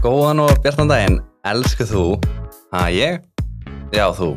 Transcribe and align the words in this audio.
Góðan 0.00 0.38
og 0.40 0.54
bjartan 0.64 0.88
daginn, 0.88 1.18
elsku 1.44 1.84
þú? 1.84 2.02
Ha, 2.72 2.86
ég? 2.88 3.18
Já, 3.92 4.06
þú, 4.16 4.30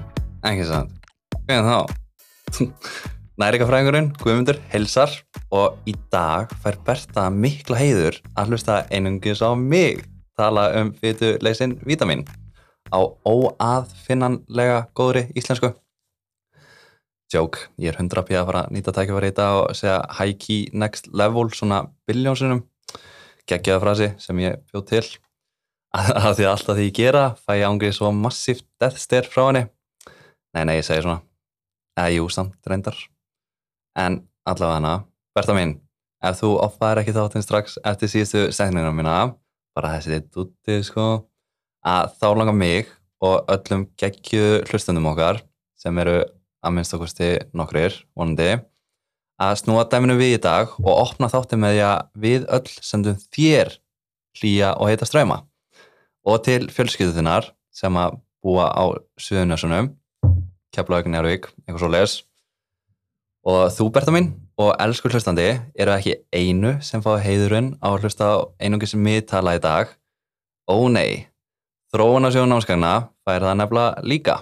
ekki 0.43 0.65
sann 0.67 0.89
Hvernig 1.45 1.69
þá? 1.69 2.57
Næringafræðingurinn, 3.39 4.09
Guðmundur, 4.19 4.59
heilsar 4.73 5.15
og 5.55 5.79
í 5.87 5.95
dag 6.11 6.51
fær 6.59 6.81
Berta 6.83 7.29
mikla 7.31 7.79
heiður 7.79 8.19
að 8.35 8.51
hlusta 8.51 8.81
einungis 8.91 9.39
á 9.39 9.55
mig 9.55 10.03
tala 10.35 10.67
um 10.81 10.91
fytu 10.99 11.37
leysin 11.39 11.77
vítamin 11.87 12.27
á 12.91 12.99
óaðfinnanlega 13.23 14.89
góðri 14.91 15.29
íslensku. 15.31 15.71
Joke, 17.31 17.69
ég 17.79 17.95
er 17.95 18.03
100 18.03 18.27
pí 18.27 18.35
að 18.35 18.49
fara 18.51 18.67
að 18.67 18.75
nýta 18.75 18.91
tækifæri 18.99 19.31
í 19.31 19.39
dag 19.39 19.63
og 19.63 19.79
segja 19.79 20.01
high 20.19 20.35
key 20.35 20.67
next 20.75 21.07
level 21.15 21.47
svona 21.55 21.85
biljónsunum 22.03 22.65
geggjaða 23.47 23.85
frasi 23.87 24.15
sem 24.19 24.43
ég 24.43 24.59
bjóð 24.67 24.89
til 24.91 25.07
að, 25.93 26.33
því 26.39 26.45
að 26.47 26.51
alltaf 26.51 26.77
því 26.77 26.87
ég 26.87 26.97
gera 26.97 27.23
fæ 27.37 27.53
ég 27.59 27.67
ángrið 27.69 27.95
svo 27.97 28.11
massíft 28.15 28.65
death 28.81 28.99
stare 29.01 29.29
frá 29.29 29.47
henni. 29.47 29.63
Nei, 30.53 30.63
nei, 30.69 30.75
ég 30.79 30.87
segi 30.87 31.05
svona. 31.05 31.21
Eða 31.97 32.15
jú, 32.15 32.27
samt 32.33 32.69
reyndar. 32.69 32.97
En 33.97 34.23
allavega 34.49 34.79
hana, 34.79 34.93
Berta 35.33 35.55
mín 35.57 35.77
ef 36.23 36.39
þú 36.39 36.55
oppaðir 36.63 37.03
ekki 37.03 37.15
þáttinn 37.15 37.45
strax 37.45 37.77
eftir 37.83 38.11
síðustu 38.11 38.43
setninguna 38.55 38.93
mína 38.95 39.15
bara 39.75 39.95
þessi 39.97 40.21
dúti, 40.29 40.79
sko 40.85 41.25
að 41.83 42.13
þá 42.19 42.27
langar 42.37 42.57
mig 42.57 42.91
og 43.23 43.49
öllum 43.51 43.87
geggju 43.99 44.61
hlustundum 44.69 45.09
okkar 45.11 45.41
sem 45.79 45.97
eru 45.99 46.21
að 46.63 46.75
minnst 46.75 46.95
okkursti 46.95 47.31
nokkrir 47.57 47.97
vonandi 48.15 48.53
að 49.43 49.55
snúa 49.59 49.85
dæminu 49.89 50.15
við 50.19 50.37
í 50.37 50.43
dag 50.43 50.71
og 50.83 50.93
opna 50.93 51.29
þátti 51.31 51.59
með 51.59 51.75
því 51.75 51.81
að 51.89 52.03
við 52.25 52.45
öll 52.57 52.75
sendum 52.89 53.17
þér 53.35 53.73
hlýja 54.39 54.75
og 54.77 54.91
heita 54.91 55.09
ströyma 55.09 55.41
og 56.23 56.43
til 56.45 56.69
fjölskylduðinnar 56.71 57.51
sem 57.73 57.97
að 57.99 58.19
búa 58.43 58.69
á 58.71 58.83
Suðunjössunum 59.19 59.91
Keflavík, 60.73 61.09
Njárvík, 61.11 61.49
eitthvað 61.67 61.83
svo 61.83 61.91
les 61.93 62.15
og 63.43 63.67
þú 63.75 63.89
Berta 63.93 64.13
mín 64.15 64.31
og 64.61 64.73
elsku 64.81 65.09
hlustandi 65.11 65.49
eru 65.75 65.93
ekki 65.93 66.15
einu 66.33 66.77
sem 66.85 67.03
fá 67.03 67.15
heiðurinn 67.21 67.73
á 67.83 67.91
að 67.91 68.05
hlusta 68.05 68.29
á 68.29 68.35
einungi 68.61 68.89
sem 68.89 69.03
við 69.03 69.25
tala 69.29 69.55
í 69.57 69.61
dag? 69.61 69.91
Ó 70.69 70.87
nei, 70.87 71.27
þróunarsjónu 71.93 72.53
námskagna 72.53 72.93
fær 73.25 73.43
það 73.43 73.57
nefnilega 73.59 74.03
líka. 74.07 74.35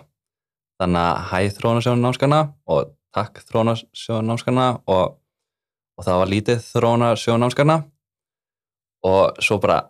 Þannig 0.82 1.02
að 1.02 1.24
hæð 1.32 1.56
þróunarsjónu 1.58 2.04
námskagna 2.04 2.42
og 2.70 2.92
takk 3.16 3.42
þróunarsjónu 3.48 4.28
námskagna 4.28 4.68
og, 4.86 5.18
og 5.98 6.06
það 6.06 6.22
var 6.22 6.32
lítið 6.36 6.68
þróunarsjónu 6.68 7.44
námskagna 7.46 7.78
og 9.08 9.42
svo 9.42 9.58
bara 9.64 9.82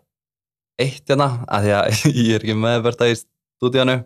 eitt 0.80 1.10
hérna, 1.10 1.30
að 1.48 1.68
því 1.68 1.76
að 1.78 2.02
ég 2.28 2.34
er 2.36 2.46
ekki 2.46 2.58
meðverta 2.58 3.10
í 3.12 3.16
stúdíanu 3.18 3.98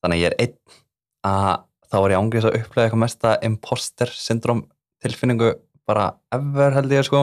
þannig 0.00 0.16
að 0.16 0.22
ég 0.22 0.30
er 0.30 0.38
einn. 0.44 0.78
Að 1.26 1.66
þá 1.90 1.96
var 1.98 2.14
ég 2.14 2.22
ángriðs 2.22 2.48
að 2.48 2.56
upplega 2.60 2.86
eitthvað 2.86 3.04
mesta 3.04 3.34
imposter 3.46 4.14
syndrom 4.14 4.64
tilfinningu 5.04 5.54
bara 5.88 6.10
ever 6.34 6.76
held 6.76 6.92
ég 6.94 7.06
sko. 7.08 7.22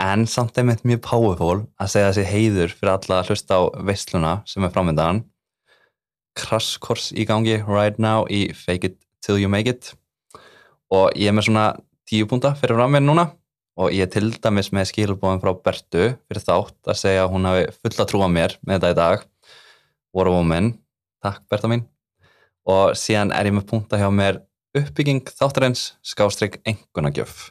En 0.00 0.26
samt 0.26 0.56
einmitt 0.58 0.82
mjög 0.86 1.04
powerful 1.06 1.58
að 1.78 1.92
segja 1.92 2.10
þessi 2.10 2.26
heiður 2.30 2.74
fyrir 2.74 2.94
alla 2.96 3.20
að 3.20 3.30
hlusta 3.30 3.58
á 3.58 3.62
veisluna 3.86 4.32
sem 4.50 4.66
er 4.66 4.72
framöndan 4.74 5.22
crash 6.34 6.80
course 6.82 7.14
í 7.14 7.22
gangi 7.28 7.60
right 7.62 7.98
now 8.02 8.26
í 8.26 8.48
fake 8.58 8.90
it 8.90 8.98
till 9.22 9.38
you 9.38 9.48
make 9.48 9.70
it. 9.70 9.92
Og 10.90 11.14
ég 11.14 11.30
er 11.30 11.36
með 11.36 11.48
svona 11.48 11.68
tíu 12.10 12.26
púnta 12.28 12.52
fyrir 12.58 12.76
fram 12.78 12.94
mér 12.94 13.04
núna 13.06 13.30
og 13.80 13.94
ég 13.94 14.10
til 14.12 14.30
dæmis 14.32 14.70
með 14.74 14.90
skilbóðum 14.92 15.42
frá 15.42 15.52
Bertu 15.66 16.04
fyrir 16.14 16.44
þátt 16.44 16.92
að 16.92 17.00
segja 17.00 17.24
að 17.24 17.32
hún 17.34 17.48
hafi 17.50 17.66
fulla 17.80 18.06
trú 18.10 18.22
á 18.22 18.28
mér 18.30 18.56
með 18.62 18.78
þetta 18.78 18.92
í 18.94 18.98
dag. 19.00 19.26
War 20.14 20.30
a 20.30 20.34
Woman, 20.36 20.74
takk 21.24 21.42
Berta 21.50 21.70
mín. 21.70 21.86
Og 22.70 22.94
síðan 22.96 23.34
er 23.34 23.50
ég 23.50 23.56
með 23.56 23.68
púnta 23.72 23.98
hjá 24.00 24.08
mér 24.14 24.44
uppbygging 24.74 25.26
þáttarins 25.30 25.92
skástrygg 26.06 26.60
engunagjöf 26.66 27.50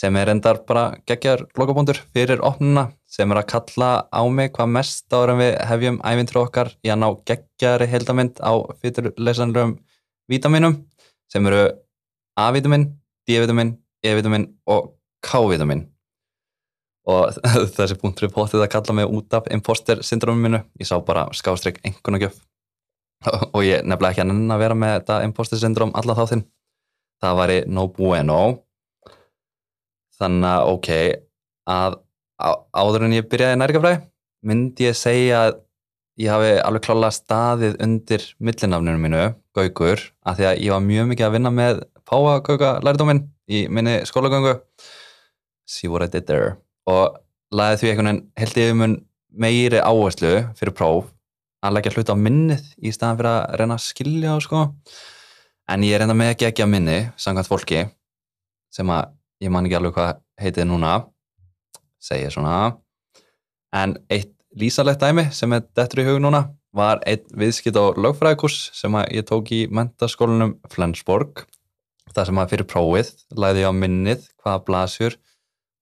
sem 0.00 0.16
er 0.16 0.30
endar 0.32 0.62
bara 0.64 0.94
geggjar 1.08 1.42
lokabúndur 1.60 1.98
fyrir 2.14 2.40
opnuna 2.46 2.86
sem 3.10 3.28
er 3.32 3.42
að 3.42 3.50
kalla 3.52 3.90
á 4.08 4.22
mig 4.32 4.54
hvað 4.56 4.72
mest 4.76 5.12
ára 5.12 5.34
við 5.36 5.58
hefjum 5.68 5.98
ævintur 6.00 6.40
okkar 6.44 6.70
í 6.80 6.92
að 6.92 7.02
ná 7.02 7.08
geggjari 7.28 7.88
heldamind 7.90 8.40
á 8.40 8.52
fyrirleysanlegum 8.80 9.74
vítaminum 10.30 10.78
sem 11.30 11.46
eru 11.50 11.66
A-vitamin, 12.40 12.86
D-vitamin, 13.28 13.74
E-vitamin 14.00 14.46
og 14.72 14.94
K-vitamin 15.24 15.86
og 17.10 17.34
þessi 17.76 17.96
punktur 18.00 18.28
er 18.28 18.34
potið 18.34 18.64
að 18.64 18.72
kalla 18.74 18.96
mig 19.00 19.10
út 19.10 19.34
af 19.36 19.48
imposter 19.52 20.04
syndrominu 20.06 20.62
ég 20.80 20.88
sá 20.88 20.96
bara 21.04 21.26
skástrygg 21.36 21.80
engunagjöf 21.86 22.38
og 23.54 23.62
ég 23.64 23.84
nefnilega 23.84 24.14
ekki 24.14 24.24
að 24.24 24.30
nenn 24.32 24.52
að 24.54 24.62
vera 24.64 24.76
með 24.78 24.94
þetta 24.98 25.22
imposter 25.26 25.60
syndrom 25.60 25.92
alla 25.98 26.16
þáttinn. 26.16 26.46
Það 27.20 27.40
væri 27.40 27.56
no 27.68 27.86
bueno. 27.92 28.38
Þannig 30.20 30.48
að 30.48 30.70
ok 30.74 30.88
að 31.70 31.98
áður 32.80 33.06
en 33.06 33.16
ég 33.16 33.28
byrjaði 33.28 33.58
nærgafræði 33.60 34.00
myndi 34.48 34.86
ég 34.88 34.96
segja 34.96 35.42
að 35.46 35.58
ég 36.20 36.32
hafi 36.32 36.54
alveg 36.64 36.84
klála 36.84 37.10
staðið 37.12 37.76
undir 37.84 38.24
millinafninu 38.40 39.00
mínu, 39.00 39.20
Gaugur 39.56 40.00
af 40.24 40.38
því 40.38 40.48
að 40.48 40.62
ég 40.64 40.72
var 40.74 40.84
mjög 40.84 41.10
mikið 41.10 41.26
að 41.26 41.36
vinna 41.36 41.52
með 41.52 41.82
Páagauga 42.08 42.72
lærdóminn 42.84 43.22
í 43.52 43.66
minni 43.72 44.00
skólagöngu 44.08 44.56
see 45.70 45.90
what 45.90 46.02
I 46.02 46.10
did 46.10 46.26
there 46.26 46.56
og 46.90 47.20
laði 47.54 47.80
því 47.80 47.92
einhvern 47.92 48.10
veginn 48.10 48.26
held 48.42 48.60
ég 48.60 48.74
um 48.74 48.98
meiri 49.30 49.78
áherslu 49.78 50.32
fyrir 50.58 50.74
próf 50.74 51.10
að 51.62 51.76
leggja 51.76 51.94
hlut 51.94 52.10
á 52.10 52.16
minnið 52.18 52.66
í 52.80 52.92
staðan 52.94 53.20
fyrir 53.20 53.30
að 53.30 53.56
reyna 53.60 53.76
að 53.76 53.86
skilja 53.86 54.36
sko. 54.42 54.66
en 55.70 55.86
ég 55.86 55.94
er 55.94 56.04
enda 56.04 56.16
með 56.18 56.34
að 56.48 56.68
minni 56.68 56.98
samkvæmt 57.16 57.50
fólki 57.50 57.84
sem 58.72 58.90
að 58.90 59.12
ég 59.40 59.50
man 59.50 59.66
ekki 59.66 59.78
alveg 59.78 59.94
hvað 59.94 60.20
heitið 60.40 60.66
núna 60.66 60.94
segja 62.00 62.30
svona 62.30 62.76
en 63.72 63.96
eitt 64.10 64.34
lísalegt 64.56 65.00
dæmi 65.00 65.28
sem 65.32 65.52
er 65.52 65.62
dettur 65.76 66.02
í 66.02 66.08
hug 66.08 66.20
núna 66.22 66.48
var 66.74 67.00
eitt 67.06 67.28
viðskipt 67.34 67.78
á 67.78 67.94
lögfræðikurs 67.94 68.70
sem 68.74 68.94
að 68.94 69.10
ég 69.14 69.26
tók 69.26 69.50
í 69.54 69.66
mentaskólanum 69.70 70.56
Flensborg 70.70 71.44
það 72.10 72.26
sem 72.26 72.40
að 72.42 72.52
fyrir 72.54 72.68
prófið 72.70 73.12
læði 73.38 73.64
ég 73.64 73.70
á 73.70 73.74
minnið 73.74 74.26
hvaða 74.42 74.64
blasjur 74.66 75.16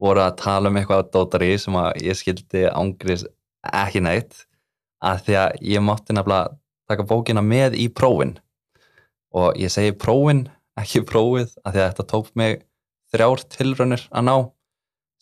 voru 0.02 0.22
að 0.22 0.36
tala 0.42 0.70
um 0.70 0.78
eitthvað 0.78 1.08
dótari 1.14 1.54
sem 1.58 1.76
að 1.78 2.02
ég 2.06 2.18
skildi 2.18 2.66
ángriðs 2.70 3.26
ekki 3.68 4.02
neitt 4.04 4.44
að 5.04 5.24
því 5.26 5.38
að 5.42 5.58
ég 5.72 5.84
mátti 5.84 6.14
nefnilega 6.14 6.54
taka 6.88 7.06
bókina 7.06 7.42
með 7.44 7.76
í 7.78 7.88
prófin. 7.92 8.38
Og 9.34 9.58
ég 9.60 9.72
segi 9.72 9.92
prófin, 9.92 10.46
ekki 10.78 11.04
prófið 11.06 11.52
að 11.64 11.74
því 11.74 11.82
að 11.82 11.90
þetta 11.90 12.08
tók 12.12 12.30
mig 12.38 12.62
þrjár 13.12 13.44
tilraunir 13.52 14.06
að 14.10 14.26
ná 14.28 14.36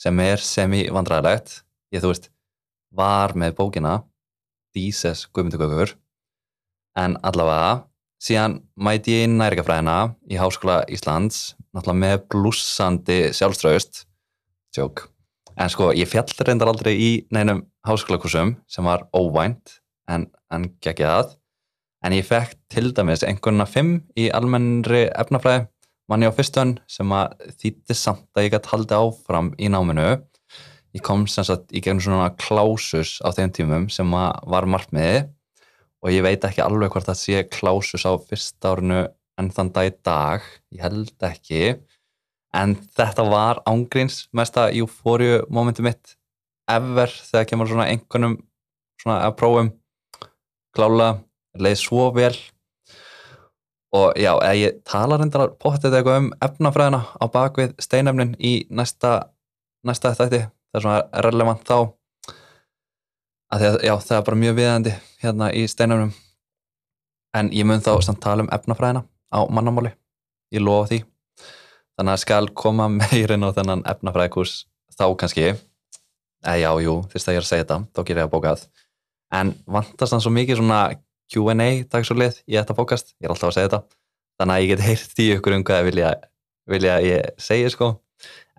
sem 0.00 0.20
er 0.20 0.42
semi 0.42 0.84
vandræðilegt 0.92 1.60
ég 1.94 2.02
þú 2.02 2.12
veist, 2.12 2.30
var 2.92 3.34
með 3.38 3.56
bókina 3.58 3.94
Díses 4.76 5.24
Guðmyndugökur 5.32 5.94
en 7.00 7.16
allavega 7.24 7.86
síðan 8.22 8.58
mæti 8.76 9.14
ég 9.20 9.30
næringafræðina 9.32 9.96
í 10.28 10.38
Háskóla 10.40 10.82
Íslands 10.92 11.54
náttúrulega 11.76 12.02
með 12.02 12.16
blúsandi 12.32 13.18
sjálfströðust 13.36 14.05
tjók 14.76 15.08
en 15.56 15.72
sko 15.72 15.90
ég 15.96 16.08
fjall 16.10 16.28
reyndar 16.44 16.70
aldrei 16.70 16.94
í 16.94 17.10
neinum 17.32 17.64
háskólakursum 17.88 18.56
sem 18.68 18.84
var 18.86 19.06
óvænt 19.16 19.78
en, 20.10 20.28
en 20.52 20.68
geggið 20.84 21.12
að. 21.12 21.32
En 22.04 22.14
ég 22.14 22.26
fekk 22.28 22.54
til 22.70 22.92
dæmis 22.94 23.24
einhverjuna 23.26 23.66
fimm 23.68 23.96
í 24.18 24.28
almennri 24.36 25.06
efnafræði 25.08 25.66
manni 26.10 26.28
á 26.28 26.32
fyrstunn 26.36 26.76
sem 26.90 27.10
að 27.14 27.48
þýtti 27.62 27.96
samt 27.98 28.28
að 28.36 28.46
ég 28.46 28.54
gæti 28.54 28.72
haldið 28.74 29.00
áfram 29.00 29.48
í 29.58 29.70
náminu. 29.72 30.10
Ég 30.94 31.02
kom 31.04 31.24
sem 31.28 31.44
sagt 31.48 31.72
í 31.72 31.82
gegnum 31.82 32.04
svona 32.04 32.28
klásus 32.38 33.16
á 33.24 33.32
þeim 33.34 33.50
tímum 33.56 33.88
sem 33.92 34.12
var 34.12 34.68
margmiði 34.70 35.24
og 36.04 36.12
ég 36.12 36.22
veit 36.24 36.44
ekki 36.46 36.62
alveg 36.62 36.92
hvort 36.92 37.08
það 37.08 37.22
sé 37.24 37.42
klásus 37.50 38.06
á 38.06 38.12
fyrsta 38.20 38.76
árinu 38.76 39.02
en 39.40 39.50
þann 39.52 39.72
dag 39.74 39.88
í 39.88 39.96
dag. 40.06 40.46
Ég 40.72 40.84
held 40.84 41.26
ekki 41.26 41.62
en 42.56 42.74
þetta 42.96 43.24
var 43.28 43.60
ángríns 43.68 44.26
mesta 44.36 44.68
eufóriu 44.72 45.44
momentu 45.52 45.84
mitt 45.84 46.16
ever 46.70 47.10
þegar 47.12 47.48
kemur 47.50 47.70
svona 47.70 47.88
einhvernum 47.92 48.36
svona 49.00 49.20
að 49.26 49.36
prófum. 49.40 49.70
Klála, 50.76 51.08
leið 51.56 51.78
svo 51.80 52.10
vel. 52.16 52.34
Og 53.96 54.18
já, 54.18 54.32
ég 54.58 54.80
tala 54.84 55.16
reyndar 55.20 55.54
potið 55.62 55.94
eitthvað 55.94 56.20
um 56.24 56.30
efnafræðina 56.44 57.00
á 57.16 57.24
bakvið 57.32 57.76
steinefnin 57.80 58.34
í 58.42 58.58
næsta 58.68 59.30
næsta 59.86 60.12
þætti, 60.18 60.42
það 60.74 60.80
er 60.80 60.84
svona 60.84 61.24
relevant 61.24 61.64
þá. 61.68 61.78
Að 63.54 63.62
því 63.62 63.68
að 63.70 63.82
já, 63.86 63.94
það 64.08 64.16
er 64.18 64.24
bara 64.28 64.40
mjög 64.42 64.56
viðandi 64.58 64.94
hérna 65.22 65.50
í 65.54 65.66
steinefnum. 65.70 66.14
En 67.36 67.52
ég 67.54 67.68
mun 67.68 67.84
þá 67.84 67.92
samt 68.04 68.20
tala 68.24 68.44
um 68.44 68.52
efnafræðina 68.52 69.06
á 69.06 69.38
mannamáli, 69.48 69.94
ég 70.52 70.64
lofa 70.64 70.90
því 70.90 71.04
þannig 71.96 72.14
að 72.14 72.22
skal 72.22 72.44
koma 72.56 72.88
meirinn 73.00 73.46
á 73.46 73.50
þennan 73.56 73.84
efnafræðikurs 73.88 74.64
þá 74.96 75.06
kannski. 75.20 75.48
Eða 76.46 76.58
já, 76.60 76.70
jú, 76.84 76.96
fyrst 77.10 77.28
að 77.28 77.36
ég 77.36 77.40
er 77.40 77.46
að 77.46 77.50
segja 77.50 77.64
þetta 77.64 77.78
þá 77.96 78.00
ger 78.06 78.20
ég 78.20 78.28
að 78.28 78.32
bókað. 78.34 78.64
En 79.34 79.52
vantast 79.66 80.14
hann 80.14 80.22
svo 80.22 80.32
mikið 80.34 80.60
svona 80.60 80.80
Q&A 81.32 81.70
dagsúlið 81.90 82.38
í 82.46 82.54
þetta 82.54 82.76
fókast, 82.78 83.16
ég 83.18 83.26
er 83.26 83.34
alltaf 83.34 83.50
að 83.50 83.56
segja 83.56 83.70
þetta. 83.70 83.98
Þannig 84.38 84.54
að 84.54 84.62
ég 84.62 84.70
get 84.72 84.84
heyrt 84.90 85.24
í 85.24 85.28
ykkur 85.34 85.56
um 85.56 85.66
hvað 85.66 85.88
vilja, 85.88 86.12
vilja 86.70 87.00
ég 87.02 87.42
segja 87.42 87.72
sko. 87.74 87.90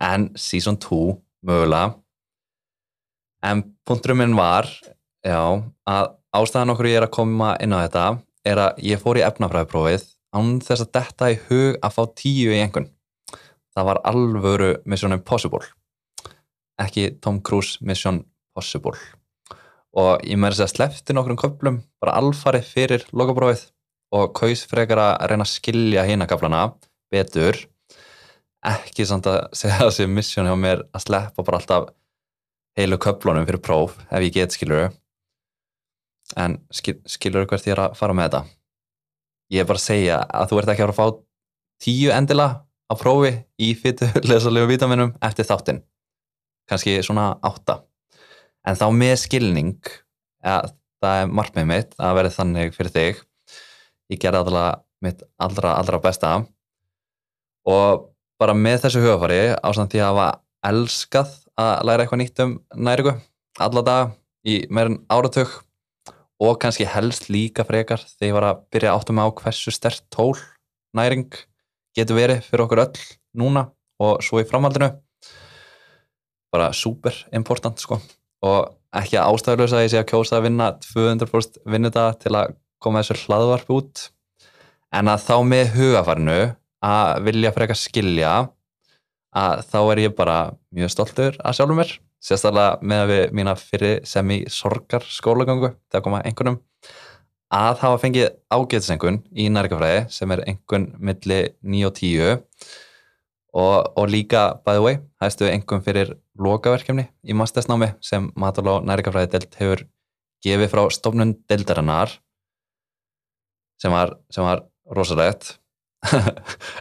En 0.04 0.30
season 0.38 0.78
2 0.82 1.00
mögulega. 1.48 1.96
En 3.46 3.64
punkturum 3.88 4.20
minn 4.20 4.36
var 4.36 4.68
já, 5.24 5.40
að 5.88 6.12
ástæðan 6.36 6.74
okkur 6.74 6.90
ég 6.90 7.00
er 7.00 7.08
að 7.08 7.16
koma 7.16 7.54
inn 7.64 7.74
á 7.74 7.86
þetta 7.86 8.06
er 8.48 8.62
að 8.66 8.84
ég 8.90 9.02
fór 9.02 9.20
í 9.20 9.26
efnafræðiprófið 9.26 10.06
án 10.36 10.58
þess 10.64 10.84
að 10.84 10.94
detta 10.98 11.32
í 11.32 11.40
hug 11.48 11.78
að 11.80 11.96
fá 11.96 12.04
tíu 12.18 12.52
í 12.52 12.60
einhvern 12.60 12.90
það 13.78 13.88
var 13.92 14.02
alvöru 14.10 14.72
Mission 14.90 15.14
Impossible. 15.14 15.62
Ekki 16.82 17.12
Tom 17.22 17.42
Cruise 17.46 17.78
Mission 17.86 18.24
Possible. 18.58 18.98
Og 19.98 20.22
ég 20.26 20.38
með 20.38 20.58
þess 20.58 20.66
að 20.66 20.74
slefti 20.74 21.16
nokkrum 21.16 21.40
köflum 21.40 21.80
bara 22.02 22.18
alfari 22.20 22.62
fyrir 22.66 23.06
lokaprófið 23.14 23.68
og 24.18 24.34
kaus 24.38 24.64
frekar 24.70 25.02
að 25.04 25.16
reyna 25.32 25.46
að 25.46 25.54
skilja 25.54 26.06
hína 26.08 26.28
kaflana 26.30 26.68
betur. 27.14 27.60
Ekki 28.66 29.06
samt 29.06 29.30
að 29.30 29.44
segja 29.60 29.84
þessi 29.86 30.10
missjón 30.10 30.50
hjá 30.50 30.58
mér 30.58 30.86
að 30.92 31.06
sleppa 31.06 31.46
bara 31.46 31.62
alltaf 31.62 31.92
heilu 32.78 33.00
köflunum 33.02 33.46
fyrir 33.48 33.62
próf 33.64 33.98
ef 34.10 34.22
ég 34.22 34.34
get 34.34 34.54
skilur 34.54 34.92
en 36.38 36.58
skil, 36.76 36.98
skilur 37.08 37.48
hvert 37.50 37.66
ég 37.66 37.74
er 37.74 37.88
að 37.88 37.96
fara 37.98 38.14
með 38.14 38.28
þetta? 38.28 38.42
Ég 39.54 39.64
er 39.64 39.70
bara 39.70 39.80
að 39.80 39.86
segja 39.86 40.18
að 40.28 40.50
þú 40.50 40.60
ert 40.60 40.72
ekki 40.74 40.84
að 40.84 40.90
fara 40.92 40.96
að 40.96 41.00
fá 41.00 41.86
tíu 41.86 42.12
endila 42.12 42.48
á 42.88 42.94
prófi 42.96 43.34
í 43.60 43.74
fyrirlesalegu 43.78 44.72
vítaminum 44.72 45.14
eftir 45.24 45.48
þáttinn. 45.48 45.84
Kannski 46.68 46.98
svona 47.04 47.36
átta. 47.46 47.82
En 48.68 48.76
þá 48.76 48.88
með 48.96 49.16
skilning 49.24 49.80
ja, 50.44 50.62
það 51.04 51.22
er 51.22 51.32
margmið 51.40 51.70
mitt 51.70 51.96
að 52.00 52.18
verði 52.20 52.36
þannig 52.36 52.76
fyrir 52.76 52.94
þig. 52.96 53.24
Ég 54.12 54.22
gerði 54.24 54.44
alltaf 54.44 54.84
mitt 55.04 55.24
allra, 55.44 55.76
allra 55.78 56.02
besta. 56.02 56.32
Og 57.68 58.08
bara 58.42 58.56
með 58.58 58.86
þessu 58.86 59.04
hugafari 59.04 59.42
ásamt 59.66 59.94
því 59.94 60.02
að 60.04 60.12
hafa 60.12 60.28
elskað 60.68 61.34
að 61.58 61.74
læra 61.90 62.04
eitthvað 62.04 62.22
nýtt 62.22 62.44
um 62.44 62.54
næringu 62.76 63.14
alla 63.64 63.84
dag 63.86 64.16
í 64.48 64.60
meirinn 64.70 65.02
áratug. 65.12 65.50
Og 66.38 66.60
kannski 66.62 66.86
helst 66.86 67.32
líka 67.34 67.66
frekar 67.66 68.04
þegar 68.04 68.28
ég 68.28 68.36
var 68.38 68.48
að 68.52 68.60
byrja 68.74 68.94
áttum 68.94 69.22
á 69.22 69.26
hversu 69.34 69.74
stert 69.74 70.04
tól 70.14 70.36
næring 70.98 71.32
getur 71.98 72.20
verið 72.20 72.46
fyrir 72.46 72.66
okkur 72.66 72.84
öll 72.86 73.04
núna 73.38 73.68
og 74.04 74.22
svo 74.26 74.42
í 74.42 74.48
framhaldinu. 74.48 74.92
Bara 76.54 76.72
super 76.74 77.16
important 77.36 77.82
sko. 77.82 78.00
Og 78.46 78.70
ekki 78.96 79.18
að 79.20 79.34
ástæðulegsa 79.34 79.80
að 79.80 79.86
ég 79.86 79.94
sé 79.94 80.02
að 80.02 80.10
kjósa 80.12 80.38
að 80.38 80.48
vinna 80.48 80.70
200% 80.84 81.60
vinnuta 81.68 82.06
til 82.22 82.36
að 82.38 82.54
koma 82.84 83.02
þessu 83.02 83.26
hlaðvarp 83.26 83.74
út. 83.74 84.04
En 84.94 85.10
að 85.12 85.26
þá 85.26 85.36
með 85.44 85.74
hugafarnu 85.76 86.38
að 86.88 87.24
vilja 87.26 87.54
frekar 87.56 87.80
skilja 87.80 88.34
að 89.38 89.64
þá 89.68 89.80
er 89.82 90.04
ég 90.06 90.16
bara 90.18 90.38
mjög 90.74 90.94
stoltur 90.94 91.40
að 91.42 91.58
sjálfum 91.58 91.82
mér. 91.82 91.98
Sérstaklega 92.24 92.80
með 92.82 93.02
að 93.04 93.12
við 93.12 93.36
mína 93.38 93.54
fyrir 93.60 94.00
sem 94.10 94.32
í 94.34 94.40
sorgar 94.50 95.06
skólagöngu 95.06 95.74
þegar 95.92 96.06
koma 96.06 96.24
einhvernum 96.26 96.58
að 97.54 97.80
hafa 97.84 98.00
fengið 98.02 98.28
ágæðsengun 98.52 99.22
í 99.32 99.48
nærgafræði 99.54 100.08
sem 100.12 100.32
er 100.36 100.44
einhvern 100.50 100.90
milli 101.00 101.40
9 101.64 101.88
og 101.88 101.94
10 101.96 102.32
og, 103.58 103.94
og 103.98 104.10
líka, 104.12 104.60
by 104.66 104.76
the 104.76 104.84
way, 104.84 104.98
hægstu 105.24 105.48
einhvern 105.48 105.84
fyrir 105.86 106.16
lokaverkefni 106.38 107.08
í 107.24 107.38
mastersnámi 107.38 107.94
sem 108.04 108.30
matal 108.36 108.68
og 108.76 108.88
nærgafræði 108.88 109.32
delt 109.38 109.56
hefur 109.62 109.86
gefið 110.46 110.74
frá 110.74 110.84
stofnun 110.94 111.38
deltarinnar 111.50 112.18
sem 113.82 113.94
var, 113.94 114.18
var 114.36 114.66
rosalegt. 114.94 115.56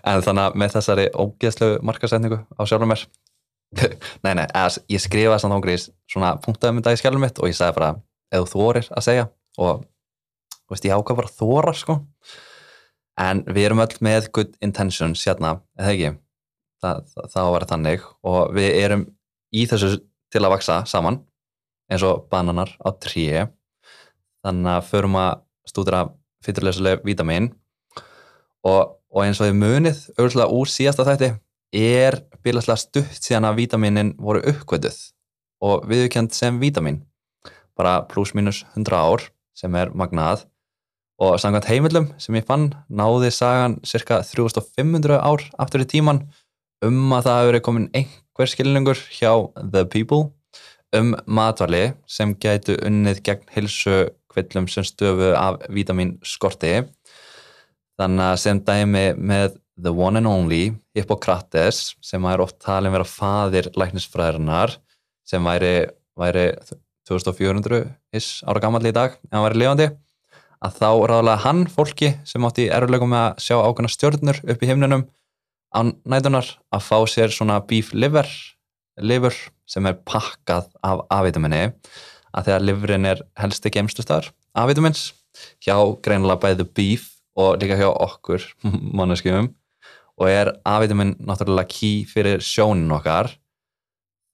En 0.06 0.20
þannig 0.22 0.42
að 0.42 0.58
með 0.60 0.74
þessari 0.76 1.06
ógeðslu 1.16 1.70
markasetningu 1.86 2.42
á 2.52 2.62
sjálfur 2.68 2.90
mér. 2.90 3.06
Nei, 4.24 4.32
nei, 4.38 4.44
ég 4.92 5.02
skrifaði 5.02 5.42
samt 5.42 5.56
ángriðis 5.56 5.88
svona 6.10 6.36
punktaðum 6.42 6.78
í 6.80 6.84
dag 6.86 6.94
í 6.94 7.00
skjálfum 7.00 7.24
mitt 7.24 7.40
og 7.42 7.50
ég 7.50 7.56
sagði 7.58 7.76
bara, 7.80 7.88
eða 8.30 8.46
þú 8.46 8.60
þorir 8.60 8.90
að 8.92 9.06
segja 9.08 9.24
og 9.58 9.82
veist, 10.72 10.86
ég 10.86 10.94
ákvað 10.96 11.20
bara 11.20 11.30
að 11.30 11.38
þóra 11.40 11.74
sko. 11.76 11.98
En 13.16 13.42
við 13.48 13.68
erum 13.68 13.82
öll 13.84 13.96
með 14.04 14.30
good 14.36 14.56
intentions 14.64 15.22
hérna, 15.24 15.60
eða 15.78 15.92
ekki? 15.94 16.10
Það, 16.84 17.06
það, 17.12 17.30
það 17.32 17.52
var 17.54 17.66
þannig. 17.70 18.06
Og 18.28 18.40
við 18.56 18.68
erum 18.82 19.06
í 19.56 19.64
þessu 19.70 19.94
til 20.32 20.42
að 20.44 20.52
vaksa 20.56 20.82
saman 20.88 21.22
eins 21.90 22.04
og 22.06 22.26
bananar 22.32 22.72
á 22.82 22.90
tríi 22.98 23.46
þannig 24.44 24.72
að 24.72 24.88
förum 24.90 25.18
að 25.20 25.42
stúdra 25.66 26.02
fyrirlesuleg 26.44 27.02
vítamin. 27.06 27.50
Og, 28.66 28.96
og 29.10 29.20
eins 29.22 29.40
og 29.40 29.48
þið 29.48 29.58
munið 29.60 30.00
auðvitað 30.18 30.54
úr 30.58 30.70
síðasta 30.70 31.06
þætti 31.06 31.30
er 31.76 32.18
bílaslega 32.44 32.78
stutt 32.80 33.20
síðan 33.20 33.48
að 33.48 33.60
vítaminin 33.62 34.12
voru 34.18 34.42
uppkvölduð 34.50 34.98
og 35.66 35.86
viðkjönd 35.90 36.34
sem 36.34 36.58
vítamin. 36.62 37.00
Bara 37.76 38.00
pluss 38.10 38.34
mínus 38.36 38.64
100 38.74 38.98
ár 38.98 39.26
sem 39.56 39.74
er 39.78 39.92
magnað 39.94 40.46
og 41.22 41.38
samkvæmt 41.40 41.68
heimildum 41.70 42.10
sem 42.20 42.36
ég 42.36 42.46
fann 42.48 42.70
náði 42.92 43.30
sagan 43.32 43.78
cirka 43.88 44.20
3500 44.26 45.16
ár 45.16 45.44
aftur 45.58 45.84
í 45.84 45.88
tíman 45.88 46.26
um 46.84 47.12
að 47.16 47.28
það 47.28 47.38
hefur 47.38 47.50
verið 47.50 47.64
komin 47.68 47.90
einhver 47.96 48.52
skilningur 48.52 49.00
hjá 49.16 49.32
The 49.60 49.86
People 49.88 50.30
um 50.96 51.14
matvali 51.26 51.90
sem 52.08 52.34
gætu 52.36 52.76
unnið 52.84 53.22
gegn 53.26 53.48
hilsu 53.54 54.06
kvillum 54.32 54.68
sem 54.68 54.84
stöfu 54.84 55.32
af 55.36 55.62
vítamin 55.72 56.16
skorti. 56.24 56.82
Þannig 57.96 58.26
að 58.28 58.40
sem 58.42 58.60
dæmi 58.60 59.06
með 59.16 59.56
the 59.80 59.92
one 59.92 60.20
and 60.20 60.28
only 60.28 60.74
Hippokrates 60.96 61.94
sem 62.04 62.24
er 62.28 62.42
oft 62.44 62.58
talin 62.64 62.92
vera 62.92 63.08
fadir 63.08 63.70
læknisfræðirinnar 63.76 64.76
sem 65.26 65.44
væri, 65.44 65.88
væri 66.16 66.50
2400 67.08 67.86
is 68.16 68.42
ára 68.46 68.60
gammal 68.60 68.84
í 68.84 68.92
dag 68.92 69.16
en 69.16 69.36
hann 69.36 69.46
væri 69.46 69.62
lifandi 69.62 69.88
að 70.64 70.78
þá 70.80 70.90
ráðlega 71.10 71.42
hann 71.44 71.64
fólki 71.72 72.12
sem 72.28 72.46
átti 72.48 72.68
erfuleikum 72.72 73.12
með 73.12 73.24
að 73.26 73.44
sjá 73.46 73.56
ákveðna 73.60 73.92
stjórnur 73.92 74.40
upp 74.46 74.64
í 74.64 74.70
himnunum 74.70 75.06
á 75.76 75.80
nætunar 76.08 76.52
að 76.72 76.86
fá 76.86 76.98
sér 77.10 77.34
svona 77.34 77.60
beef 77.68 77.92
liver, 77.92 78.28
liver 79.00 79.36
sem 79.68 79.86
er 79.88 79.98
pakkað 80.08 80.70
af 80.86 81.04
A-vitaminni 81.12 81.68
að 82.36 82.48
þegar 82.48 82.66
liverin 82.68 83.08
er 83.12 83.22
helsti 83.40 83.72
geimstustar 83.74 84.30
A-vitamins 84.56 85.10
hjá 85.60 85.76
greinilega 86.00 86.40
bæðu 86.40 86.66
beef 86.76 87.10
og 87.36 87.58
líka 87.60 87.76
hjá 87.76 87.90
okkur 87.90 88.44
manneskjum. 88.98 89.50
Og 90.16 90.30
er 90.32 90.54
A-vitamin 90.64 91.12
náttúrulega 91.20 91.68
key 91.68 92.06
fyrir 92.08 92.40
sjónin 92.40 92.94
okkar. 92.96 93.28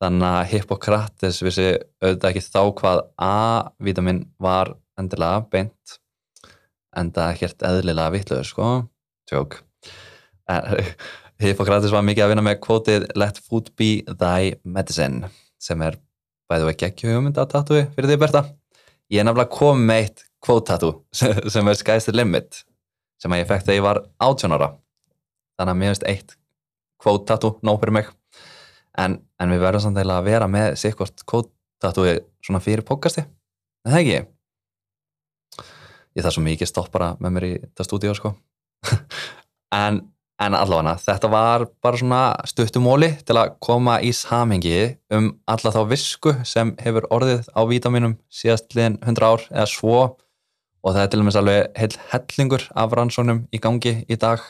Þannig 0.03 0.29
að 0.29 0.47
Hippokrates 0.53 1.41
vissi 1.43 1.67
auðvitað 2.03 2.29
ekki 2.31 2.45
þá 2.47 2.63
hvað 2.79 3.03
A-vitamin 3.27 4.23
var 4.43 4.77
endilega 4.99 5.43
beint 5.51 5.99
enda 6.99 7.31
ekkert 7.33 7.65
eðlilega 7.67 8.15
vittluður 8.17 8.49
sko. 8.49 8.71
Tjók 9.31 9.61
Hippokrates 11.43 11.93
var 11.93 12.05
mikið 12.07 12.25
að 12.25 12.33
vinna 12.33 12.45
með 12.47 12.59
kvotið 12.63 13.07
Let 13.19 13.39
food 13.43 13.71
be 13.79 14.03
thy 14.07 14.55
medicine 14.63 15.31
sem 15.63 15.83
er 15.83 15.99
og 16.53 16.69
ekki 16.69 16.85
ekki 16.91 17.09
hugmynd 17.09 17.39
að 17.41 17.55
tatúi 17.55 17.83
fyrir 17.95 18.11
því 18.11 18.17
Berta. 18.21 18.43
Ég 19.09 19.23
er 19.23 19.25
nefnilega 19.25 19.55
komið 19.55 19.87
með 19.89 20.01
eitt 20.03 20.25
kvótatú 20.45 20.91
sem 21.55 21.71
er 21.71 21.79
Sky's 21.79 22.09
the 22.09 22.13
Limit 22.13 22.61
sem 23.23 23.33
að 23.33 23.41
ég 23.41 23.49
fekk 23.49 23.65
þegar 23.65 23.79
ég 23.79 23.87
var 23.87 24.01
18 24.21 24.57
ára. 24.59 24.69
Þannig 25.57 25.73
að 25.73 25.81
mér 25.81 25.93
finnst 25.93 26.07
eitt 26.11 26.37
kvótatú 27.01 27.55
nóg 27.65 27.81
fyrir 27.81 27.97
mig. 27.97 28.13
En, 29.01 29.17
en 29.41 29.55
við 29.55 29.65
verðum 29.65 29.87
samt 29.87 30.03
að 30.03 30.27
vera 30.29 30.51
með 30.51 30.77
sikkort 30.83 31.25
kvótatúi 31.25 32.19
svona 32.45 32.61
fyrir 32.61 32.85
podcasti. 32.85 33.25
En 33.87 33.95
það 33.95 34.03
ekki 34.03 34.21
ég 36.17 36.25
þarf 36.25 36.37
svo 36.37 36.45
mikið 36.47 36.71
stoppara 36.71 37.13
með 37.21 37.37
mér 37.37 37.47
í 37.49 37.53
þetta 37.61 37.89
stúdíu 37.89 38.17
sko. 38.19 38.35
En, 39.73 40.03
en 40.37 40.53
allavega 40.53 40.99
þetta 41.01 41.29
var 41.33 41.63
bara 41.81 41.97
svona 41.97 42.25
stuttumóli 42.45 43.09
til 43.25 43.39
að 43.41 43.55
koma 43.65 43.95
í 44.05 44.11
samhengi 44.13 44.99
um 45.17 45.31
alla 45.49 45.73
þá 45.73 45.79
visku 45.89 46.35
sem 46.45 46.75
hefur 46.83 47.07
orðið 47.09 47.49
á 47.57 47.61
vítaminum 47.71 48.19
síðast 48.29 48.77
liðin 48.77 48.99
100 49.01 49.31
ár 49.31 49.47
eða 49.49 49.65
svo. 49.73 50.03
Og 50.85 50.93
það 50.93 51.07
er 51.07 51.09
til 51.09 51.23
og 51.23 51.25
með 51.25 51.39
alveg 51.41 51.81
heil 51.81 51.97
hellingur 52.11 52.67
af 52.85 52.99
rannsónum 52.99 53.47
í 53.49 53.63
gangi 53.65 53.95
í 54.05 54.21
dag 54.21 54.45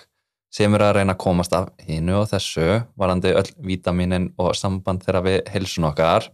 sem 0.52 0.74
eru 0.74 0.88
að 0.88 0.96
reyna 0.98 1.14
að 1.14 1.22
komast 1.22 1.54
af 1.56 1.70
hinnu 1.86 2.18
og 2.18 2.28
þessu 2.32 2.82
varandi 2.98 3.32
öll 3.38 3.50
vítaminin 3.64 4.32
og 4.40 4.56
samband 4.58 5.04
þeirra 5.04 5.22
við 5.24 5.38
heilsun 5.54 5.88
okkar 5.88 6.28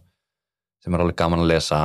sem 0.83 0.95
er 0.95 1.03
alveg 1.03 1.19
gaman 1.19 1.43
að 1.43 1.51
lesa 1.53 1.79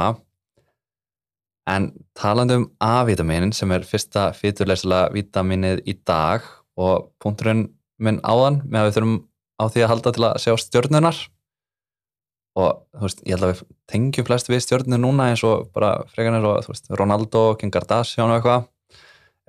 en 1.70 1.92
talandi 2.18 2.58
um 2.60 2.66
A-vítaminin 2.82 3.54
sem 3.56 3.70
er 3.72 3.86
fyrsta 3.88 4.28
fyturleysla 4.36 5.06
vítaminið 5.14 5.84
í 5.88 5.96
dag 6.06 6.44
og 6.76 7.10
punkturinn 7.22 7.68
minn 8.02 8.20
áðan 8.26 8.60
með 8.66 8.80
að 8.80 8.88
við 8.88 8.96
þurfum 8.98 9.16
á 9.54 9.64
því 9.70 9.84
að 9.84 9.90
halda 9.92 10.12
til 10.14 10.26
að 10.26 10.36
sjá 10.42 10.54
stjórnunar 10.60 11.20
og 12.54 12.84
þú 12.94 13.06
veist, 13.06 13.24
ég 13.26 13.34
held 13.34 13.46
að 13.46 13.52
við 13.52 13.62
tengjum 13.90 14.28
flest 14.28 14.50
við 14.50 14.62
stjórnir 14.62 15.00
núna 15.02 15.30
eins 15.32 15.42
og 15.46 15.66
bara 15.74 15.96
frekar 16.12 16.36
eins 16.36 16.46
og 16.46 16.60
þú 16.66 16.74
veist, 16.74 16.92
Ronaldo, 17.00 17.42
King 17.58 17.74
Kardashian 17.74 18.30
og 18.30 18.38
eitthvað. 18.38 18.68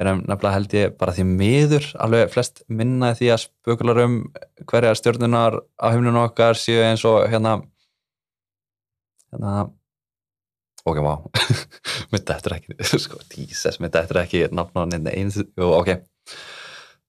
Erum 0.01 0.23
nefnilega 0.25 0.55
held 0.57 0.73
ég 0.75 0.95
bara 0.99 1.13
því 1.15 1.23
miður 1.29 1.85
alveg 2.03 2.33
flest 2.33 2.65
minna 2.67 3.13
því 3.15 3.29
að 3.31 3.43
spökular 3.45 4.01
um 4.03 4.17
hverja 4.67 4.95
stjórnunar 4.99 5.61
á 5.79 5.85
heimlunum 5.93 6.25
okkar 6.25 6.59
séu 6.59 6.81
eins 6.83 7.05
og 7.07 7.21
hérna 7.31 7.61
hérna 9.31 9.53
ok, 10.85 11.01
vá. 11.05 11.15
Mitt 12.13 12.29
eftir 12.35 12.57
ekki, 12.57 12.77
sko, 13.05 13.19
Jesus 13.35 13.79
mitt 13.83 13.95
eftir 13.99 14.21
ekki 14.21 14.45
nafn 14.53 14.81
á 14.81 14.83
nefni 14.89 15.15
einu 15.15 15.71
ok, 15.79 15.95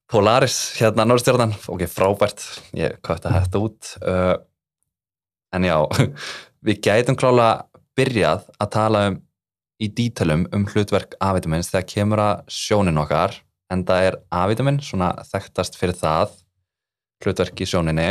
Polaris 0.07 0.57
hérna 0.79 1.03
Norrstjórnan, 1.03 1.53
ok, 1.67 1.83
frábært. 1.91 2.43
Ég 2.77 2.95
kvötta 3.03 3.33
þetta 3.33 3.59
út. 3.59 3.89
Uh, 3.99 4.37
en 5.55 5.67
já, 5.67 5.75
við 6.67 6.79
gætum 6.85 7.17
klála 7.19 7.49
byrjað 7.97 8.45
að 8.57 8.71
tala 8.75 9.07
um 9.11 9.17
í 9.77 9.89
dítalum 9.93 10.47
um 10.55 10.63
hlutverk 10.71 11.13
A-vitamins 11.21 11.69
þegar 11.69 11.89
kemur 11.91 12.21
að 12.23 12.47
sjónin 12.49 12.97
okkar 12.97 13.35
en 13.73 13.83
það 13.85 14.07
er 14.07 14.17
A-vitamin 14.33 14.79
svona 14.81 15.11
þekktast 15.27 15.77
fyrir 15.77 15.97
það 15.97 16.33
hlutverk 17.21 17.61
í 17.61 17.67
sjóninni 17.69 18.07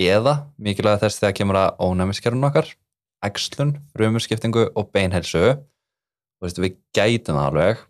eða 0.00 0.34
mikilvæg 0.56 1.02
þess 1.02 1.20
þegar 1.20 1.36
kemur 1.40 1.60
að 1.60 1.84
ónæmiskerfun 1.84 2.48
okkar 2.48 2.70
ægslun, 3.24 3.74
frumurskiptingu 3.94 4.68
og 4.74 4.90
beinhelsu 4.94 5.54
og 6.44 6.60
við 6.60 6.76
gætum 6.96 7.38
alveg. 7.40 7.80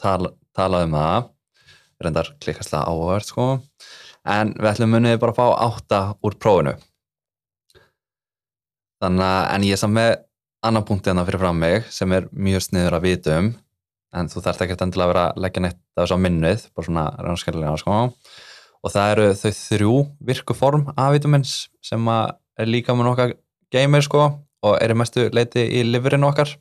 Tala, 0.00 0.32
tala 0.56 0.84
um 0.86 0.96
það. 0.96 1.28
Reyndar 2.00 2.30
klikkastlega 2.40 2.88
áhverð 2.88 3.28
sko. 3.28 3.48
En 4.24 4.54
við 4.56 4.70
ætlum 4.72 4.94
munið 4.94 5.18
bara 5.20 5.34
að 5.34 5.40
fá 5.40 5.46
átta 5.66 6.00
úr 6.24 6.36
prófinu. 6.40 6.76
Þannig 9.00 9.24
að 9.26 9.42
en 9.54 9.66
ég 9.68 9.76
er 9.76 9.80
saman 9.80 9.98
með 9.98 10.10
annan 10.68 10.86
punkt 10.88 11.08
en 11.08 11.20
það 11.20 11.30
fyrir 11.30 11.42
fram 11.44 11.60
mig 11.60 11.88
sem 11.92 12.12
er 12.12 12.28
mjög 12.32 12.66
sniður 12.66 12.98
að 12.98 13.06
vita 13.08 13.36
um. 13.40 13.50
En 14.16 14.28
þú 14.28 14.42
þarf 14.44 14.64
ekki 14.64 14.76
endilega 14.76 15.06
að 15.06 15.12
vera 15.12 15.24
að 15.28 15.42
leggja 15.44 15.62
neitt 15.64 15.80
af 15.94 16.02
þess 16.02 16.14
að 16.16 16.22
minnuð, 16.24 16.64
bara 16.74 16.88
svona 16.88 17.04
rannskjörlega 17.24 17.76
sko. 17.80 17.98
og 18.80 18.92
það 18.94 19.10
eru 19.12 19.26
þau 19.36 19.50
þrjú 19.56 19.94
virkuform 20.24 20.86
af 20.96 21.10
vitamins 21.12 21.50
sem 21.84 22.06
er 22.10 22.68
líka 22.68 22.94
með 22.96 23.10
nokkað 23.10 23.34
geymir 23.70 24.04
sko, 24.04 24.22
og 24.66 24.76
er 24.80 24.92
í 24.92 24.98
mestu 24.98 25.28
leiti 25.34 25.64
í 25.78 25.84
liverinu 25.86 26.30
okkar. 26.30 26.52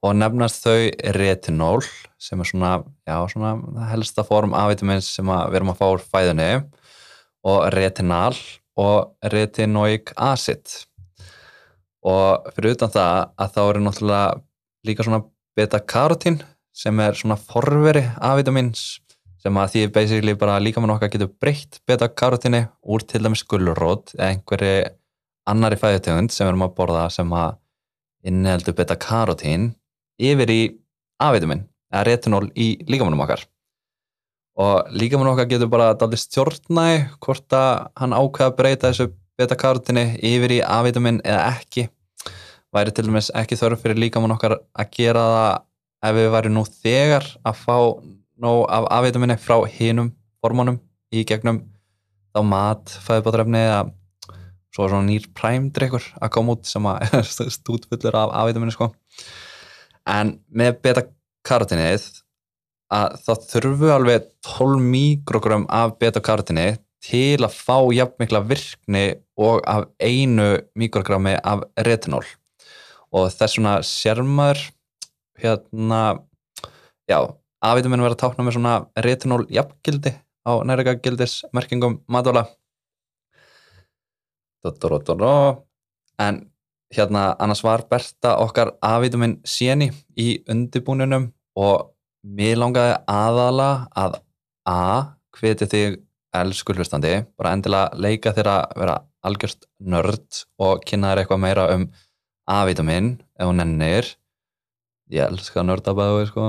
Og 0.00 0.14
nefnast 0.16 0.64
þau 0.64 0.88
retinól 1.16 1.82
sem 2.20 2.40
er 2.40 2.48
svona, 2.48 2.70
já, 3.04 3.16
svona 3.28 3.52
helsta 3.90 4.24
form 4.24 4.54
af 4.56 4.70
vitamins 4.72 5.10
sem 5.16 5.28
við 5.28 5.58
erum 5.58 5.72
að 5.74 5.80
fá 5.82 5.86
úr 5.90 6.04
fæðunni. 6.04 6.48
Og 7.44 7.66
retinal 7.74 8.36
og 8.80 9.28
retinoic 9.32 10.14
acid. 10.16 10.64
Og 12.06 12.48
fyrir 12.56 12.78
utan 12.78 12.92
það 12.94 13.18
að 13.36 13.52
þá 13.56 13.60
eru 13.66 13.84
náttúrulega 13.84 14.40
líka 14.88 15.04
svona 15.04 15.20
beta-karotín 15.58 16.40
sem 16.72 17.00
er 17.04 17.18
svona 17.18 17.36
forveri 17.36 18.06
af 18.16 18.38
vitamins 18.40 19.00
sem 19.40 19.56
að 19.56 19.74
því 19.74 19.82
basically 19.94 20.36
bara 20.38 20.60
líka 20.60 20.80
með 20.80 20.94
nokkað 20.94 21.12
getur 21.14 21.32
breytt 21.40 21.80
beta-karotíni 21.88 22.62
úr 22.84 23.04
til 23.08 23.22
dæmis 23.24 23.44
gullrót 23.48 24.14
eða 24.16 24.32
einhverju 24.34 24.72
annari 25.48 25.78
fæðutegund 25.80 26.32
sem 26.32 26.44
við 26.46 26.52
erum 26.52 26.66
að 26.66 26.74
borða 26.78 27.06
sem 27.12 27.32
að 27.36 27.56
inniheldur 28.26 28.76
beta-karotín 28.76 29.70
yfir 30.20 30.52
í 30.52 30.60
A-vitamin 31.20 31.64
eða 31.92 32.04
retinól 32.08 32.46
í 32.56 32.74
líkamannum 32.88 33.24
okkar. 33.24 33.46
Og 34.60 34.90
líkamannum 34.92 35.34
okkar 35.34 35.48
getur 35.50 35.70
bara 35.72 35.94
daldi 35.96 36.18
stjórnæg 36.20 37.16
hvort 37.24 37.56
að 37.56 37.88
hann 38.00 38.16
ákveða 38.16 38.50
að 38.50 38.58
breyta 38.58 38.90
þessu 38.90 39.08
beta-karotíni 39.40 40.04
yfir 40.26 40.58
í 40.58 40.60
A-vitamin 40.64 41.22
eða 41.24 41.48
ekki. 41.54 41.88
Væri 42.70 42.94
til 42.94 43.08
dæmis 43.08 43.32
ekki 43.34 43.58
þörf 43.58 43.82
fyrir 43.82 43.98
líkamann 43.98 44.36
okkar 44.36 44.60
að 44.60 44.92
gera 44.94 45.24
það 45.34 46.10
ef 46.10 46.16
við 46.16 46.30
væri 46.32 46.52
nú 46.52 46.64
þegar 46.68 47.26
að 47.44 47.62
fá 47.64 47.76
nóg 48.40 48.60
af 48.72 48.88
A-vitaminni 48.96 49.36
frá 49.40 49.58
hinum 49.68 50.12
hormónum 50.44 50.78
í 51.12 51.24
gegnum 51.28 51.64
þá 52.30 52.40
mat, 52.46 52.92
fæðbátrefni 53.04 53.60
eða 53.66 53.80
svo 54.74 54.86
er 54.86 54.92
svona 54.92 55.08
nýr 55.08 55.28
præmdrykkur 55.36 56.06
að 56.20 56.32
koma 56.34 56.56
út 56.56 56.68
sem 56.68 56.86
að 56.86 57.20
stútfullur 57.56 58.18
af 58.18 58.34
A-vitaminni 58.42 58.74
sko. 58.74 58.90
En 60.08 60.36
með 60.48 60.78
beta-karotínnið 60.84 62.06
að 62.90 63.16
það 63.24 63.48
þurfu 63.52 63.90
alveg 63.94 64.30
12 64.46 64.86
mikrogram 64.92 65.66
af 65.70 65.96
beta-karotíni 66.00 66.72
til 67.04 67.40
að 67.40 67.56
fá 67.56 67.76
jafn 67.94 68.18
mikla 68.20 68.42
virkni 68.44 69.04
og 69.40 69.62
af 69.68 69.86
einu 70.02 70.52
mikrogrammi 70.78 71.36
af 71.38 71.64
retinól. 71.86 72.24
Og 73.10 73.30
þess 73.32 73.56
svona 73.56 73.78
sérmaður 73.86 74.68
hérna 75.40 76.20
já, 77.10 77.18
A-vitamin 77.60 78.02
verður 78.04 78.16
að 78.16 78.22
tákna 78.22 78.44
með 78.46 78.58
svona 78.58 78.74
retinól 79.04 79.46
jafngildi 79.52 80.14
á 80.46 80.52
nærega 80.64 80.96
gildismerkingum 81.02 82.00
matvala 82.08 82.46
en 86.20 86.40
hérna 86.94 87.36
annars 87.38 87.62
var 87.64 87.84
Bertha 87.90 88.36
okkar 88.42 88.74
A-vitamin 88.82 89.38
séni 89.46 89.90
í 90.18 90.42
undibúninum 90.50 91.30
og 91.56 91.92
mér 92.26 92.58
langaði 92.60 92.98
aðala 93.08 93.70
að 93.96 94.20
A 94.68 95.16
hveti 95.38 95.66
þig 95.66 95.94
elsku 96.36 96.74
hlustandi, 96.76 97.24
bara 97.38 97.54
endilega 97.56 97.96
leika 97.96 98.32
þér 98.36 98.50
að 98.52 98.74
vera 98.82 98.96
algjörst 99.26 99.66
nörd 99.80 100.42
og 100.62 100.82
kynna 100.86 101.12
þér 101.12 101.22
eitthvað 101.22 101.42
meira 101.42 101.66
um 101.74 101.86
A-vitamin 102.50 103.14
ef 103.38 103.48
hún 103.48 103.62
ennir 103.62 104.10
ég 105.10 105.26
elskar 105.26 105.64
nördabæðu 105.66 106.26
sko. 106.28 106.44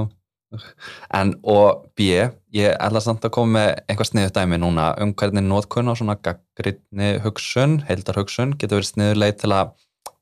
En 1.15 1.33
og 1.47 1.85
B 1.95 2.07
ég 2.55 2.73
ætla 2.75 3.01
samt 3.03 3.23
að 3.25 3.33
koma 3.37 3.53
með 3.57 3.69
einhvað 3.87 4.09
sniðut 4.09 4.35
dæmi 4.35 4.59
núna 4.59 4.89
um 5.03 5.13
hvernig 5.17 5.45
nótkunn 5.45 5.91
á 5.91 5.93
svona 5.95 6.17
gaggrinni 6.19 7.13
hugsun, 7.23 7.79
heildar 7.87 8.19
hugsun 8.19 8.55
getur 8.59 8.81
verið 8.81 8.91
sniðuleið 8.91 9.39
til 9.43 9.53
að 9.55 9.73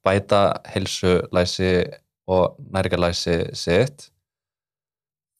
bæta 0.05 0.41
heilsulæsi 0.69 1.73
og 2.29 2.59
næringarlæsi 2.71 3.37
sitt. 3.57 4.09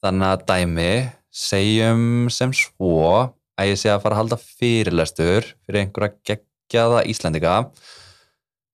Þannig 0.04 0.32
að 0.32 0.46
dæmi 0.50 0.92
segjum 1.30 2.30
sem 2.34 2.54
svo 2.56 3.30
að 3.60 3.74
ég 3.74 3.82
sé 3.82 3.92
að 3.92 4.02
fara 4.04 4.18
að 4.18 4.24
halda 4.24 4.40
fyrirlestur 4.42 5.52
fyrir 5.66 5.84
einhverja 5.84 6.16
geggjaða 6.32 7.04
Íslandika 7.12 7.60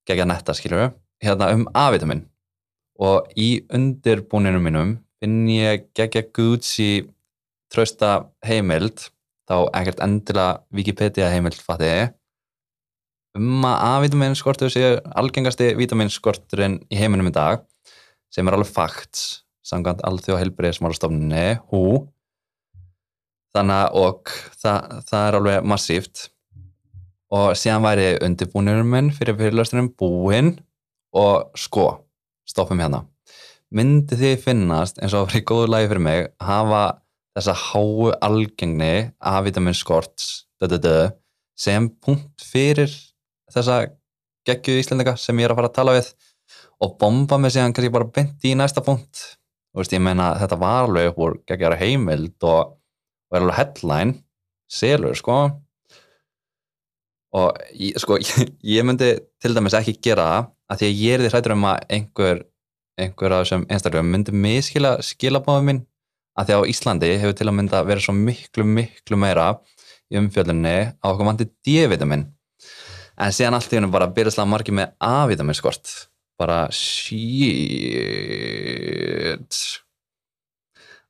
geggja 0.05 0.27
netta 0.29 0.55
skilur 0.55 0.93
hérna 1.24 1.51
um 1.55 1.65
A-vitamin 1.75 2.24
og 3.01 3.31
í 3.36 3.65
undirbúninu 3.74 4.62
mínum 4.63 4.93
finn 5.22 5.45
ég 5.50 5.88
geggja 5.98 6.25
Gucci 6.36 7.07
trösta 7.72 8.29
heimild 8.45 9.10
þá 9.50 9.57
ekkert 9.77 10.01
endilega 10.03 10.62
Wikipedia 10.74 11.29
heimild 11.34 11.57
fatti 11.62 11.91
um 13.36 13.65
að 13.67 13.81
A-vitamin 13.89 14.38
skortur 14.38 14.72
sé 14.72 14.95
algengasti 15.17 15.74
vitaminskorturinn 15.77 16.79
í 16.88 17.00
heiminum 17.00 17.29
í 17.29 17.36
dag 17.36 17.65
sem 18.34 18.48
er 18.48 18.57
alveg 18.57 18.72
fakt 18.72 19.22
samkvæmt 19.65 20.03
allþjóð 20.05 20.41
heilbreyðismálastofnunni 20.43 21.45
hú. 21.72 22.05
Þannig 23.55 23.81
að 23.81 23.98
og 24.01 24.31
það, 24.60 24.93
það 25.10 25.27
er 25.27 25.38
alveg 25.39 25.67
massíft. 25.72 26.24
Og 27.34 27.55
síðan 27.57 27.86
væri 27.88 28.10
undirbúinum 28.24 28.91
minn 28.91 29.12
fyrir 29.15 29.38
fyrirlöstunum 29.39 29.89
búinn. 29.98 30.53
Og 31.15 31.55
sko, 31.57 31.88
stoppum 32.45 32.84
hérna 32.84 33.05
myndi 33.75 34.17
þið 34.20 34.38
finnast 34.44 35.01
eins 35.01 35.13
og 35.13 35.25
að 35.25 35.27
vera 35.29 35.41
í 35.41 35.48
góðu 35.50 35.72
lagi 35.72 35.89
fyrir 35.91 36.05
mig 36.05 36.22
að 36.29 36.48
hafa 36.50 36.84
þessa 37.36 37.55
háu 37.60 38.12
algengni 38.24 38.94
af 39.20 39.41
vitaminskorts 39.48 40.29
sem 41.55 41.89
punkt 42.03 42.44
fyrir 42.44 42.91
þessa 43.51 43.86
geggju 44.48 44.79
íslendinga 44.79 45.15
sem 45.20 45.38
ég 45.39 45.48
er 45.48 45.53
að 45.53 45.60
fara 45.60 45.72
að 45.72 45.77
tala 45.77 45.96
við 45.96 46.10
og 46.84 46.96
bomba 47.00 47.39
mig 47.39 47.53
síðan 47.55 47.75
kannski 47.75 47.94
bara 47.94 48.08
byndi 48.17 48.51
í 48.51 48.58
næsta 48.60 48.84
punkt. 48.84 49.22
Og 49.74 49.82
veist, 49.82 49.94
ég 49.96 50.03
meina 50.03 50.34
þetta 50.39 50.58
var 50.60 50.88
alveg 50.88 51.12
upp 51.12 51.22
úr 51.24 51.38
geggjara 51.48 51.79
heimild 51.79 52.36
og 52.48 52.75
er 53.36 53.41
alveg 53.44 53.60
headline 53.60 54.17
selur 54.72 55.15
sko. 55.20 55.38
Og 57.36 57.63
ég, 57.75 57.96
sko, 58.00 58.20
ég 58.75 58.88
myndi 58.88 59.15
til 59.44 59.55
dæmis 59.55 59.75
ekki 59.75 59.98
gera 60.03 60.27
það 60.27 60.51
að 60.65 60.82
því 60.82 60.91
að 60.91 61.01
ég 61.01 61.15
er 61.15 61.24
því 61.24 61.32
hrættur 61.34 61.55
um 61.55 61.67
að 61.70 61.82
einhver 61.98 62.44
einhver 63.00 63.32
af 63.36 63.44
þessum 63.44 63.66
einstaklega 63.70 64.06
myndi 64.08 64.32
miskila 64.46 64.92
skilabáðum 65.04 65.66
minn 65.70 65.82
að 66.40 66.46
því 66.48 66.54
á 66.60 66.70
Íslandi 66.72 67.10
hefur 67.22 67.36
til 67.38 67.50
að 67.50 67.58
mynda 67.60 67.84
verið 67.88 68.04
svo 68.08 68.14
miklu 68.18 68.64
miklu 68.68 69.16
meira 69.20 69.48
í 70.12 70.14
umfjöldunni 70.20 70.78
á 71.00 71.06
okkur 71.12 71.28
vandi 71.30 71.46
D-vitamin 71.66 72.24
en 73.16 73.32
síðan 73.36 73.58
allt 73.58 73.72
í 73.74 73.78
húnum 73.80 73.96
bara 73.96 74.14
byrjast 74.16 74.42
að 74.44 74.52
margi 74.52 74.72
með 74.75 74.88
A-vitamin 75.00 75.58
skort 75.58 75.86
bara 76.36 76.68
shit. 76.75 77.56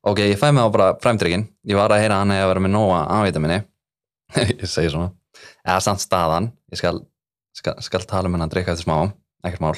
Ok, 0.06 0.20
ég 0.22 0.38
fæ 0.38 0.52
mig 0.54 0.62
á 0.62 0.70
bara 0.70 0.94
fræmtrykkin 1.02 1.48
ég 1.66 1.76
var 1.80 1.90
að 1.94 2.02
heyra 2.04 2.22
hann 2.22 2.34
að 2.34 2.50
vera 2.52 2.62
með 2.62 2.76
nóga 2.78 3.00
afvita 3.18 3.42
minni 3.42 3.60
ég 4.62 4.68
segi 4.70 4.92
svona. 4.94 5.12
Eða 5.66 5.82
samt 5.84 6.04
staðan. 6.04 6.52
Ég 6.72 6.82
skal, 6.82 7.02
skal, 7.56 7.76
skal 7.86 8.08
tala 8.10 8.30
um 8.30 8.38
henn 8.38 8.46
að 8.46 8.56
dreyka 8.56 8.74
eftir 8.74 8.88
smá. 8.88 8.98
Ekkert 9.46 9.64
mál. 9.64 9.76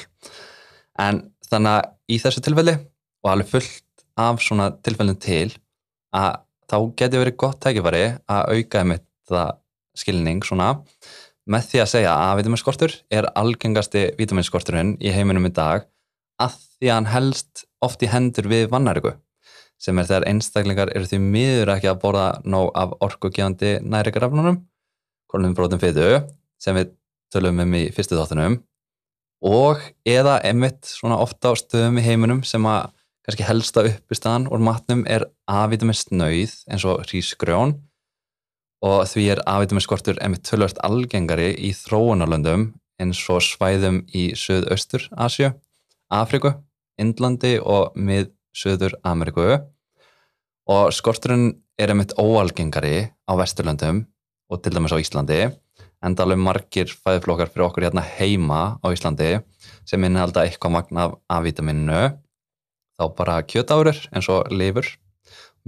En 0.98 1.22
þannig 1.52 1.76
að 1.76 2.14
í 2.14 2.18
þessu 2.22 2.42
tilfelli 2.44 2.74
og 3.24 3.30
alveg 3.32 3.52
fullt 3.52 4.04
af 4.18 4.42
svona 4.42 4.70
tilfellin 4.84 5.18
til 5.22 5.50
að 6.16 6.42
þá 6.68 6.76
getur 7.00 7.22
verið 7.22 7.38
gott 7.40 7.60
tækifæri 7.64 8.04
að 8.28 8.52
auka 8.54 8.82
einmitt 8.82 9.06
það 9.28 9.54
skilning 9.98 10.42
svona. 10.46 10.72
Með 11.48 11.70
því 11.70 11.80
að 11.82 11.92
segja 11.94 12.12
að 12.12 12.40
vitaminskortur 12.42 12.96
er 13.14 13.30
algengasti 13.40 14.10
vitaminskorturinn 14.18 14.96
í 15.00 15.12
heiminum 15.14 15.48
í 15.48 15.54
dag 15.56 15.86
að 16.42 16.58
því 16.78 16.90
að 16.90 16.98
hann 16.98 17.10
helst 17.12 17.64
oft 17.84 18.02
í 18.04 18.10
hendur 18.12 18.48
við 18.50 18.68
vannæriku 18.72 19.14
sem 19.78 19.98
er 19.98 20.08
þegar 20.08 20.26
einstaklingar 20.32 20.92
eru 20.96 21.06
því 21.06 21.20
miður 21.22 21.72
ekki 21.76 21.90
að 21.90 22.00
borða 22.02 22.26
nóg 22.44 22.72
af 22.78 22.94
orkugjöfandi 23.06 23.78
nærikarafnunum 23.86 24.60
kolum 25.30 25.54
brotum 25.54 25.80
fytu 25.82 26.08
sem 26.60 26.76
við 26.78 26.92
tölum 27.32 27.62
um 27.62 27.76
í 27.78 27.84
fyrstu 27.94 28.18
þáttunum 28.18 28.58
og 29.44 29.82
eða 30.08 30.38
emitt 30.46 30.88
svona 30.88 31.18
ofta 31.22 31.52
á 31.52 31.54
stöðum 31.58 32.00
í 32.00 32.04
heiminum 32.06 32.42
sem 32.46 32.64
að 32.66 32.90
kannski 33.26 33.46
helsta 33.46 33.84
upp 33.84 34.12
í 34.12 34.16
staðan 34.16 34.48
úr 34.48 34.62
matnum 34.64 35.04
er 35.06 35.28
A-vitamins 35.50 36.06
nöyð 36.10 36.54
eins 36.70 36.86
og 36.88 37.04
hrísgrjón. 37.04 37.76
Og 38.82 39.00
því 39.10 39.24
er 39.34 39.42
A-vitaminskortur 39.50 40.20
emitt 40.22 40.46
tölvört 40.46 40.78
algengari 40.86 41.50
í 41.54 41.72
þróunarlöndum 41.74 42.70
eins 43.02 43.20
og 43.30 43.42
svæðum 43.44 44.04
í 44.14 44.30
Suðaustur 44.38 45.08
Asju, 45.18 45.52
Afriku, 46.14 46.54
Indlandi 46.98 47.58
og 47.60 47.94
mið-Suður 47.98 48.96
Ameriku 49.06 49.58
og 50.68 50.92
skorturinn 50.94 51.52
er 51.78 51.92
emitt 51.94 52.14
óalgengari 52.18 53.10
á 53.28 53.32
Vesturlöndum 53.38 54.02
og 54.48 54.62
til 54.62 54.74
dæmis 54.74 54.94
á 54.94 54.98
Íslandi 54.98 55.40
enda 56.04 56.24
alveg 56.24 56.40
margir 56.40 56.92
fæðflokkar 56.92 57.50
fyrir 57.50 57.66
okkur 57.66 57.88
hérna 57.88 58.04
heima 58.06 58.78
á 58.78 58.86
Íslandi 58.92 59.38
sem 59.88 60.04
innhalda 60.06 60.44
eitthvað 60.44 60.74
magna 60.74 61.06
af 61.08 61.16
A-vitaminu 61.38 62.02
þá 62.98 63.04
bara 63.18 63.38
kjötafurur 63.46 63.98
eins 64.12 64.28
og 64.32 64.50
lifur, 64.52 64.86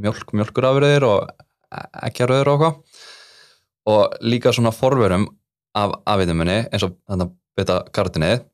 mjölk, 0.01 0.35
mjölkurafurur 0.35 1.07
og 1.07 1.31
ekkjaröður 2.07 2.53
og 2.53 2.57
eitthvað. 2.57 3.07
Og 3.91 4.17
líka 4.23 4.53
svona 4.55 4.75
forverum 4.75 5.29
af 5.79 5.97
A-vitaminu 6.07 6.59
eins 6.67 6.85
og 6.87 6.97
þetta 7.09 7.31
beta 7.59 7.79
kartinið 7.95 8.45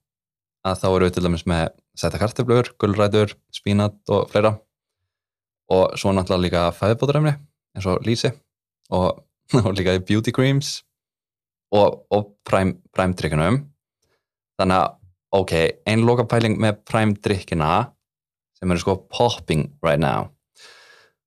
að 0.66 0.80
þá 0.82 0.86
eru 0.90 1.08
við 1.08 1.16
til 1.16 1.26
dæmis 1.26 1.46
með 1.48 1.66
sæta 1.96 2.20
karteflur, 2.20 2.72
gullrætur, 2.80 3.34
spínat 3.54 3.96
og 4.12 4.30
fleira. 4.32 4.56
Og 5.72 5.96
svo 5.98 6.12
náttúrulega 6.14 6.44
líka 6.44 6.64
fæðbóturöfni 6.78 7.36
eins 7.76 7.88
og 7.90 8.04
lísi 8.06 8.30
og, 8.94 9.24
og 9.64 9.72
líka 9.74 9.98
beauty 10.06 10.32
creams 10.32 10.85
og, 11.76 12.06
og 12.10 12.30
prime, 12.48 12.78
prime 12.94 13.16
drikkunum 13.18 13.60
þannig 14.60 14.80
að 14.80 14.94
ok, 15.36 15.52
einn 15.88 16.06
loka 16.08 16.24
pæling 16.30 16.56
með 16.62 16.80
prime 16.88 17.16
drikkina 17.22 17.90
sem 18.56 18.72
eru 18.72 18.82
sko 18.82 18.96
popping 19.12 19.68
right 19.84 20.00
now 20.00 20.30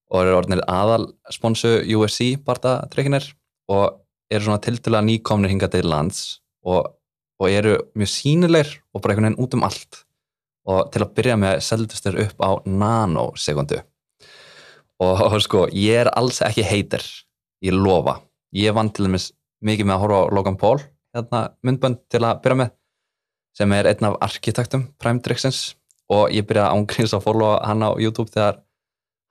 og 0.09 0.23
eru 0.23 0.37
orðinir 0.39 0.65
aðal 0.65 1.09
sponsu 1.33 1.75
USC 1.95 2.39
barta 2.45 2.79
drikkinir 2.89 3.27
og 3.69 3.99
eru 4.29 4.45
svona 4.45 4.61
tildulega 4.63 5.05
nýkomnir 5.05 5.53
hinga 5.53 5.69
til 5.71 5.89
lands 5.89 6.39
og, 6.65 6.95
og 7.39 7.49
eru 7.49 7.77
mjög 7.97 8.11
sínilegir 8.13 8.79
og 8.93 9.03
bara 9.03 9.15
einhvern 9.15 9.31
veginn 9.31 9.43
út 9.45 9.57
um 9.57 9.65
allt. 9.67 10.03
Og 10.69 10.89
til 10.93 11.01
að 11.01 11.13
byrja 11.17 11.37
með 11.39 11.61
seldustur 11.65 12.17
upp 12.25 12.41
á 12.45 12.51
nanosekundu 12.67 13.79
og, 14.99 15.21
og 15.29 15.37
sko, 15.41 15.65
ég 15.73 16.03
er 16.03 16.11
alls 16.19 16.41
ekki 16.45 16.65
heitir 16.67 17.05
ég 17.65 17.75
lofa, 17.75 18.19
ég 18.55 18.75
vann 18.75 18.91
til 18.93 19.07
dæmis 19.07 19.31
mikið 19.65 19.89
með 19.89 19.95
að 19.95 20.03
horfa 20.03 20.19
á 20.19 20.33
Logan 20.37 20.59
Paul 20.59 20.77
hérna 21.15 21.41
myndbönd 21.65 22.01
til 22.11 22.23
að 22.23 22.41
byrja 22.43 22.59
með 22.61 22.73
sem 23.59 23.75
er 23.75 23.89
einn 23.91 24.09
af 24.09 24.17
arkitektum 24.29 24.87
Prime 25.01 25.23
Drixens 25.25 25.61
og 26.09 26.33
ég 26.33 26.47
byrjaði 26.49 26.77
ángríms 26.77 27.15
að 27.17 27.25
followa 27.25 27.59
hann 27.65 27.85
á 27.85 27.91
YouTube 27.99 28.31
þegar 28.31 28.61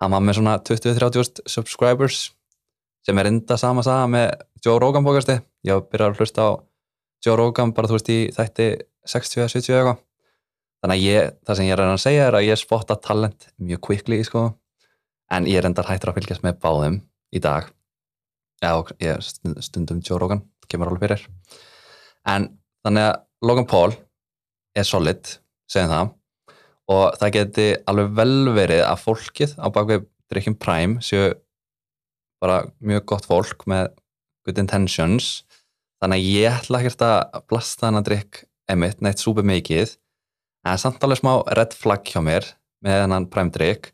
hann 0.02 0.14
var 0.14 0.24
með 0.24 0.40
svona 0.40 0.58
20-30 0.68 1.44
subscribers 1.46 2.28
sem 3.06 3.18
er 3.18 3.30
enda 3.30 3.56
sama 3.58 3.82
saga 3.86 4.10
með 4.10 4.34
Joe 4.64 4.78
Rogan 4.82 5.06
bókasti 5.06 5.38
ég 5.66 5.86
byrjaði 5.90 6.14
að 6.14 6.22
hlusta 6.22 6.48
á 6.48 6.50
Joe 7.24 7.38
Rogan 7.38 7.72
bara 7.74 7.90
þú 7.90 7.98
veist 7.98 8.12
í 8.14 8.18
þætti 8.34 8.68
60-70 9.08 9.74
eitthvað. 9.74 10.04
Þannig 10.78 11.00
að 11.00 11.04
ég, 11.08 11.32
það 11.46 11.58
sem 11.58 11.66
ég 11.66 11.74
er 11.74 11.82
að 11.82 12.02
segja 12.02 12.26
er 12.28 12.36
að 12.38 12.46
ég 12.46 12.60
spotta 12.60 12.96
talent 13.02 13.48
mjög 13.58 13.80
quickly 13.88 14.20
sko. 14.26 14.44
En 15.34 15.48
ég 15.50 15.58
er 15.58 15.66
enda 15.68 15.84
hættur 15.86 16.12
að 16.12 16.20
fylgjast 16.20 16.44
með 16.46 16.60
báðum 16.62 17.00
í 17.34 17.42
dag 17.42 17.72
Já, 18.58 18.74
stundum 19.62 20.00
Joe 20.02 20.18
Rogan, 20.18 20.42
kemur 20.66 20.90
alveg 20.90 21.04
fyrir. 21.06 21.26
En 22.26 22.48
þannig 22.82 23.06
að 23.06 23.20
Logan 23.46 23.68
Paul 23.70 23.92
er 24.74 24.86
solid, 24.86 25.30
segjum 25.70 25.92
það, 25.92 26.10
og 26.90 27.04
það 27.20 27.34
geti 27.36 27.66
alveg 27.90 28.16
vel 28.18 28.54
verið 28.56 28.82
að 28.88 29.04
fólkið 29.04 29.54
á 29.62 29.66
bakveg 29.70 30.08
Drinking 30.28 30.58
Prime 30.60 31.04
séu 31.04 31.30
bara 32.42 32.64
mjög 32.84 33.06
gott 33.12 33.28
fólk 33.28 33.64
með 33.70 33.92
good 34.46 34.60
intentions, 34.60 35.44
þannig 36.02 36.18
að 36.18 36.28
ég 36.34 36.58
ætla 36.58 36.82
ekkert 36.82 37.04
að 37.06 37.46
blasta 37.50 37.86
þannig 37.86 38.02
að 38.02 38.10
drikk 38.10 38.42
emitt 38.74 39.02
neitt 39.02 39.22
súper 39.22 39.46
mikið, 39.46 39.94
en 40.66 40.80
samt 40.82 41.02
alveg 41.02 41.22
smá 41.22 41.32
red 41.56 41.74
flag 41.78 42.02
hjá 42.06 42.20
mér 42.24 42.46
með 42.84 43.02
þennan 43.04 43.30
Prime 43.32 43.54
drikk, 43.54 43.92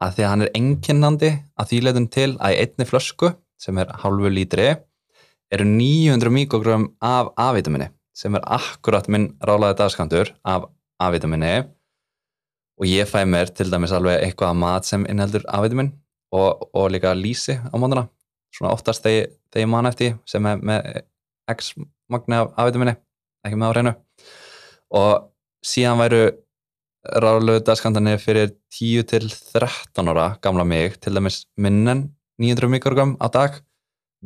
að 0.00 0.16
því 0.16 0.24
að 0.24 0.30
hann 0.32 0.44
er 0.44 0.56
enginnandi 0.58 1.30
að 1.56 1.68
því 1.70 1.82
leitum 1.84 2.08
til 2.12 2.30
að 2.36 2.54
í 2.56 2.64
einni 2.64 2.88
flösku 2.88 3.32
sem 3.60 3.78
er 3.78 3.92
halvu 4.02 4.30
lítri 4.32 4.68
eru 5.52 5.64
900 5.64 6.32
mikrogram 6.32 6.88
af 7.00 7.32
A-vitamini 7.36 7.88
sem 8.16 8.34
er 8.34 8.44
akkurat 8.56 9.08
minn 9.12 9.30
rálaði 9.44 9.78
dagskantur 9.80 10.32
af 10.44 10.68
A-vitamini 11.02 11.54
og 12.76 12.88
ég 12.88 13.08
fæ 13.08 13.24
mér 13.28 13.52
til 13.54 13.70
dæmis 13.72 13.94
alveg 13.96 14.22
eitthvað 14.24 14.52
að 14.52 14.60
mat 14.62 14.88
sem 14.88 15.06
innheldur 15.08 15.44
A-vitamin 15.48 15.92
og, 16.32 16.68
og 16.74 16.90
líka 16.92 17.14
lísi 17.16 17.56
á 17.56 17.74
mótana. 17.78 18.08
Svona 18.52 18.72
oftast 18.72 19.04
þegar, 19.04 19.30
ég 19.56 19.68
man 19.68 19.88
eftir 19.88 20.16
sem 20.28 20.46
er 20.48 20.60
með 20.60 21.02
x 21.52 21.74
magni 22.12 22.40
af 22.40 22.52
A-vitamini 22.56 22.96
ekki 23.46 23.60
með 23.60 23.72
á 23.72 23.76
reynu 23.76 23.94
og 24.96 25.30
síðan 25.66 26.00
væru 26.02 26.22
rálaði 27.22 27.62
dagskantarnir 27.66 28.20
fyrir 28.22 28.52
10 28.74 29.06
til 29.12 29.28
13 29.30 30.10
ára 30.10 30.28
gamla 30.42 30.64
mig 30.66 30.98
til 31.00 31.14
dæmis 31.14 31.44
minnen 31.56 32.08
900 32.42 32.68
mikrogram 32.68 33.16
á 33.16 33.26
dag 33.32 33.60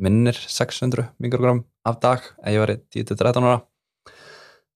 minnir 0.01 0.35
600 0.35 1.11
mikrogram 1.19 1.63
af 1.87 1.99
dag 2.01 2.23
ef 2.43 2.53
ég 2.53 2.59
var 2.59 2.73
10-13 2.75 3.47
ára. 3.47 3.61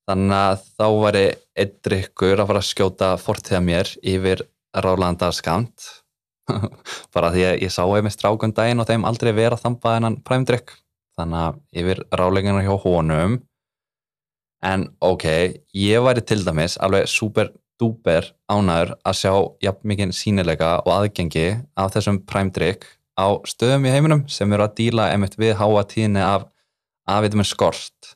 Þannig 0.05 0.37
að 0.37 0.63
þá 0.77 0.87
var 1.01 1.17
ég 1.17 1.43
einn 1.57 1.75
drikkur 1.87 2.39
að 2.39 2.49
fara 2.51 2.61
að 2.61 2.69
skjóta 2.69 3.11
fortíða 3.17 3.61
mér 3.65 3.91
yfir 4.05 4.43
rálandarskamt 4.75 5.87
bara 7.15 7.31
því 7.33 7.45
að 7.49 7.63
ég 7.65 7.73
sá 7.73 7.81
einmitt 7.87 8.15
strákundaginn 8.15 8.81
og 8.83 8.89
þeim 8.89 9.07
aldrei 9.09 9.31
vera 9.33 9.57
þampað 9.57 9.97
en 9.97 10.07
hann 10.09 10.17
præmdrykk 10.27 10.75
þannig 11.17 11.41
að 11.41 11.59
yfir 11.81 12.01
ráleginnar 12.19 12.67
hjá 12.67 12.75
honum. 12.85 13.39
En 14.65 14.87
ok, 15.03 15.25
ég 15.77 16.03
væri 16.05 16.23
til 16.25 16.43
dæmis 16.45 16.77
alveg 16.81 17.09
super 17.09 17.51
dúper 17.81 18.31
ánæður 18.51 18.93
að 19.03 19.17
sjá 19.19 19.33
jafn 19.65 19.89
mikið 19.89 20.13
sínilega 20.15 20.69
og 20.85 20.93
aðgengi 20.95 21.47
af 21.75 21.91
þessum 21.95 22.21
præmdrykk 22.29 22.85
á 23.15 23.27
stöðum 23.47 23.87
í 23.87 23.93
heiminum 23.93 24.25
sem 24.31 24.51
eru 24.53 24.67
að 24.67 24.75
díla 24.79 25.09
einmitt 25.11 25.37
við 25.39 25.55
háa 25.59 25.83
tíðinni 25.87 26.23
af 26.23 26.49
aðvituminn 27.09 27.47
skort. 27.47 28.15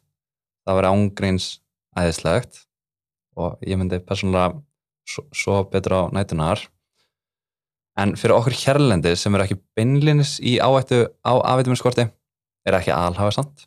Það 0.67 0.79
verið 0.79 0.95
ángríns 0.95 1.47
æðislegt 1.97 2.65
og 3.39 3.63
ég 3.65 3.79
myndi 3.79 4.01
persónulega 4.03 4.59
svo, 5.07 5.25
svo 5.33 5.63
betur 5.71 5.95
á 5.95 6.01
nætunar 6.13 6.65
en 7.99 8.15
fyrir 8.19 8.37
okkur 8.37 8.55
hérlendi 8.55 9.15
sem 9.19 9.35
eru 9.35 9.45
ekki 9.45 9.59
beinlinis 9.77 10.37
í 10.39 10.57
áættu 10.63 11.05
á 11.25 11.33
aðvituminn 11.35 11.79
skorti 11.79 12.05
er 12.67 12.77
ekki 12.77 12.93
alhafasamt 12.95 13.65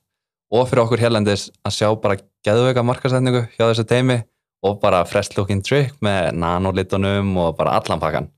og 0.52 0.68
fyrir 0.68 0.84
okkur 0.84 1.02
hérlendis 1.02 1.48
að 1.66 1.76
sjá 1.78 1.88
bara 2.00 2.20
geðveika 2.46 2.84
markasætningu 2.86 3.46
hjá 3.56 3.64
þessu 3.64 3.86
teimi 3.88 4.20
og 4.62 4.78
bara 4.82 5.02
fresh 5.08 5.36
looking 5.36 5.64
trick 5.64 5.96
með 6.04 6.32
nanolitunum 6.38 7.34
og 7.42 7.56
bara 7.58 7.78
allan 7.80 8.02
pakkan 8.02 8.30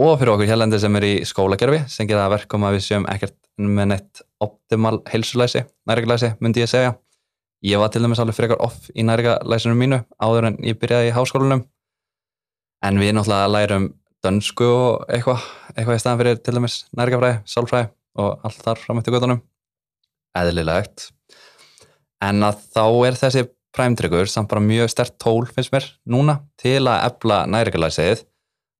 og 0.00 0.16
fyrir 0.16 0.32
okkur 0.32 0.48
hérlendi 0.48 0.78
sem 0.80 0.96
er 0.96 1.04
í 1.04 1.12
skólagerfi 1.28 1.82
sem 1.92 2.08
gera 2.08 2.30
verkum 2.32 2.64
að 2.64 2.78
við 2.78 2.86
séum 2.86 3.06
ekkert 3.12 3.36
með 3.60 3.90
neitt 3.90 4.22
optimal 4.40 5.00
heilsulæsi 5.10 5.66
næringalæsi 5.88 6.32
myndi 6.40 6.62
ég 6.64 6.70
segja. 6.70 6.94
Ég 7.60 7.76
var 7.76 7.92
til 7.92 8.00
dæmis 8.00 8.22
alveg 8.22 8.38
frekar 8.38 8.62
off 8.64 8.88
í 8.96 9.04
næringalæsunum 9.04 9.82
mínu 9.82 10.00
áður 10.16 10.48
en 10.48 10.56
ég 10.64 10.78
byrjaði 10.80 11.10
í 11.10 11.16
háskólanum. 11.16 11.66
En 12.80 13.00
við 13.02 13.12
náttúrulega 13.12 13.52
lærum 13.52 13.90
dönsku 14.24 14.64
og 14.64 15.04
eitthvað 15.12 15.44
eitthvað 15.74 15.98
í 15.98 16.00
staðan 16.00 16.20
fyrir 16.22 16.40
til 16.40 16.56
dæmis 16.56 16.78
næringafræði, 16.96 17.42
sálfræði 17.44 17.90
og 18.20 18.48
allt 18.48 18.64
þar 18.64 18.80
fram 18.80 19.02
eftir 19.02 19.16
gödunum 19.18 19.44
eðlilegt. 20.40 21.10
En 22.24 22.40
að 22.46 22.64
þá 22.72 22.84
er 23.10 23.20
þessi 23.20 23.44
præmtryggur 23.76 24.32
samt 24.32 24.48
bara 24.48 24.64
mjög 24.64 24.90
stert 24.92 25.20
tól 25.20 25.44
finnst 25.46 25.72
mér 25.74 25.92
núna 26.08 26.40
til 26.60 26.80
að 26.88 27.04
efla 27.10 27.44
næringalæsið 27.52 28.24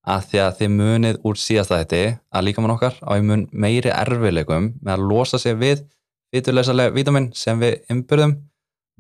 að 0.09 0.29
því 0.31 0.43
að 0.45 0.53
þið 0.59 0.71
munið 0.77 1.19
úr 1.29 1.41
síðasta 1.41 1.81
þetta 1.83 2.21
að 2.33 2.47
líka 2.47 2.63
mann 2.65 2.75
okkar 2.75 2.97
á 3.05 3.13
mun 3.21 3.49
meiri 3.53 3.93
erfileikum 3.93 4.71
með 4.81 4.95
að 4.95 5.07
losa 5.11 5.39
sig 5.39 5.59
við 5.61 5.83
vitulegsalega 6.33 6.95
vítamin 6.95 7.31
sem 7.37 7.61
við 7.61 7.83
umbyrðum 7.93 8.37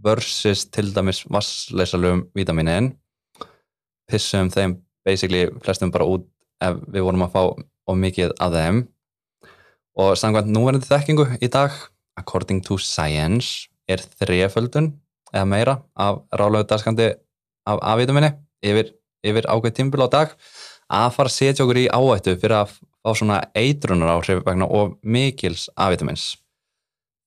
versus 0.04 0.66
til 0.72 0.90
dæmis 0.92 1.22
vassleysalum 1.28 2.26
vítaminin 2.36 2.92
pissum 4.10 4.50
þeim 4.52 4.78
basically 5.06 5.48
flestum 5.64 5.92
bara 5.94 6.08
út 6.08 6.26
ef 6.60 6.80
við 6.92 7.06
vorum 7.06 7.24
að 7.24 7.34
fá 7.34 7.42
of 7.90 7.98
mikið 7.98 8.34
af 8.42 8.54
þeim. 8.54 8.82
Og 10.00 10.14
samkvæmt 10.18 10.52
núverandi 10.52 10.88
þekkingu 10.88 11.26
í 11.40 11.48
dag 11.52 11.74
according 12.20 12.62
to 12.64 12.78
science 12.78 13.68
er 13.90 14.02
þreföldun 14.20 14.92
eða 15.32 15.46
meira 15.48 15.76
af 15.98 16.22
rálegu 16.36 16.68
dagskandi 16.68 17.10
af 17.70 17.80
A-vitamini 17.82 18.32
yfir, 18.64 18.92
yfir 19.24 19.48
ákveð 19.50 19.76
tímbil 19.78 20.06
á 20.06 20.08
dag 20.10 20.34
að 20.90 21.10
fara 21.16 21.30
að 21.30 21.36
setja 21.36 21.64
okkur 21.64 21.80
í 21.84 21.88
áættu 21.88 22.36
fyrir 22.40 22.56
að 22.60 22.76
fá 23.00 23.10
svona 23.16 23.40
eitrunar 23.56 24.14
áhrif 24.16 24.42
vegna 24.46 24.68
of 24.68 24.96
mikils 25.02 25.68
A-vitamins 25.78 26.34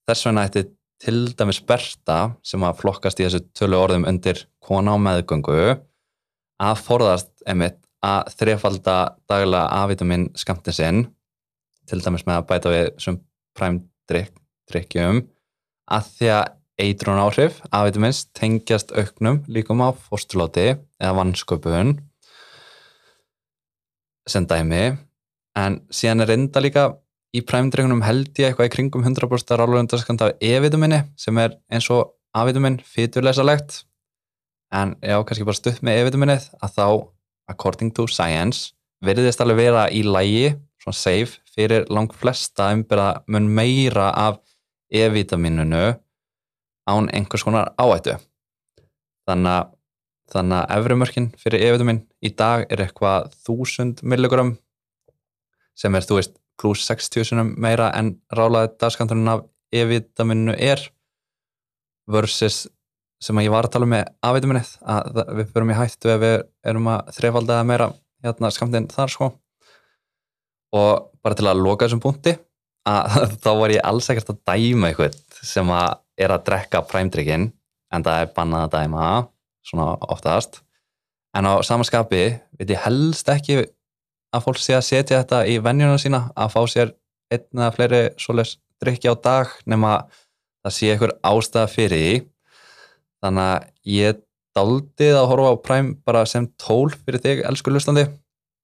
þess 0.08 0.28
vegna 0.28 0.45
ætti 0.49 0.65
til 1.04 1.19
dæmis 1.38 1.60
Berta 1.67 2.17
sem 2.45 2.63
að 2.63 2.80
flokkast 2.82 3.19
í 3.19 3.26
þessu 3.26 3.43
tölu 3.58 3.80
orðum 3.80 4.08
undir 4.08 4.45
kona 4.63 4.95
á 4.95 4.97
meðgöngu 5.02 5.58
að 6.63 6.84
forðast 6.86 7.32
emitt 7.49 7.80
að 8.04 8.32
þrefalda 8.39 8.97
daglega 9.32 9.82
A-vitamin 9.82 10.30
skamtin 10.39 10.76
sinn 10.76 11.06
til 11.89 11.99
dæmis 12.04 12.26
með 12.28 12.41
að 12.41 12.49
bæta 12.52 12.73
við 12.73 12.89
sem 13.04 13.19
præmdrykkjum 13.60 15.23
að 15.93 16.12
því 16.17 16.32
að 16.38 16.45
eitrun 16.84 17.21
áhrif 17.21 17.60
A-vitamins 17.71 18.23
tengjast 18.36 18.93
auknum 18.95 19.43
líkum 19.52 19.84
á 19.84 19.91
fórsturlóti 20.08 20.73
eða 20.73 21.15
vannsköpun 21.19 21.97
sem 24.29 24.45
dæmi 24.47 24.83
en 25.59 25.79
síðan 25.93 26.23
er 26.23 26.31
reynda 26.33 26.62
líka 26.63 26.86
í 27.33 27.41
præmdryggjum 27.45 28.03
held 28.05 28.29
ég 28.39 28.51
eitthvað 28.51 28.69
í 28.69 28.73
kringum 28.75 29.05
100% 29.05 29.57
rálurundarskand 29.59 30.21
af 30.25 30.36
E-vitamini 30.41 31.01
sem 31.19 31.38
er 31.41 31.57
eins 31.71 31.89
og 31.93 32.13
A-vitamin 32.33 32.79
fyturlesalegt 32.81 33.83
en 34.73 34.95
já, 35.01 35.17
kannski 35.21 35.45
bara 35.45 35.57
stutt 35.57 35.83
með 35.86 36.01
E-vitaminið 36.01 36.47
að 36.62 36.77
þá 36.77 36.88
according 37.51 37.93
to 37.93 38.07
science 38.09 38.73
verðist 39.03 39.41
alveg 39.43 39.59
vera 39.65 39.88
í 39.91 40.03
lægi 40.05 40.53
svona 40.81 40.97
safe 40.97 41.41
fyrir 41.53 41.86
lang 41.93 42.13
flesta 42.13 42.71
umbyrða 42.73 43.23
mun 43.27 43.49
meira 43.49 44.09
af 44.15 44.39
E-vitaminunu 44.93 45.86
án 46.89 47.09
einhvers 47.15 47.45
konar 47.45 47.73
áættu 47.79 48.17
þannig 49.27 49.57
að 49.57 49.71
þannig 50.34 50.60
að 50.60 50.76
efrumörkin 50.78 51.30
fyrir 51.39 51.65
E-vitamin 51.67 52.04
í 52.26 52.32
dag 52.34 52.65
er 52.72 52.84
eitthvað 52.86 53.32
1000 53.48 54.04
milligram 54.04 54.56
sem 55.78 55.96
er, 55.96 56.06
þú 56.06 56.19
veist, 56.19 56.36
klús 56.60 56.84
60 56.86 57.56
meira 57.58 57.89
en 57.98 58.15
rálaði 58.34 58.74
dagskanturinn 58.82 59.32
af 59.32 59.46
E-vitaminu 59.74 60.54
er 60.54 60.82
versus 62.10 62.67
sem 63.24 63.38
að 63.39 63.48
ég 63.48 63.54
var 63.54 63.67
að 63.67 63.76
tala 63.76 63.88
um 63.88 63.93
með 63.96 64.10
A-vitaminnið 64.28 64.72
að 64.93 65.22
við 65.39 65.52
förum 65.54 65.72
í 65.72 65.78
hættu 65.78 66.12
ef 66.12 66.22
við 66.22 66.36
erum 66.69 66.89
að 66.91 67.13
þrefaldaða 67.17 67.67
meira 67.69 67.89
hérna 68.24 68.52
skamtinn 68.52 68.89
þar 68.91 69.13
sko. 69.13 69.30
Og 70.74 71.10
bara 71.24 71.38
til 71.38 71.48
að 71.48 71.62
loka 71.63 71.88
þessum 71.88 72.04
punkti 72.04 72.36
að 72.89 73.28
þá 73.43 73.52
var 73.62 73.74
ég 73.74 73.86
alls 73.88 74.10
ekkert 74.12 74.34
að 74.34 74.41
dæma 74.52 74.91
eitthvað 74.91 75.19
sem 75.43 75.74
að 75.74 76.00
er 76.24 76.34
að 76.34 76.46
drekka 76.50 76.84
præmdrykkin 76.89 77.48
en 77.93 78.06
það 78.06 78.26
er 78.26 78.34
bannað 78.36 78.67
að 78.67 78.76
dæma 78.76 79.06
svona 79.65 79.93
oftast. 80.12 80.62
En 81.34 81.47
á 81.49 81.54
samanskapi 81.65 82.26
veit 82.60 82.69
ég 82.69 82.84
helst 82.86 83.30
ekki 83.32 83.63
að 84.34 84.43
fólk 84.45 84.60
sé 84.62 84.76
að 84.78 84.88
setja 84.89 85.21
þetta 85.21 85.45
í 85.49 85.58
vennjuna 85.63 86.02
sína 86.02 86.26
að 86.36 86.54
fá 86.54 86.62
sér 86.69 86.93
einn 87.34 87.62
eða 87.62 87.71
fleiri 87.76 88.04
svoleis 88.21 88.58
drykki 88.84 89.10
á 89.10 89.15
dag 89.17 89.56
nema 89.69 90.04
það 90.63 90.76
sé 90.78 90.91
einhver 90.93 91.15
ástæða 91.26 91.71
fyrir 91.71 92.04
því. 92.04 92.13
Þannig 93.23 93.49
að 93.49 93.67
ég 93.93 94.21
daldið 94.54 95.17
að 95.17 95.30
horfa 95.32 95.54
á 95.56 95.63
Prime 95.65 95.95
bara 96.06 96.26
sem 96.30 96.47
tól 96.62 96.91
fyrir 96.93 97.21
þig, 97.23 97.43
elsku 97.47 97.73
lustandi 97.73 98.06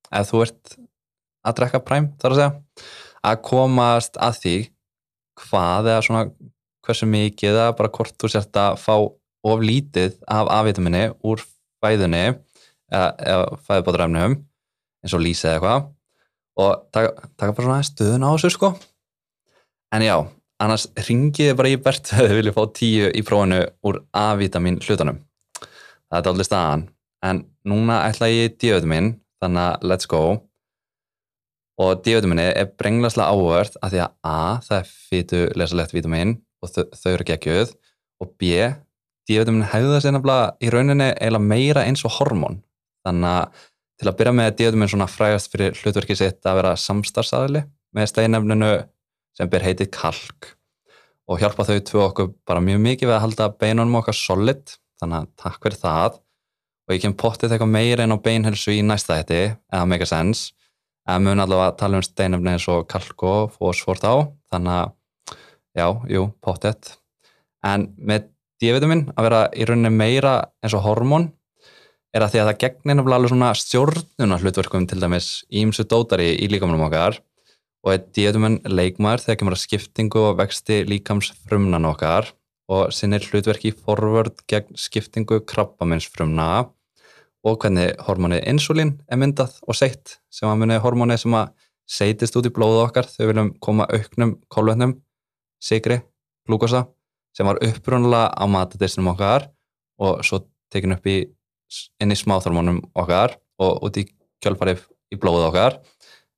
ef 0.10 0.30
þú 0.30 0.44
ert 0.46 0.76
að 1.46 1.58
drekka 1.60 1.82
Prime 1.86 2.14
þar 2.22 2.36
að 2.36 2.40
segja, 2.40 2.52
að 3.26 3.42
komast 3.50 4.20
að 4.22 4.40
því 4.44 4.56
hvað 5.40 5.90
eða 5.94 6.06
svona 6.06 6.24
hversu 6.86 7.10
mikið 7.10 7.54
eða 7.54 7.76
bara 7.78 7.92
hvort 7.94 8.16
þú 8.20 8.32
sért 8.32 8.60
að 8.60 8.78
fá 8.82 8.96
of 9.48 9.64
lítið 9.64 10.18
af 10.28 10.50
A-vitaminni 10.52 11.10
úr 11.26 11.42
fæðunni 11.84 12.26
eða, 12.30 13.08
eða 13.18 13.60
fæðubáturæfnum 13.68 14.36
eins 15.04 15.16
og 15.16 15.24
lýsið 15.24 15.54
eða 15.54 15.56
eitthvað. 15.60 15.88
Og 16.60 16.72
taka, 16.92 17.30
taka 17.40 17.56
bara 17.56 17.68
svona 17.68 17.88
stöðun 17.88 18.26
á 18.28 18.30
þessu 18.34 18.52
sko. 18.56 18.74
En 19.96 20.04
já, 20.04 20.16
annars 20.60 20.90
ringiði 21.08 21.56
bara 21.58 21.72
í 21.72 21.80
bert 21.80 22.12
að 22.14 22.28
þið 22.28 22.38
vilja 22.42 22.56
fá 22.58 22.62
tíu 22.76 23.08
í 23.16 23.24
prófunu 23.26 23.62
úr 23.88 24.02
A-vitamin 24.12 24.82
hlutunum. 24.84 25.22
Það 26.10 26.20
er 26.20 26.32
allir 26.34 26.48
staðan. 26.48 26.86
En 27.26 27.42
núna 27.68 28.04
ætla 28.08 28.30
ég 28.32 28.58
D-vitamin 28.60 29.14
þannig 29.40 29.66
að 29.66 29.88
let's 29.92 30.10
go. 30.10 30.24
Og 31.80 32.04
D-vitaminni 32.04 32.50
er 32.52 32.72
brenglaslega 32.80 33.32
áhört 33.32 33.80
að 33.80 33.96
því 33.96 34.04
að 34.04 34.16
A 34.28 34.40
það 34.66 34.78
er 34.82 34.92
fytu 34.92 35.42
lesalegt 35.56 35.96
vitamin 35.96 36.36
og 36.60 36.74
þau, 36.74 36.84
þau 36.92 37.12
eru 37.14 37.28
geggjöð 37.30 37.76
og 38.20 38.34
B 38.36 38.52
D-vitamin 39.30 39.68
hefða 39.70 40.00
sér 40.02 40.16
nefnilega 40.16 40.54
í 40.60 40.72
rauninni 40.74 41.10
eiginlega 41.14 41.50
meira 41.52 41.86
eins 41.86 42.02
og 42.08 42.16
hormón. 42.18 42.64
Þannig 43.06 43.30
að 43.30 43.66
til 44.00 44.08
að 44.10 44.16
byrja 44.20 44.36
með 44.36 44.54
D-vitamin 44.58 44.92
svona 44.92 45.10
frægast 45.12 45.52
fyrir 45.54 45.76
hlutverkið 45.78 46.22
sitt 46.22 46.48
að 46.48 46.62
vera 46.62 46.78
samstarfsaðili 46.80 47.66
með 47.96 48.10
steinefninu 48.14 48.72
sem 49.38 49.52
ber 49.52 49.66
heitið 49.66 49.92
kalk. 49.96 50.54
Og 51.30 51.44
hjálpa 51.44 51.66
þau 51.68 51.78
tvö 51.86 52.06
okkur 52.08 52.32
bara 52.48 52.64
mjög 52.64 52.80
mikið 52.86 53.10
við 53.10 53.16
að 53.18 53.24
halda 53.28 53.50
beinunum 53.62 54.00
okkar 54.00 54.18
solid. 54.18 54.74
Þannig 55.00 55.20
að 55.20 55.28
takk 55.44 55.60
fyrir 55.66 55.82
það. 55.84 56.18
Og 56.88 56.96
ég 56.96 57.04
kem 57.04 57.18
pottið 57.22 57.54
eitthvað 57.54 57.76
meira 57.76 58.08
inn 58.08 58.16
á 58.18 58.26
beinhelsu 58.26 58.74
í 58.74 58.82
næsta 58.82 59.20
hætti 59.20 59.44
eða 59.46 59.84
mega 59.92 60.08
sense. 60.10 60.56
En 61.10 61.22
mun 61.26 61.42
allavega 61.42 61.78
tala 61.78 62.00
um 62.00 62.06
steinefni 62.06 62.56
eins 62.56 62.66
og 62.72 62.88
kalk 62.90 63.24
og 63.28 63.54
fósfór 63.54 64.02
þá 64.02 64.12
þannig 64.50 64.74
að 64.80 65.38
já, 65.78 65.88
jú, 66.16 66.26
pottið. 66.42 66.96
En 67.66 67.92
með 67.98 68.32
D-vitamin 68.60 69.06
að 69.16 69.26
vera 69.30 69.42
í 69.56 69.68
rauninni 69.68 69.92
meira 69.94 70.34
eins 70.64 70.76
og 70.76 70.84
hormón 70.84 71.30
er 72.16 72.26
að 72.26 72.34
því 72.34 72.42
að 72.42 72.50
það 72.50 72.60
gegnir 72.64 73.02
alveg 73.04 73.32
svona 73.32 73.52
stjórnuna 73.56 74.40
hlutverkum 74.42 74.88
til 74.90 75.00
dæmis 75.02 75.30
ímsu 75.50 75.86
dótari 75.88 76.34
í 76.36 76.50
líkamunum 76.52 76.88
okkar 76.88 77.20
og 77.86 77.94
er 77.94 78.04
díðumenn 78.18 78.60
leikmar 78.68 79.22
þegar 79.24 79.40
kemur 79.40 79.56
að 79.56 79.64
skiptingu 79.64 80.26
og 80.32 80.40
vexti 80.42 80.82
líkamsfrumnan 80.90 81.88
okkar 81.88 82.34
og 82.70 82.92
sinnir 82.94 83.24
hlutverki 83.26 83.72
forvörd 83.78 84.44
gegn 84.50 84.76
skiptingu 84.78 85.40
krabbamennsfrumna 85.50 86.50
og 87.48 87.64
hvernig 87.64 87.96
hormonið 88.04 88.46
insulín 88.52 88.98
er 89.08 89.22
myndað 89.22 89.56
og 89.66 89.78
seitt 89.78 90.20
sem 90.34 90.50
að 90.50 90.64
munið 90.64 90.84
hormonið 90.84 91.24
sem 91.24 91.40
að 91.40 91.54
seitist 91.90 92.36
út 92.38 92.50
í 92.50 92.54
blóðu 92.54 92.84
okkar 92.84 93.08
þegar 93.08 93.26
við 93.26 93.32
viljum 93.34 93.52
koma 93.64 93.88
auknum 93.90 94.36
kólvetnum, 94.52 94.98
sigri, 95.64 96.02
glúkosa 96.46 96.90
sem 97.40 97.48
var 97.48 97.62
upprunalega 97.64 98.34
á 98.36 98.44
matadistinum 98.52 99.14
okkar 99.14 99.46
og 100.04 100.26
svo 100.28 100.42
tekin 100.74 100.98
upp 100.98 101.06
í, 101.08 101.22
inn 102.04 102.12
í 102.12 102.18
smáþormónum 102.20 102.82
okkar 103.00 103.38
og 103.64 103.86
út 103.88 104.00
í 104.02 104.04
kjölfarið 104.44 104.84
í 105.16 105.20
blóðu 105.20 105.48
okkar 105.48 105.78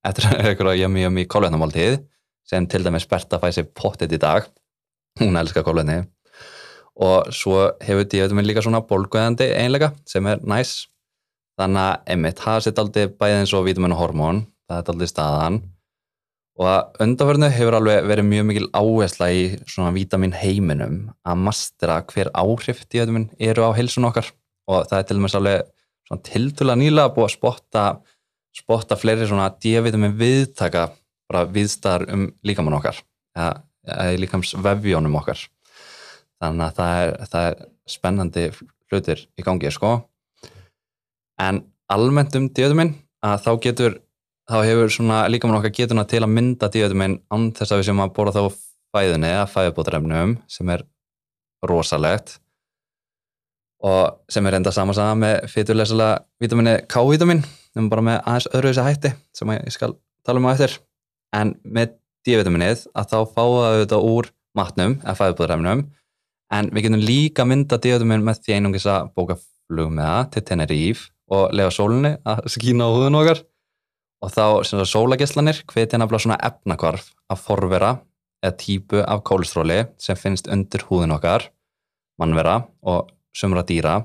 eftir 0.06 0.30
einhverja 0.36 0.84
jömmi 0.84 1.08
jömmi 1.08 1.26
kólvetnamáltíð 1.26 2.04
sem 2.46 2.68
til 2.70 2.84
dæmis 2.86 3.08
Berta 3.10 3.40
fæði 3.42 3.58
sér 3.58 3.70
pottit 3.78 4.14
í 4.14 4.20
dag. 4.22 4.46
Hún 5.18 5.40
elskar 5.40 5.66
kólvetni 5.66 6.04
og 7.02 7.32
svo 7.34 7.72
hefur 7.82 8.06
díutuminn 8.06 8.46
líka 8.46 8.62
svona 8.62 8.84
bólguðandi 8.86 9.48
einlega 9.58 9.96
sem 10.06 10.28
er 10.30 10.44
næs. 10.46 10.86
Þannig 11.58 11.82
að 11.82 12.14
emitt 12.14 12.46
hafa 12.46 12.66
sér 12.68 12.82
aldrei 12.84 13.10
bæðið 13.10 13.40
eins 13.40 13.54
og 13.58 13.66
vítumenn 13.66 13.96
og 13.96 14.04
hormón 14.04 14.46
það 14.70 14.84
er 14.84 14.94
aldrei 14.94 15.10
staðan 15.10 15.62
og 16.62 16.68
að 16.70 17.02
undanförnu 17.08 17.50
hefur 17.50 17.80
alveg 17.80 18.06
verið 18.06 18.28
mjög 18.30 18.48
mikil 18.52 18.68
áhersla 18.78 19.32
í 19.34 19.44
svona 19.66 19.92
vítamin 19.96 20.36
heiminum 20.38 20.98
að 21.26 21.44
mastera 21.48 22.00
hver 22.06 22.30
áhrif 22.38 22.84
díutuminn 22.86 23.32
eru 23.42 23.66
á 23.66 23.74
heilsun 23.74 24.06
okkar. 24.06 24.30
Og 24.70 24.86
það 24.90 25.00
er 25.00 25.08
til 25.10 25.18
dæmis 25.18 25.38
alveg 25.40 25.64
svona 26.06 26.26
tiltula 26.28 26.76
nýla 26.78 27.08
búið 27.16 27.28
að 27.32 27.34
spotta 27.34 27.86
spotta 28.56 28.98
fleiri 29.00 29.28
svona 29.28 29.50
D-vitamin 29.64 30.16
viðtaka 30.20 30.90
bara 31.32 31.46
viðstæðar 31.48 32.08
um 32.12 32.28
líkamann 32.46 32.76
okkar 32.78 33.00
eða, 33.38 33.52
eða 33.88 34.20
líkams 34.20 34.54
vefjónum 34.60 35.18
okkar. 35.22 35.42
Þannig 36.42 36.66
að 36.68 36.78
það 36.80 37.02
er, 37.02 37.14
það 37.32 37.50
er 37.50 37.60
spennandi 37.90 38.46
hlutir 38.92 39.26
í 39.40 39.46
gangi 39.46 39.72
sko. 39.72 39.94
En 41.42 41.64
almennt 41.92 42.36
um 42.38 42.50
D-vitamin 42.52 42.96
að 43.24 43.46
þá 43.46 43.52
getur 43.66 44.00
þá 44.52 44.58
hefur 44.68 44.92
svona 44.92 45.24
líkamann 45.32 45.62
okkar 45.62 45.72
getuna 45.76 46.04
til 46.10 46.22
að 46.26 46.34
mynda 46.36 46.68
D-vitamin 46.72 47.20
án 47.32 47.50
þess 47.56 47.72
að 47.72 47.82
við 47.82 47.90
sem 47.90 48.02
að 48.04 48.14
bóra 48.18 48.34
þá 48.36 48.42
fæðunni 48.92 49.30
eða 49.32 49.48
fæðubótarefnum 49.54 50.34
sem 50.52 50.72
er 50.74 50.84
rosalegt 51.68 52.36
og 53.88 54.18
sem 54.30 54.46
er 54.46 54.58
enda 54.60 54.74
samansaga 54.76 55.16
með 55.18 55.38
fyturlesalega 55.54 56.20
vitamini 56.44 56.74
K-vitamin 56.92 57.44
nefnum 57.46 57.90
bara 57.94 58.06
með 58.06 58.20
aðeins 58.20 58.50
öðru 58.52 58.74
þessi 58.74 58.86
hætti 58.90 59.14
sem 59.38 59.54
ég 59.56 59.74
skal 59.74 59.96
tala 60.28 60.42
um 60.42 60.50
á 60.52 60.54
eftir. 60.54 60.76
En 61.32 61.56
með 61.64 61.96
D-vitaminnið 62.28 62.86
að 62.92 63.14
þá 63.14 63.18
fáu 63.32 63.50
það 63.56 63.70
auðvitað 63.70 64.10
úr 64.12 64.30
matnum 64.58 64.98
eða 65.00 65.18
fæðubúðræfnum 65.22 65.86
en 66.52 66.74
við 66.76 66.86
getum 66.86 67.06
líka 67.08 67.48
mynda 67.48 67.80
D-vitamin 67.80 68.28
með 68.28 68.44
því 68.44 68.58
einungis 68.58 68.90
að 68.92 69.14
bóka 69.16 69.40
flug 69.40 69.96
með 69.96 70.12
það 70.12 70.30
til 70.36 70.46
Tenerife 70.50 71.08
og 71.32 71.56
lega 71.56 71.72
sólinni 71.72 72.18
að 72.28 72.44
skína 72.52 72.92
á 72.92 72.92
húðun 72.92 73.20
okkar 73.22 73.46
og 74.22 74.34
þá 74.34 74.86
sólageslanir 74.86 75.64
hvetja 75.70 76.00
nefnilega 76.00 76.26
svona 76.26 76.40
efnakvarf 76.46 77.10
að 77.32 77.42
forvera 77.46 77.92
eða 78.42 78.58
típu 78.58 79.02
af 79.02 79.24
kólestróli 79.26 79.84
sem 80.02 80.18
finnst 80.18 80.50
undir 80.52 80.86
húðun 80.90 81.16
okkar 81.16 81.48
mannvera 82.22 82.62
og 82.82 83.10
sumra 83.34 83.64
dýra. 83.66 84.02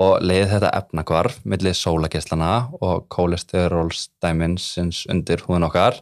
Og 0.00 0.22
leið 0.24 0.46
þetta 0.54 0.70
efnakvarf 0.78 1.42
millir 1.44 1.76
sólageslana 1.76 2.70
og 2.80 3.04
kólesterólstæminsins 3.12 5.04
undir 5.12 5.42
húðun 5.44 5.66
okkar 5.68 5.98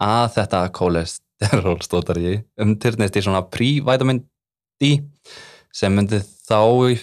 að 0.00 0.38
þetta 0.38 0.62
kólesterólstótari 0.76 2.38
umtyrnist 2.62 3.18
í 3.18 3.24
svona 3.26 3.42
pre-vitamin 3.52 4.22
D 4.80 4.94
sem 5.74 5.92
myndi 5.92 6.22
þá 6.22 6.62
í 6.92 6.96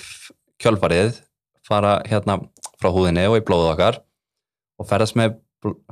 kjölfarið 0.62 1.20
fara 1.68 2.00
hérna 2.08 2.40
frá 2.82 2.90
húðinni 2.90 3.28
og 3.30 3.38
í 3.38 3.46
blóðu 3.46 3.70
okkar 3.76 4.02
og 4.82 4.90
ferðast, 4.90 5.18
með, 5.20 5.38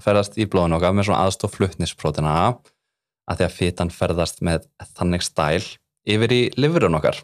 ferðast 0.01 0.37
í 0.39 0.47
blóðun 0.49 0.77
okkar 0.77 0.95
með 0.95 1.09
svona 1.09 1.25
aðstof 1.25 1.55
fluttnisprótina 1.57 2.35
að 3.29 3.37
því 3.39 3.47
að 3.47 3.57
fytan 3.57 3.93
ferðast 3.93 4.41
með 4.45 4.65
þannig 4.97 5.25
stæl 5.25 5.63
yfir 6.09 6.33
í 6.33 6.41
livrun 6.57 6.97
okkar. 6.97 7.21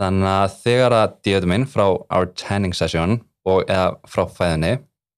Þannig 0.00 0.30
að 0.32 0.54
þegar 0.62 0.96
að 0.96 1.16
D-vitamin 1.24 1.66
frá 1.68 1.86
our 1.88 2.30
tanning 2.38 2.76
session 2.76 3.20
og 3.48 3.64
eða 3.68 3.96
frá 4.08 4.24
fæðinni 4.28 4.74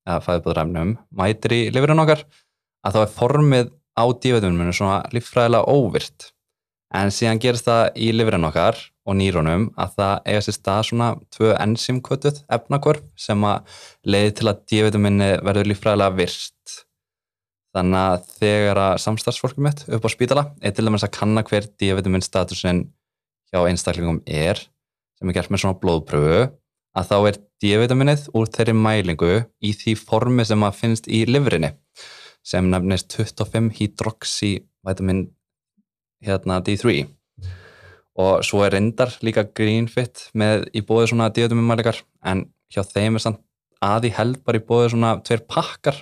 eða 0.08 0.22
fæðbúðræfnum 0.26 0.96
mætir 1.18 1.54
í 1.54 1.62
livrun 1.74 2.02
okkar 2.02 2.24
að 2.82 2.96
þá 2.96 3.00
er 3.02 3.12
formið 3.16 3.72
á 3.94 4.04
D-vitamininu 4.10 4.74
svona 4.74 5.02
líffræðilega 5.14 5.70
óvirt 5.70 6.32
en 6.96 7.12
síðan 7.14 7.40
gerist 7.42 7.68
það 7.68 7.84
í 8.04 8.10
livrun 8.14 8.48
okkar 8.48 8.78
og 9.08 9.16
nýrónum 9.18 9.68
að 9.80 9.94
það 9.98 10.28
eiga 10.28 10.42
sér 10.46 10.56
stað 10.56 10.82
svona 10.88 11.08
tvö 11.34 11.52
enzymkvötuð 11.56 12.42
efnakvörf 12.56 13.06
sem 13.18 13.46
að 13.48 13.78
leiði 14.08 14.32
til 14.38 14.48
að 14.50 14.62
D-vitamini 14.70 15.28
verður 15.46 15.70
líffræðilega 15.70 16.16
virst. 16.18 16.78
Þannig 17.72 18.00
að 18.00 18.32
þegar 18.40 18.80
að 18.82 18.96
samstarfsfólkum 19.06 19.68
mitt 19.68 19.84
upp 19.88 20.04
á 20.04 20.10
spítala 20.12 20.44
er 20.60 20.74
til 20.76 20.84
dæmis 20.86 21.06
að 21.06 21.14
kanna 21.16 21.44
hver 21.46 21.68
D-vitamin 21.80 22.24
statusin 22.24 22.82
hjá 23.52 23.62
einstaklingum 23.62 24.20
er 24.26 24.60
sem 25.18 25.30
er 25.30 25.36
gert 25.36 25.52
með 25.52 25.64
svona 25.64 25.78
blóðpröfu 25.80 26.42
að 26.98 27.08
þá 27.08 27.16
er 27.30 27.38
D-vitaminnið 27.62 28.26
úr 28.36 28.50
þeirri 28.52 28.74
mælingu 28.76 29.32
í 29.64 29.72
því 29.78 29.94
formi 30.00 30.44
sem 30.48 30.66
að 30.66 30.78
finnst 30.80 31.08
í 31.08 31.22
livrinni 31.28 31.72
sem 32.44 32.68
nefnist 32.68 33.14
25 33.16 33.70
hydroxyvitamin 33.78 35.24
hérna 36.26 36.58
D3 36.66 37.06
og 38.22 38.42
svo 38.44 38.64
er 38.66 38.74
reyndar 38.76 39.14
líka 39.24 39.46
greenfit 39.56 40.26
með 40.36 40.66
í 40.76 40.82
bóði 40.84 41.12
svona 41.12 41.30
díotumumælikar 41.32 42.02
en 42.28 42.44
hjá 42.72 42.82
þeim 42.84 43.16
er 43.16 43.24
samt 43.24 43.40
aði 43.82 44.12
held 44.16 44.40
bara 44.46 44.60
í 44.60 44.64
bóði 44.66 44.92
svona 44.92 45.16
tveir 45.26 45.44
pakkar. 45.50 45.98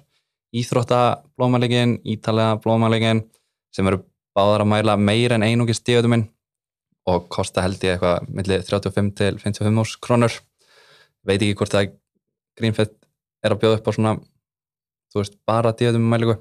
Íþróttablóðmælikin, 0.57 2.01
ítalega 2.11 2.59
blóðmælikin 2.64 3.23
sem 3.75 3.87
eru 3.87 4.03
báðar 4.35 4.64
að 4.64 4.71
mæla 4.73 4.97
meir 4.99 5.35
en 5.37 5.47
einungis 5.47 5.83
díotumin 5.87 6.27
og 7.11 7.29
kosta 7.33 7.62
held 7.64 7.83
ég 7.87 7.97
eitthvað 7.97 8.27
millir 8.29 8.64
35 8.66 9.12
til 9.19 9.38
55 9.38 9.83
árs 9.83 9.97
krónur. 10.03 10.38
Veit 11.27 11.38
ekki 11.38 11.57
hvort 11.59 11.75
það 11.75 11.93
greenfit 12.59 12.97
er 13.45 13.55
að 13.55 13.62
bjóða 13.62 13.79
upp 13.79 13.90
á 13.90 13.93
svona 13.95 14.16
þú 15.11 15.23
veist 15.23 15.38
bara 15.49 15.73
díotumumæliku 15.77 16.37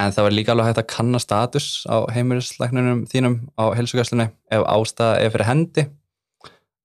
en 0.00 0.14
það 0.14 0.26
var 0.26 0.34
líka 0.34 0.54
alveg 0.54 0.70
hægt 0.70 0.82
að 0.82 0.90
kanna 0.90 1.20
status 1.22 1.68
á 1.86 2.02
heimilisleiknunum 2.14 3.04
þínum 3.10 3.36
á 3.60 3.64
helsugæslunni 3.78 4.30
ef 4.52 4.64
ástæða 4.68 5.20
er 5.20 5.34
fyrir 5.34 5.50
hendi. 5.50 5.86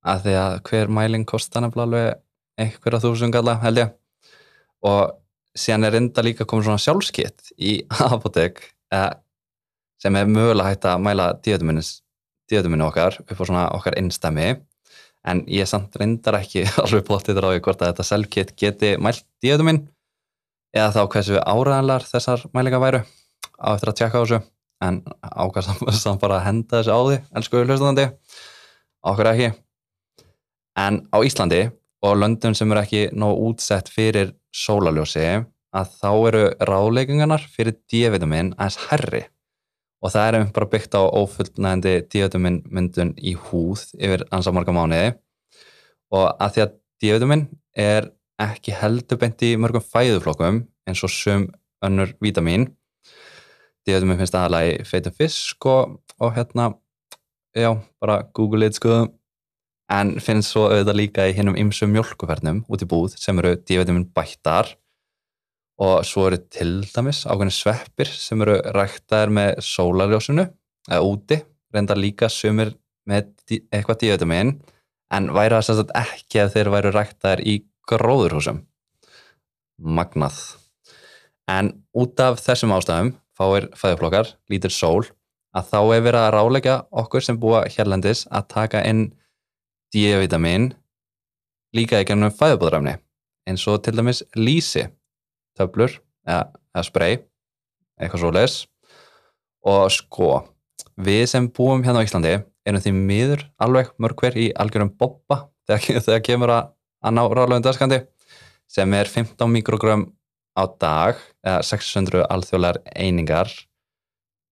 Að 0.00 0.26
því 0.26 0.34
að 0.40 0.58
hver 0.68 0.92
mæling 0.96 1.26
kostar 1.28 1.64
nefnilega 1.64 1.88
alveg 1.88 2.20
einhverja 2.58 3.02
þúsund 3.04 3.34
galla 3.34 3.58
held 3.62 3.82
ég. 3.82 3.92
Og 4.86 5.12
síðan 5.58 5.88
er 5.88 5.98
enda 5.98 6.24
líka 6.24 6.46
komið 6.48 6.70
svona 6.70 6.82
sjálfskitt 6.82 7.52
í 7.58 7.80
apotek 8.06 8.62
sem 10.00 10.16
er 10.16 10.30
mögulega 10.30 10.72
hægt 10.72 10.88
að 10.88 11.04
mæla 11.04 11.30
díotuminu 11.44 12.86
okkar 12.88 13.20
upp 13.22 13.38
á 13.38 13.44
svona 13.44 13.64
okkar 13.76 13.98
innstæmi. 14.00 14.54
En 15.28 15.42
ég 15.52 15.68
samt 15.68 15.96
reyndar 16.00 16.38
ekki 16.40 16.64
alveg 16.82 17.04
bóttið 17.08 17.42
ráði 17.44 17.64
hvort 17.64 17.82
að 17.82 17.92
þetta 17.92 18.08
selfkitt 18.08 18.54
geti 18.58 18.94
mælt 18.96 19.26
díotumin 19.44 19.84
eða 20.76 20.94
þá 20.94 21.02
hversu 21.12 21.42
áræðanlar 21.42 22.06
þessar 22.06 22.46
mælingar 22.56 22.80
væru 22.80 23.02
á 23.60 23.68
eftir 23.74 23.92
að 23.92 23.98
tjekka 24.00 24.22
á 24.22 24.22
þessu. 24.22 24.40
En 24.80 25.02
ákvæmst 25.20 26.00
samt 26.04 26.22
bara 26.22 26.38
að 26.38 26.46
henda 26.46 26.80
þessu 26.80 26.94
á 26.96 27.00
því 27.04 27.18
elsku 27.36 27.64
hlustandi, 27.66 28.06
okkur 29.04 29.30
ekki. 29.34 29.50
En 30.80 31.02
á 31.12 31.18
Íslandi 31.26 31.66
og 32.06 32.16
löndum 32.16 32.54
sem 32.56 32.70
eru 32.72 32.82
ekki 32.82 33.02
nóg 33.12 33.40
útsett 33.48 33.90
fyrir 33.92 34.32
sólaljósi 34.56 35.26
að 35.76 35.92
þá 36.00 36.10
eru 36.30 36.44
ráleikungarnar 36.66 37.44
fyrir 37.52 37.76
D-vitamin 37.90 38.54
aðeins 38.56 38.78
herri 38.88 39.26
og 40.00 40.14
það 40.14 40.26
er 40.26 40.38
einmitt 40.38 40.54
bara 40.56 40.70
byggt 40.72 40.96
á 40.96 41.02
ófullnægandi 41.04 41.94
D-vitamin 42.08 42.62
myndun 42.72 43.12
í 43.20 43.34
húð 43.36 43.84
yfir 44.00 44.24
ansamarga 44.32 44.72
mánuði. 44.72 45.10
Og 46.16 46.24
að 46.40 46.54
því 46.54 46.62
að 46.64 46.74
D-vitamin 47.02 47.44
er 47.76 48.08
ekki 48.40 48.74
heldur 48.74 49.20
beint 49.20 49.42
í 49.44 49.54
mörgum 49.60 49.84
fæðuflokkum 49.84 50.62
eins 50.88 51.02
og 51.04 51.12
sum 51.12 51.48
önnur 51.84 52.14
vítamin 52.24 52.70
D-vitamin 53.86 54.20
finnst 54.20 54.36
aðalega 54.36 54.80
í 54.80 54.88
feitum 54.88 55.16
fisk 55.16 55.68
og, 55.68 55.98
og 56.20 56.34
hérna 56.36 56.70
já, 57.56 57.72
bara 58.00 58.22
google 58.36 58.66
it 58.66 58.76
sko 58.76 59.06
en 59.90 60.12
finnst 60.22 60.52
svo 60.52 60.68
auðvitað 60.68 60.98
líka 60.98 61.26
í 61.26 61.34
hinnum 61.34 61.58
ymsu 61.58 61.88
mjölkufernum 61.90 62.62
út 62.70 62.84
í 62.84 62.88
búð 62.88 63.16
sem 63.18 63.38
eru 63.42 63.56
D-vitamin 63.58 64.06
bættar. 64.14 64.76
Og 65.80 66.04
svo 66.04 66.26
eru 66.28 66.38
til 66.52 66.82
dæmis 66.92 67.24
ákveðin 67.24 67.54
sveppir 67.56 68.10
sem 68.12 68.42
eru 68.44 68.58
ræktaðir 68.76 69.32
með 69.32 69.62
sólarljósunu 69.64 70.44
eða 70.90 71.00
úti, 71.06 71.40
reyndar 71.72 71.98
líka 72.00 72.28
sumir 72.28 72.74
með 73.08 73.32
eitthvað 73.72 74.02
D-vitamin 74.02 74.58
en 75.10 75.30
væri 75.34 75.56
það 75.56 75.66
sérstaklega 75.66 76.04
ekki 76.04 76.42
ef 76.42 76.52
þeir 76.54 76.72
væru 76.76 76.92
ræktaðir 76.94 77.44
í 77.48 77.54
gróðurhúsum. 77.90 78.60
Magnað. 79.80 80.36
En 81.50 81.72
út 81.96 82.20
af 82.22 82.38
þessum 82.44 82.76
ástæðum 82.76 83.14
fáir 83.34 83.70
fæðuflokkar, 83.74 84.36
lítur 84.52 84.74
sól 84.74 85.08
að 85.56 85.72
þá 85.72 85.78
er 85.80 86.04
verið 86.04 86.20
að 86.20 86.34
ráleika 86.36 86.74
okkur 87.02 87.24
sem 87.24 87.38
búa 87.40 87.64
hérlendis 87.72 88.26
að 88.30 88.46
taka 88.52 88.84
inn 88.86 89.08
D-vitamin 89.94 90.70
líka 91.76 92.00
ekki 92.00 92.14
ennum 92.16 92.34
fæðubóðræfni 92.34 92.96
eins 93.50 93.66
og 93.70 93.82
til 93.84 93.96
dæmis 93.98 94.22
lísi 94.38 94.86
töflur 95.58 95.98
eða, 96.28 96.82
spray 96.86 97.20
eitthvað 98.00 98.24
svo 98.24 98.32
les 98.34 98.58
og 99.66 99.86
sko 99.92 100.32
við 101.00 101.24
sem 101.32 101.48
búum 101.52 101.84
hérna 101.84 102.02
á 102.02 102.06
Íslandi 102.06 102.36
erum 102.38 102.84
því 102.84 102.92
miður 102.96 103.46
alveg 103.60 103.94
mörg 104.00 104.22
hver 104.22 104.38
í 104.38 104.50
algjörum 104.52 104.92
boppa 104.96 105.46
þegar, 105.68 106.04
þegar 106.06 106.26
kemur 106.26 106.54
að 106.58 106.70
að 107.00 107.16
ná 107.16 107.22
ráðlegum 107.32 107.64
dagskandi 107.64 108.00
sem 108.70 108.94
er 108.94 109.08
15 109.08 109.50
mikrogram 109.50 110.06
á 110.56 110.64
dag 110.80 111.20
eða 111.46 111.62
600 111.66 112.26
alþjóðlar 112.28 112.80
einingar 112.92 113.50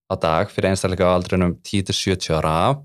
á 0.09 0.15
dag 0.17 0.53
fyrir 0.53 0.73
einstaklega 0.73 1.11
á 1.13 1.17
aldrinum 1.17 1.59
10-70 1.61 2.39
ára. 2.41 2.79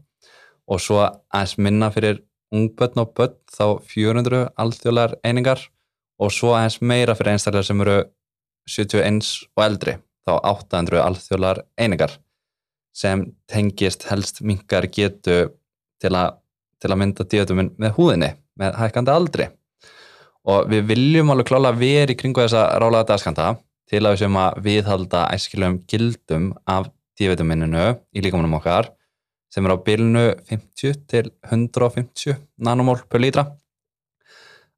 Og 0.67 0.79
svo 0.79 0.99
aðeins 1.03 1.57
minna 1.59 1.89
fyrir 1.91 2.21
ungbötn 2.53 3.01
og 3.03 3.13
bötn 3.17 3.39
þá 3.53 3.65
400 3.89 4.43
alþjóðlar 4.59 5.17
einingar 5.25 5.61
og 6.21 6.33
svo 6.33 6.53
aðeins 6.55 6.79
meira 6.81 7.15
fyrir 7.17 7.33
einstaklega 7.33 7.67
sem 7.67 7.81
eru 7.83 7.97
71 8.69 9.31
og 9.57 9.65
eldri 9.65 9.97
þá 10.23 10.33
800 10.37 11.01
alþjóðlar 11.03 11.63
einingar 11.79 12.17
sem 12.93 13.25
tengist 13.49 14.05
helst 14.11 14.41
mingar 14.45 14.87
getu 14.93 15.49
til 16.01 16.13
að, 16.13 16.37
til 16.79 16.91
að 16.91 16.99
mynda 17.01 17.25
díotuminn 17.25 17.73
með 17.81 17.95
húðinni 17.97 18.31
með 18.59 18.77
hækkandi 18.77 19.13
aldri. 19.13 19.47
Og 20.43 20.67
við 20.69 20.89
viljum 20.91 21.31
alveg 21.33 21.49
klála 21.49 21.71
verið 21.75 22.19
kringu 22.19 22.43
þessa 22.43 22.65
rálaða 22.81 23.13
dagskanta 23.13 23.53
til 23.89 24.03
að 24.03 24.15
við 24.15 24.21
sem 24.23 24.37
að 24.43 24.59
viðhalda 24.67 25.23
æskilum 25.33 25.79
gildum 25.89 26.51
af 26.69 26.89
D-vitamininu 27.17 27.93
í 28.13 28.23
líkamunum 28.25 28.57
okkar 28.59 28.91
sem 29.53 29.65
er 29.65 29.75
á 29.75 29.85
bylnu 29.85 30.23
50 30.49 31.03
til 31.09 31.29
150 31.51 32.39
nanomól 32.57 33.03
per 33.09 33.21
lítra 33.21 33.45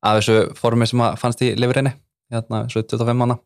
af 0.06 0.20
þessu 0.20 0.56
formi 0.60 0.88
sem 0.90 1.02
fannst 1.20 1.44
í 1.46 1.54
lifurinni 1.58 1.96
hérna 2.34 2.66
75 2.70 3.16
manna. 3.18 3.38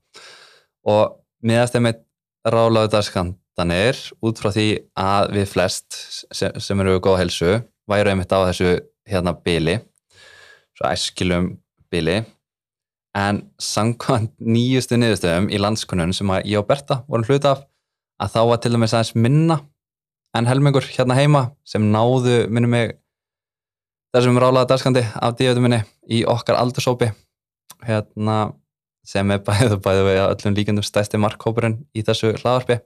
Og 0.88 1.20
miðast 1.46 1.78
er 1.78 1.86
með 1.86 2.02
rálaðu 2.50 2.92
dagskantanir 2.96 4.00
út 4.26 4.42
frá 4.42 4.52
því 4.56 4.68
að 5.00 5.36
við 5.38 5.52
flest 5.54 6.00
sem, 6.34 6.56
sem 6.58 6.82
eru 6.82 7.00
góða 7.04 7.24
helsu 7.24 7.60
væru 7.90 8.12
einmitt 8.12 8.34
á 8.34 8.48
þessu 8.50 8.74
hérna 9.10 9.36
byli 9.46 9.80
svo 10.80 10.90
æskilum 10.90 11.58
bili. 11.92 12.22
En 13.18 13.42
samkvæmt 13.60 14.36
nýjustu 14.40 15.00
niðurstöðum 15.00 15.50
í 15.52 15.60
landskonun 15.60 16.14
sem 16.16 16.30
að 16.32 16.46
ég 16.52 16.62
og 16.62 16.68
Berta 16.70 17.02
vorum 17.10 17.28
hlut 17.28 17.48
af 17.50 17.66
að 18.20 18.34
þá 18.36 18.40
var 18.52 18.62
til 18.62 18.72
dæmis 18.76 18.94
aðeins 18.94 19.16
minna 19.18 19.58
en 20.38 20.50
helmingur 20.50 20.86
hérna 20.86 21.18
heima 21.18 21.44
sem 21.68 21.86
náðu 21.94 22.44
minni 22.50 22.70
mig 22.70 22.96
þessum 24.16 24.40
rálaða 24.42 24.74
dagskandi 24.74 25.04
af 25.16 25.38
díutum 25.40 25.66
minni 25.66 25.82
í 26.10 26.24
okkar 26.28 26.60
aldursópi 26.60 27.12
hérna 27.86 28.40
sem 29.08 29.32
er 29.32 29.42
bæðið 29.46 29.80
bæðið 29.86 30.08
við 30.10 30.22
öllum 30.26 30.58
líkendum 30.58 30.86
stæsti 30.86 31.22
markhópurinn 31.22 31.80
í 31.98 32.04
þessu 32.06 32.34
hlaðarpi 32.38 32.80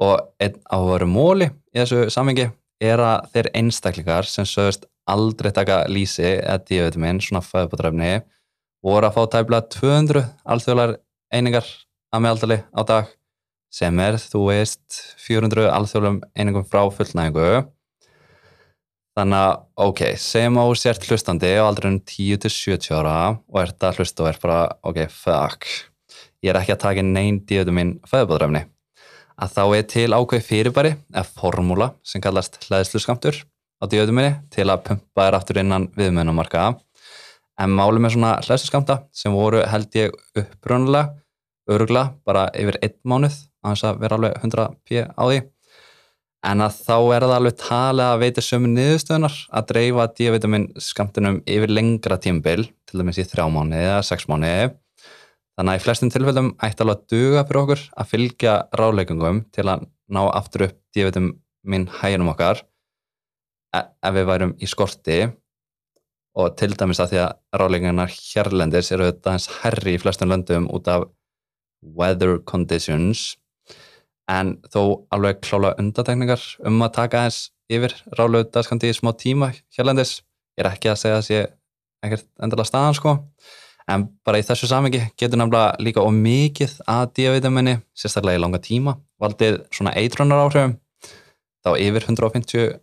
og 0.00 0.30
einn 0.40 0.58
ávaru 0.72 1.08
móli 1.10 1.50
í 1.50 1.82
þessu 1.82 2.08
samengi 2.12 2.48
er 2.80 3.02
að 3.04 3.28
þeir 3.34 3.50
einstaklingar 3.60 4.28
sem 4.28 4.48
sögust 4.48 4.86
aldrei 5.10 5.50
taka 5.52 5.84
lýsi 5.90 6.24
eða 6.38 6.60
díutuminn, 6.64 7.20
svona 7.20 7.42
fæðbútrefni 7.44 8.20
voru 8.84 9.08
að 9.08 9.16
fá 9.16 9.22
tæmlega 9.34 9.68
200 9.76 10.24
alþjóðlar 10.54 10.96
einingar 11.34 11.66
að 12.14 12.24
meðaldali 12.24 12.60
á 12.72 12.80
dag 12.88 13.10
sem 13.70 14.00
er, 14.02 14.18
þú 14.18 14.46
veist, 14.48 15.02
400 15.22 15.68
alþjóðlum 15.70 16.22
einingum 16.34 16.66
frá 16.66 16.82
fullnægingu. 16.94 17.68
Þannig 19.18 19.44
að, 19.44 19.54
ok, 19.86 20.02
segjum 20.22 20.58
á 20.62 20.66
sért 20.78 21.06
hlustandi 21.06 21.52
á 21.58 21.66
aldrinum 21.66 22.00
10-70 22.06 22.98
ára 22.98 23.16
og 23.36 23.62
ert 23.62 23.86
að 23.86 24.00
hlusta 24.00 24.24
og 24.26 24.32
er 24.32 24.42
bara, 24.42 24.60
ok, 24.86 25.06
fuck 25.10 25.70
ég 26.44 26.52
er 26.52 26.60
ekki 26.60 26.74
að 26.74 26.84
taka 26.84 27.04
neyn 27.04 27.40
díutuminn 27.48 27.96
fæðbútrefni 28.08 28.64
að 29.40 29.54
þá 29.56 29.62
er 29.76 29.86
til 29.92 30.08
ákveð 30.16 30.44
fyrirbæri 30.46 30.92
eða 31.12 31.24
formúla 31.28 31.90
sem 32.06 32.22
kallast 32.24 32.58
hlæðsluskamtur 32.66 33.42
á 33.80 33.84
díutuminni 33.88 34.38
til 34.52 34.68
að 34.68 34.84
pumpa 34.88 35.26
þér 35.26 35.38
aftur 35.38 35.60
innan 35.60 35.88
viðmjönumarka 35.96 36.66
en 37.60 37.76
málum 37.76 38.08
er 38.08 38.14
svona 38.14 38.34
hlæðsluskamta 38.40 39.02
sem 39.12 39.36
voru 39.36 39.62
held 39.68 40.00
ég 40.00 40.16
upprönnulega 40.36 41.12
örugla 41.70 42.04
bara 42.26 42.48
yfir 42.58 42.78
einn 42.82 42.98
mánuð 43.04 43.38
að 43.64 43.74
þess 43.74 43.88
að 43.88 44.04
vera 44.04 44.18
alveg 44.18 44.36
100 44.40 44.68
p 44.86 45.02
á 45.06 45.22
því. 45.24 45.40
En 46.50 46.62
að 46.64 46.76
þá 46.86 46.94
er 47.12 47.24
það 47.26 47.34
alveg 47.36 47.56
talið 47.60 48.06
að 48.06 48.20
veita 48.22 48.42
sömu 48.44 48.68
niðurstöðunar 48.72 49.34
að 49.58 49.66
dreifa 49.74 50.06
díavitamin 50.16 50.70
skamtunum 50.80 51.42
yfir 51.44 51.72
lengra 51.74 52.16
tímbil 52.16 52.62
til 52.88 53.00
dæmis 53.00 53.20
í 53.20 53.26
þrjá 53.28 53.44
mánuði 53.52 53.82
eða 53.90 54.06
sex 54.08 54.24
mánuði. 54.30 54.70
Þannig 55.60 55.74
að 55.74 55.80
í 55.80 55.84
flestum 55.84 56.12
tilfellum 56.14 56.48
ætti 56.64 56.84
alveg 56.86 56.96
að 56.96 57.12
duga 57.12 57.44
fyrir 57.44 57.60
okkur 57.60 57.84
að 57.92 58.10
fylgja 58.14 58.54
ráleikungum 58.80 59.42
til 59.52 59.66
að 59.68 59.84
ná 60.08 60.22
aftur 60.32 60.70
upp 60.70 60.78
dívitum 60.96 61.34
minn 61.68 61.84
hæginum 62.00 62.32
okkar 62.32 62.62
e, 63.76 63.82
ef 63.84 64.16
við 64.16 64.28
værum 64.32 64.56
í 64.56 64.70
skorti. 64.70 65.20
Og 66.40 66.54
til 66.56 66.72
dæmis 66.72 67.02
að 67.02 67.12
því 67.12 67.20
að 67.26 67.60
ráleikungarnar 67.60 68.16
hérlendis 68.16 68.88
eru 68.94 69.10
þetta 69.10 69.36
hans 69.36 69.50
herri 69.60 69.98
í 69.98 70.00
flestum 70.00 70.32
löndum 70.32 70.70
út 70.72 70.88
af 70.88 71.04
weather 71.80 72.38
conditions. 72.44 73.36
En 74.30 74.58
þó 74.70 75.06
alveg 75.10 75.40
klála 75.42 75.74
undatekningar 75.80 76.42
um 76.66 76.82
að 76.86 76.94
taka 76.98 77.24
eins 77.26 77.48
yfir 77.70 77.94
ráleutaskandi 78.18 78.90
í 78.90 78.96
smá 78.96 79.12
tíma 79.18 79.50
hérlendis. 79.76 80.20
Ég 80.58 80.64
er 80.64 80.70
ekki 80.72 80.92
að 80.92 81.00
segja 81.02 81.18
að 81.18 81.26
sé 81.26 81.40
ekkert 82.06 82.28
endala 82.42 82.66
staðan 82.68 82.96
sko. 82.98 83.16
En 83.90 84.06
bara 84.26 84.38
í 84.38 84.46
þessu 84.46 84.68
samengi 84.70 85.02
getur 85.18 85.40
nefnilega 85.40 85.80
líka 85.82 86.04
og 86.04 86.14
mikið 86.14 86.76
að 86.90 87.08
díavitaminni, 87.18 87.80
sérstaklega 87.96 88.38
í 88.38 88.42
langa 88.44 88.60
tíma 88.62 88.94
valdið 89.20 89.60
svona 89.74 89.94
eitrunar 89.98 90.44
áhrifum 90.44 90.76
þá 91.64 91.70
yfir 91.76 92.06
150 92.08 92.78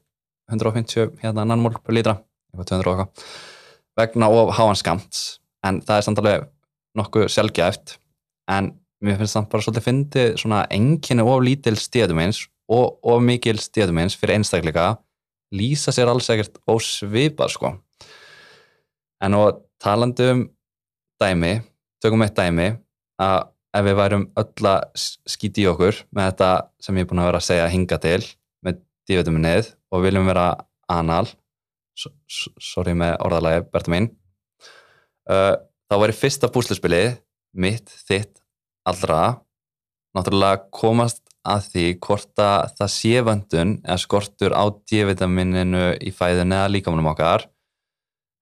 150 0.52 1.18
hérna 1.24 1.46
nannmól 1.48 1.78
per 1.82 1.96
lítra 1.98 2.18
eitthvað 2.54 2.70
200 2.72 2.92
og 2.92 3.02
eitthvað 3.02 3.32
vegna 3.98 4.30
of 4.30 4.54
háan 4.58 4.78
skamt 4.80 5.22
en 5.68 5.82
það 5.86 6.00
er 6.00 6.06
samt 6.06 6.22
alveg 6.22 6.46
nokkuð 6.98 7.32
sjálfgæft 7.34 7.98
en 8.54 8.72
mér 9.04 9.20
finnst 9.20 9.38
það 9.38 9.50
bara 9.52 9.66
svolítið 9.66 9.88
fyndið 9.88 10.38
svona 10.42 10.62
enginni 10.74 11.26
of 11.26 11.42
lítil 11.46 11.76
stíðumins 11.80 12.46
og 12.72 12.98
of 13.08 13.22
mikil 13.24 13.58
stíðumins 13.62 14.18
fyrir 14.18 14.40
einstakleika 14.40 14.96
lýsa 15.56 15.94
sér 15.96 16.12
alls 16.12 16.28
ekkert 16.34 16.60
ósvipað 16.68 17.54
sko. 17.54 17.74
En 19.24 19.38
og 19.38 19.64
talandum 19.82 20.48
dæmi, 21.22 21.58
tökum 22.04 22.26
eitt 22.26 22.36
dæmi 22.38 22.74
að 23.22 23.48
ef 23.78 23.86
við 23.86 23.98
værum 24.00 24.26
öll 24.40 24.70
að 24.70 25.06
skýti 25.30 25.64
í 25.64 25.70
okkur 25.72 26.04
með 26.16 26.32
þetta 26.32 26.52
sem 26.84 26.98
ég 26.98 27.06
er 27.06 27.10
búin 27.10 27.22
að 27.22 27.30
vera 27.30 27.42
að 27.42 27.48
segja 27.48 27.72
hinga 27.72 28.00
til 28.04 28.22
með 28.66 28.82
dívituminnið 29.10 29.72
og 29.94 30.04
viljum 30.06 30.30
vera 30.30 30.48
anal 30.92 31.26
sorry 31.98 32.94
með 32.98 33.16
orðalagi, 33.26 33.64
berta 33.74 33.94
mín 33.94 34.12
uh, 35.30 35.56
þá 35.90 35.96
væri 36.04 36.16
fyrsta 36.18 36.50
búsluspilið 36.54 37.16
mitt, 37.58 37.90
þitt, 38.06 38.42
allra 38.88 39.22
náttúrulega 40.18 40.64
komast 40.74 41.24
að 41.48 41.68
því 41.72 41.86
hvort 42.04 42.42
að 42.44 42.74
það 42.80 42.94
sé 42.94 43.24
vöndun 43.24 43.74
eða 43.86 44.00
skortur 44.02 44.56
á 44.56 44.64
dívitamininu 44.90 45.84
í 46.04 46.12
fæðun 46.16 46.56
eða 46.56 46.72
líkamannum 46.74 47.12
okkar 47.14 47.48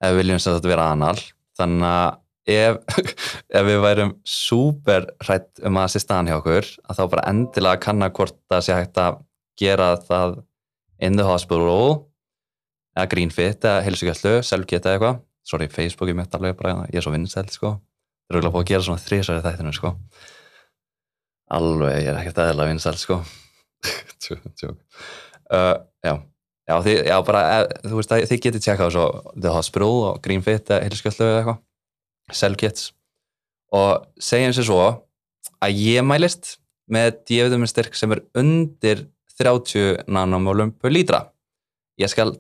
ef 0.02 0.14
við 0.14 0.22
viljum 0.22 0.40
að 0.40 0.58
þetta 0.58 0.72
vera 0.72 0.88
anal. 0.94 1.18
Þannig 1.56 1.86
að 1.90 2.56
ef, 2.56 2.80
ef 3.58 3.68
við 3.68 3.80
værum 3.86 4.16
súper 4.28 5.08
hrætt 5.24 5.62
um 5.62 5.78
að 5.78 5.86
það 5.86 5.94
sé 5.94 6.04
staðan 6.04 6.32
hjá 6.32 6.40
okkur 6.40 6.72
að 6.86 7.00
þá 7.00 7.04
bara 7.14 7.30
endilega 7.32 7.84
kannar 7.86 8.14
hvort 8.16 8.38
það 8.52 8.66
sé 8.66 8.80
hægt 8.80 9.02
að 9.02 9.22
gera 9.60 9.94
það 10.02 10.38
in 11.06 11.20
the 11.20 11.28
hospital 11.28 12.06
eða 12.96 13.10
greenfit 13.12 13.66
eða 13.68 13.84
helsugjallu, 13.86 14.38
selfkit 14.46 14.86
eða 14.86 14.98
eitthvað. 14.98 15.24
Sorry, 15.46 15.68
Facebook 15.70 16.10
er 16.10 16.18
mitt 16.18 16.34
alveg 16.34 16.56
bara 16.58 16.88
ég 16.90 16.98
er 16.98 17.06
svo 17.06 17.14
vinsæl 17.14 17.46
sko, 17.54 17.76
það 18.26 18.32
er 18.32 18.40
auðvitað 18.40 18.56
búin 18.56 18.66
að 18.66 18.72
gera 18.72 18.86
svona 18.88 19.04
þrísari 19.06 19.44
þættinu 19.46 19.76
sko. 19.76 19.94
Alveg, 21.56 22.00
ég 22.02 22.10
er 22.12 22.20
ekkert 22.22 22.42
aðeins 22.42 22.72
vinsæl 22.72 22.98
sko. 23.02 23.20
Tjók, 24.22 24.46
tjók 24.58 24.78
uh, 25.54 25.78
já. 26.02 26.16
Já, 26.66 26.80
þið, 26.82 27.00
já, 27.06 27.16
bara, 27.22 27.42
þú 27.86 27.98
veist 28.00 28.14
þið 28.32 28.40
getið 28.42 28.64
tjekkað 28.66 28.94
svo 28.96 29.06
The 29.38 29.52
Hospital 29.54 29.98
og 30.08 30.22
Greenfit 30.26 30.72
eða 30.74 30.88
Hilskjöldu 30.88 31.26
eða 31.28 31.42
eitthvað. 31.42 31.60
Selkits 32.34 32.88
og 33.76 34.08
segjum 34.18 34.56
sér 34.56 34.66
svo 34.66 34.80
að 35.62 35.82
ég 35.84 36.06
mælist 36.06 36.56
með 36.90 37.20
djöfðum 37.30 37.68
styrk 37.70 37.98
sem 37.98 38.16
er 38.16 38.24
undir 38.42 39.04
30 39.38 40.08
nanomólum 40.10 40.72
per 40.74 40.94
lítra. 40.96 41.22
Ég 42.02 42.10
skal 42.10 42.34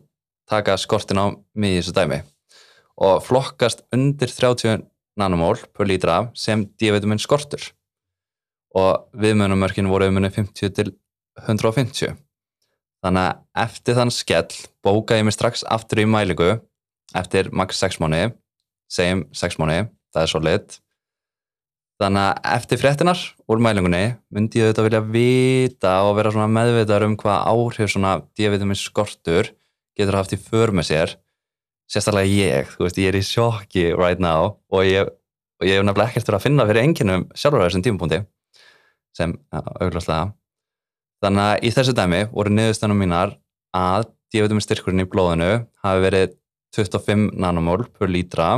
taka 0.49 0.77
skortin 0.81 1.21
á 1.21 1.25
mig 1.53 1.75
í 1.75 1.79
þessu 1.83 1.93
dæmi. 1.93 2.23
Og 3.05 3.21
flokkast 3.25 3.83
undir 3.93 4.31
30 4.31 4.87
nanomól 5.19 5.57
per 5.73 5.87
lítra 5.89 6.19
sem 6.37 6.65
djöfðuminn 6.79 7.21
skortur 7.21 7.71
og 8.75 9.07
viðmjönumörkin 9.15 9.87
voru 9.87 10.09
um 10.11 10.19
henni 10.19 10.31
50 10.35 10.73
til 10.75 10.93
150. 11.45 12.15
Þannig 13.05 13.27
að 13.29 13.65
eftir 13.65 13.95
þann 13.99 14.11
skell 14.11 14.57
bóka 14.83 15.19
ég 15.19 15.27
mig 15.27 15.35
strax 15.35 15.63
aftur 15.71 16.01
í 16.03 16.07
mælingu 16.09 16.57
eftir 17.15 17.51
maks 17.55 17.79
6 17.83 18.01
mánu 18.03 18.33
segjum 18.91 19.25
6 19.33 19.59
mánu, 19.61 19.85
það 20.13 20.23
er 20.23 20.31
svo 20.31 20.41
lit 20.43 20.79
þannig 22.01 22.25
að 22.27 22.55
eftir 22.57 22.81
fréttinar 22.81 23.21
úr 23.51 23.61
mælingunni 23.63 24.03
myndi 24.33 24.59
ég 24.59 24.69
auðvitað 24.69 24.87
vilja 24.89 25.03
vita 25.15 25.93
og 26.07 26.17
vera 26.19 26.47
meðvitaður 26.51 27.07
um 27.07 27.15
hvað 27.19 27.45
áhrif 27.53 27.93
svona 27.93 28.17
D-vitamin 28.35 28.79
skortur 28.79 29.53
getur 29.95 30.19
haft 30.19 30.35
í 30.35 30.41
för 30.41 30.75
með 30.75 30.89
sér 30.89 31.15
sérstaklega 31.91 32.31
ég, 32.31 32.71
þú 32.75 32.87
veist, 32.87 32.99
ég 33.01 33.11
er 33.11 33.19
í 33.19 33.23
sjokki 33.25 33.85
right 33.93 34.21
now 34.23 34.55
og 34.73 34.87
ég, 34.87 35.09
og 35.61 35.67
ég 35.67 35.79
hef 35.79 35.85
nefnilega 35.85 36.11
ekkert 36.11 36.29
verið 36.31 36.39
að 36.39 36.47
finna 36.47 36.67
fyrir 36.69 36.83
enginum 36.83 37.27
sjálfur 37.37 37.65
þessum 37.65 37.85
tímapunkti 37.85 38.21
sem 39.15 39.35
auðvitað 39.53 40.33
þannig 41.23 41.45
að 41.45 41.65
í 41.65 41.73
þessu 41.75 41.95
dæmi 41.95 42.21
voru 42.33 42.53
niðurstanum 42.53 43.01
mínar 43.01 43.35
að 43.75 44.09
D-vitamin 44.33 44.63
styrkurinn 44.65 45.05
í 45.05 45.09
blóðinu 45.09 45.51
hafi 45.85 46.03
verið 46.03 46.33
25 46.75 47.29
nanomól 47.39 47.85
per 47.95 48.11
lítra 48.11 48.49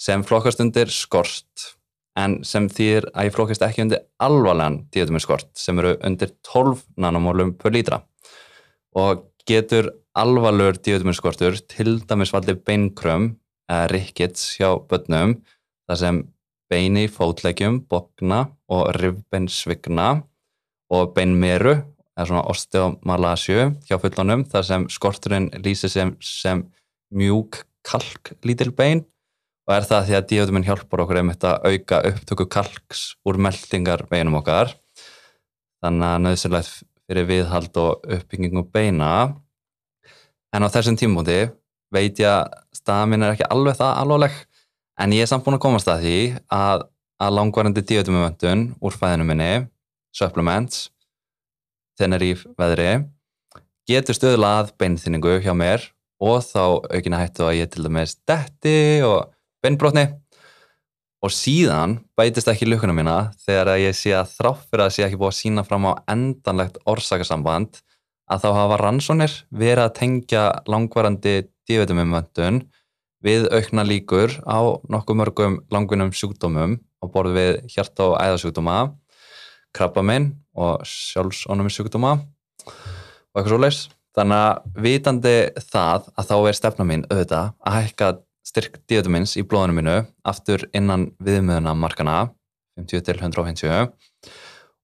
sem 0.00 0.22
flokkast 0.24 0.62
undir 0.64 0.92
skort 0.92 1.72
en 2.16 2.40
sem 2.48 2.68
þýr 2.72 3.10
að 3.12 3.28
ég 3.28 3.34
flokkast 3.36 3.64
ekki 3.66 3.84
undir 3.84 4.04
alvarlegan 4.22 4.80
díotuminskort 4.94 5.50
sem 5.58 5.78
eru 5.82 5.96
undir 6.06 6.32
12 6.48 6.84
nanomólum 7.00 7.54
per 7.60 7.74
lítra. 7.74 8.00
Og 8.96 9.26
getur 9.46 9.90
alvarlegur 10.16 10.78
díotuminskortur 10.82 11.58
til 11.70 12.00
dæmis 12.08 12.32
valið 12.34 12.62
beinkrömm 12.66 13.34
eða 13.70 13.90
rickets 13.92 14.56
hjá 14.58 14.72
börnum 14.88 15.36
þar 15.86 16.00
sem 16.00 16.22
beini 16.70 17.06
fótlegjum, 17.10 17.82
bokna 17.86 18.46
og 18.72 18.88
rifbeinsvigna 18.98 20.08
og 20.94 21.12
beinmeru 21.14 21.76
eða 22.16 22.26
svona 22.30 22.46
osteomalasju 22.50 23.68
hjá 23.86 23.98
fullonum 24.02 24.46
þar 24.50 24.66
sem 24.66 24.86
skorturinn 24.90 25.50
lýsir 25.62 25.92
sem, 25.92 26.14
sem 26.20 26.64
mjúk 27.14 27.62
kalk 27.86 28.34
lítil 28.46 28.72
bein. 28.74 29.04
Og 29.66 29.74
er 29.74 29.86
það 29.86 30.08
því 30.08 30.16
að 30.16 30.26
díotuminn 30.30 30.66
hjálpar 30.66 31.02
okkur 31.02 31.20
einmitt 31.20 31.44
að 31.46 31.64
auka 31.66 32.02
upptöku 32.10 32.46
kalks 32.50 33.06
úr 33.26 33.38
meldingar 33.42 34.04
beinum 34.10 34.38
okkar. 34.38 34.70
Þannig 35.82 36.06
að 36.06 36.22
nöðsynlegt 36.22 36.84
fyrir 37.06 37.28
viðhald 37.28 37.78
og 37.80 38.06
uppbygging 38.16 38.58
og 38.60 38.68
beina. 38.74 39.12
En 40.54 40.66
á 40.66 40.68
þessum 40.72 40.98
tímúti 40.98 41.46
veit 41.94 42.18
ég 42.20 42.28
að 42.28 42.52
staða 42.74 43.08
minn 43.10 43.24
er 43.24 43.34
ekki 43.34 43.48
alveg 43.50 43.78
það 43.78 43.98
alvarleg 44.02 44.36
en 45.02 45.14
ég 45.14 45.24
er 45.24 45.30
samt 45.30 45.44
búin 45.46 45.58
að 45.58 45.64
komast 45.66 45.90
að 45.90 46.04
því 46.06 46.18
að, 46.52 46.86
að 47.22 47.36
langvarandi 47.38 47.84
díotumumöndun 47.86 48.64
úr 48.80 48.96
fæðinu 48.96 49.26
minni 49.28 49.50
supplements 50.16 50.88
þennar 52.00 52.24
í 52.24 52.32
veðri 52.58 52.90
getur 53.88 54.18
stöðlað 54.18 54.72
beinþynningu 54.80 55.38
hjá 55.44 55.52
mér 55.56 55.84
og 56.22 56.40
þá 56.44 56.62
aukina 56.90 57.20
hættu 57.20 57.46
að 57.46 57.58
ég 57.60 57.72
til 57.72 57.84
dæmis 57.86 58.16
detti 58.28 58.76
og 59.06 59.30
beinbrotni 59.64 60.08
og 61.26 61.32
síðan 61.34 61.96
bætist 62.18 62.46
ekki 62.50 62.68
lukkuna 62.68 62.94
mína 62.94 63.16
þegar 63.42 63.72
að 63.72 63.82
ég 63.82 63.96
sé 63.98 64.12
að 64.14 64.32
þrátt 64.36 64.66
fyrir 64.70 64.84
að 64.84 64.92
sé 64.94 65.04
ekki 65.06 65.18
búið 65.18 65.32
að 65.32 65.38
sína 65.40 65.64
fram 65.66 65.88
á 65.90 65.92
endanlegt 66.12 66.78
orsakasamband 66.86 67.80
að 68.30 68.44
þá 68.44 68.48
hafa 68.54 68.78
rannsónir 68.82 69.34
verið 69.50 69.82
að 69.84 69.96
tengja 69.98 70.44
langvarandi 70.70 71.34
dívitumumvöndun 71.66 72.60
við 73.26 73.48
aukna 73.50 73.82
líkur 73.86 74.36
á 74.46 74.78
nokkuð 74.86 75.18
mörgum 75.18 75.58
langvinnum 75.74 76.12
sjúkdómum 76.14 76.78
á 77.02 77.04
borð 77.10 77.34
við 77.34 77.58
hjarta- 77.74 78.06
og 78.12 78.16
æðasjúkdóma, 78.22 78.78
krabbaminn 79.74 80.30
og 80.54 80.86
sjálfsónum 80.86 81.70
sjúkdóma 81.72 82.20
og 82.66 83.34
eitthvað 83.34 83.50
svo 83.50 83.62
leys. 83.62 83.80
Þannig 84.16 84.42
að 84.46 84.80
vitandi 84.80 85.34
það 85.60 86.06
að 86.16 86.28
þá 86.30 86.36
er 86.38 86.56
stefna 86.56 86.86
mín 86.88 87.02
auðvitað 87.10 87.50
að 87.60 87.74
hækka 87.76 88.12
styrk 88.56 88.78
díotumins 88.88 89.36
í 89.36 89.44
blóðinu 89.44 89.76
mínu 89.76 89.94
aftur 90.24 90.62
innan 90.72 91.10
viðmöðuna 91.20 91.74
markana 91.76 92.16
50 92.80 93.04
til 93.04 93.16
150 93.20 93.90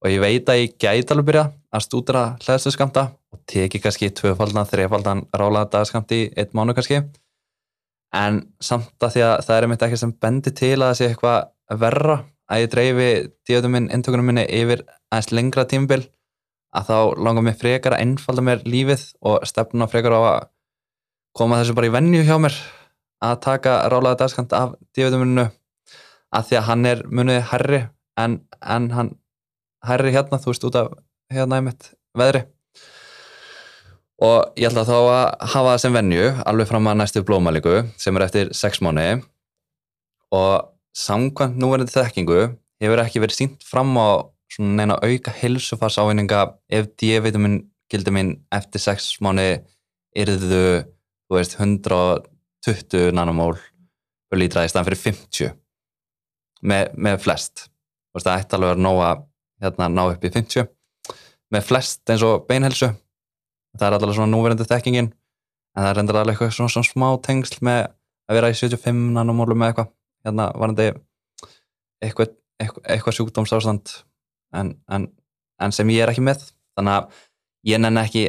og 0.03 0.11
ég 0.11 0.21
veit 0.21 0.51
að 0.51 0.61
ég 0.61 0.75
gæti 0.77 1.15
alveg 1.15 1.29
byrja 1.31 1.45
að 1.73 1.85
stúdra 1.87 2.25
hlæðslu 2.43 2.73
skamta 2.75 3.07
og 3.33 3.41
teki 3.49 3.81
kannski 3.81 4.11
tvöfaldan, 4.13 4.69
þrefaldan 4.69 5.25
rálaða 5.33 5.71
dagaskamti 5.77 6.19
í 6.25 6.31
eitt 6.37 6.53
mánu 6.59 6.75
kannski. 6.77 7.01
En 8.13 8.43
samt 8.61 8.93
að 9.01 9.15
því 9.15 9.23
að 9.25 9.45
það 9.47 9.57
er 9.57 9.67
einmitt 9.67 9.85
ekki 9.87 10.01
sem 10.03 10.13
bendi 10.21 10.53
til 10.53 10.75
að 10.75 10.89
það 10.91 10.99
sé 10.99 11.09
eitthvað 11.09 11.79
verra 11.81 12.19
að 12.53 12.65
ég 12.65 12.73
dreifi 12.75 13.09
díotuminn 13.49 13.89
intökunum 13.95 14.29
minni 14.29 14.45
yfir 14.53 14.85
aðeins 15.09 15.33
lengra 15.33 15.65
tímabil 15.71 16.03
að 16.77 16.91
þá 16.91 16.99
langar 17.25 17.47
mér 17.47 17.57
frekar 17.63 17.97
að 17.97 18.05
einfalda 18.05 18.45
mér 18.45 18.67
lífið 18.69 19.07
og 19.29 19.49
stefna 19.49 19.89
frekar 19.89 20.19
á 20.19 20.21
að 20.21 20.39
koma 21.39 21.63
þessu 21.63 21.79
bara 21.79 21.89
í 21.89 21.95
vennju 21.95 22.27
hjá 22.27 22.37
mér 22.43 22.59
að 23.23 23.41
taka 23.45 23.75
rálaða 23.91 24.25
dagskant 24.25 24.55
af 24.57 24.75
díotuminu 24.97 25.47
að 26.33 26.49
því 26.49 26.59
að 26.59 26.67
hann 26.69 26.89
er 26.89 27.03
munið 27.09 27.43
herri 27.53 27.83
en, 28.19 28.41
en 28.61 28.89
hann 28.97 29.13
herri 29.87 30.13
hérna, 30.15 30.41
þú 30.41 30.53
veist, 30.53 30.67
út 30.69 30.79
af 30.79 30.93
hérna 31.33 31.59
einmitt 31.61 31.93
veðri. 32.19 32.45
Og 34.23 34.53
ég 34.61 34.71
ætla 34.71 34.85
þá 34.87 34.97
að 34.99 35.23
hafa 35.53 35.71
það 35.73 35.81
sem 35.83 35.97
venju 35.97 36.27
alveg 36.47 36.69
fram 36.71 36.89
að 36.91 36.99
næstu 37.01 37.23
blómalíku 37.27 37.81
sem 37.99 38.19
er 38.19 38.27
eftir 38.29 38.53
6 38.55 38.83
mánu 38.87 39.07
og 40.33 40.69
samkvæmt 40.97 41.59
núverðandi 41.61 41.97
þekkingu 41.97 42.43
hefur 42.83 43.03
ekki 43.03 43.23
verið 43.23 43.39
sínt 43.41 43.67
fram 43.67 43.91
á 43.99 44.23
svona 44.53 44.77
neina 44.79 44.99
auka 45.03 45.33
hilsufarsávinninga 45.41 46.45
ef 46.71 46.89
D-vitamin 47.01 47.59
gildi 47.93 48.15
minn 48.15 48.35
eftir 48.55 48.83
6 48.85 49.19
mánu 49.25 49.49
erðu, 50.17 50.85
þú 51.27 51.39
veist, 51.39 51.57
120 52.67 53.13
nanomól 53.17 53.57
per 54.31 54.41
lítra 54.41 54.65
í 54.65 54.71
staðan 54.71 54.89
fyrir 54.91 55.03
50 55.03 55.55
með, 56.63 56.93
með 56.95 57.19
flest. 57.25 57.67
Það 58.17 58.35
ætti 58.37 58.57
alveg 58.59 58.75
að 58.77 58.85
nóga 58.85 59.11
hérna 59.63 59.89
ná 59.91 60.03
upp 60.05 60.25
í 60.25 60.31
50 60.33 60.69
með 61.53 61.67
flest 61.69 62.13
eins 62.13 62.25
og 62.27 62.47
beinhelsu. 62.49 62.93
Það 63.77 63.87
er 63.87 63.97
alltaf 63.97 64.15
svona 64.17 64.33
núverandi 64.33 64.69
þekkingin 64.69 65.11
en 65.11 65.81
það 65.81 65.91
er 65.91 66.01
endur 66.03 66.21
alveg 66.21 66.37
eitthvað 66.37 66.55
svona, 66.57 66.73
svona 66.75 66.89
smá 66.91 67.09
tengsl 67.25 67.59
með 67.65 67.83
að 68.29 68.39
vera 68.39 68.53
í 68.53 68.57
75 68.59 69.03
nanomólum 69.17 69.61
með 69.61 69.73
eitthvað, 69.73 69.93
hérna 70.27 70.49
varandi 70.57 70.89
eitthvað, 72.03 72.35
eitthvað, 72.61 72.85
eitthvað 72.95 73.17
sjúkdómsástand 73.19 73.95
en, 74.57 74.75
en, 74.93 75.09
en 75.63 75.75
sem 75.75 75.93
ég 75.93 76.05
er 76.05 76.13
ekki 76.13 76.25
með. 76.25 76.45
Þannig 76.77 76.99
að 76.99 77.23
ég 77.73 77.83
nenn 77.83 78.01
ekki 78.01 78.27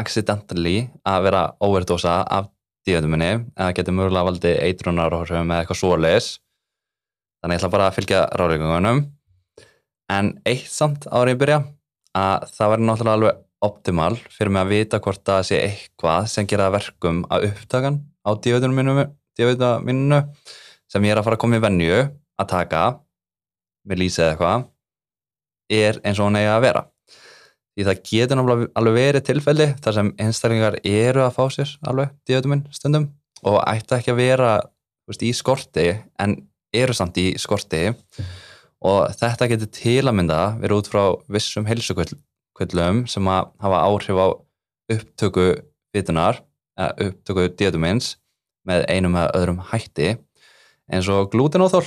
accidentally 0.00 0.88
að 1.08 1.26
vera 1.28 1.44
overdósa 1.64 2.20
af 2.24 2.48
díðuminni 2.88 3.30
eða 3.56 3.74
getur 3.76 3.96
mögulega 3.96 4.28
valdið 4.28 4.56
eitrunar 4.66 5.16
með 5.44 5.62
eitthvað 5.62 5.80
svoleis 5.80 6.30
þannig 7.40 7.56
ég 7.56 7.60
ætla 7.60 7.72
bara 7.74 7.88
að 7.88 7.96
fylgja 7.98 8.22
ráðleikungunum 8.40 9.02
en 10.10 10.32
eitt 10.48 10.70
samt 10.72 11.06
árið 11.08 11.36
að 11.36 11.42
byrja 11.44 11.58
að 12.20 12.46
það 12.56 12.72
verður 12.72 12.86
náttúrulega 12.88 13.18
alveg 13.18 13.44
optimal 13.60 14.14
fyrir 14.32 14.52
mig 14.54 14.62
að 14.64 14.72
vita 14.72 15.00
hvort 15.04 15.22
það 15.26 15.42
sé 15.50 15.60
eitthvað 15.66 16.30
sem 16.32 16.48
gera 16.48 16.70
verkum 16.72 17.22
að 17.28 17.50
upptakan 17.50 18.00
á 18.24 18.30
dívitaminu 18.40 20.22
sem 20.90 21.06
ég 21.06 21.12
er 21.12 21.20
að 21.20 21.26
fara 21.28 21.38
að 21.38 21.42
koma 21.44 21.60
í 21.60 21.64
venju 21.64 21.98
að 22.00 22.50
taka 22.50 22.84
með 23.86 24.02
lýsið 24.02 24.30
eitthvað 24.30 24.64
er 25.70 26.00
eins 26.02 26.18
og 26.18 26.26
hún 26.26 26.40
eigi 26.40 26.50
að 26.50 26.64
vera 26.66 26.82
því 27.80 27.86
það 27.88 28.02
getur 28.10 28.42
alveg 28.44 28.96
verið 28.96 29.24
tilfelli 29.24 29.66
þar 29.80 29.96
sem 29.96 30.12
einstaklingar 30.20 30.76
eru 30.84 31.24
að 31.24 31.34
fá 31.38 31.42
sér 31.54 31.72
alveg 31.88 32.12
dívitamin 32.28 32.66
stundum 32.74 33.08
og 33.46 33.56
ætti 33.64 33.96
ekki 33.96 34.12
að 34.12 34.20
vera 34.20 34.50
veist, 35.08 35.24
í 35.24 35.32
skorti 35.36 35.86
en 36.20 36.36
eru 36.76 36.94
samt 36.96 37.18
í 37.20 37.32
skorti. 37.40 37.88
Og 38.84 39.10
þetta 39.16 39.48
getur 39.50 39.70
til 39.76 40.02
að 40.04 40.16
mynda 40.16 40.40
verið 40.60 40.82
út 40.82 40.90
frá 40.92 41.02
vissum 41.32 41.66
heilsukvöldum 41.68 43.04
sem 43.10 43.32
að 43.32 43.50
hafa 43.64 43.82
áhrif 43.88 44.20
á 44.20 44.28
upptöku 44.90 45.48
vitunar, 45.94 46.40
upptöku 46.76 47.48
díatumins 47.56 48.14
með 48.68 48.86
einum 48.92 49.16
eða 49.16 49.34
öðrum 49.40 49.64
hætti. 49.72 50.14
Eins 50.90 51.08
og 51.12 51.30
glutenóþól 51.32 51.86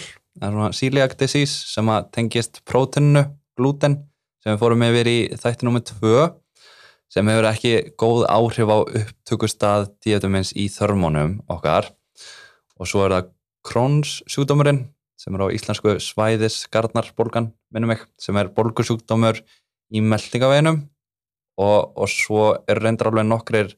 celiac 0.73 1.17
disease 1.17 1.69
sem 1.69 1.89
að 1.89 2.09
tengist 2.13 2.61
prótinu 2.65 3.25
gluten 3.57 4.01
sem 4.43 4.51
við 4.51 4.59
fórum 4.59 4.83
yfir 4.83 5.07
í 5.07 5.17
þætti 5.39 5.67
nummið 5.67 5.93
2 5.93 6.23
sem 7.13 7.29
hefur 7.29 7.47
ekki 7.47 7.73
góð 8.01 8.25
áhrif 8.27 8.71
á 8.73 8.77
upptökustad 8.83 9.91
díatumins 10.03 10.51
í 10.57 10.65
þörmónum 10.73 11.37
okkar. 11.51 11.91
Og 12.75 12.89
svo 12.89 13.05
er 13.05 13.15
það 13.15 13.29
Crohn's 13.63 14.17
sjúkdómurinn 14.27 14.81
sem 15.15 15.35
er 15.37 15.45
á 15.45 15.53
íslensku 15.55 15.95
svæðis 16.03 16.65
garnarbólgan, 16.73 17.53
minnum 17.71 17.93
ekki, 17.93 18.09
sem 18.19 18.35
er 18.41 18.49
bólgusjúkdómur 18.51 19.39
í 19.93 20.01
meldingaveginum 20.03 20.81
og, 21.61 21.93
og 21.95 22.09
svo 22.11 22.49
er 22.67 22.81
reyndar 22.83 23.11
alveg 23.13 23.29
nokkrir 23.29 23.71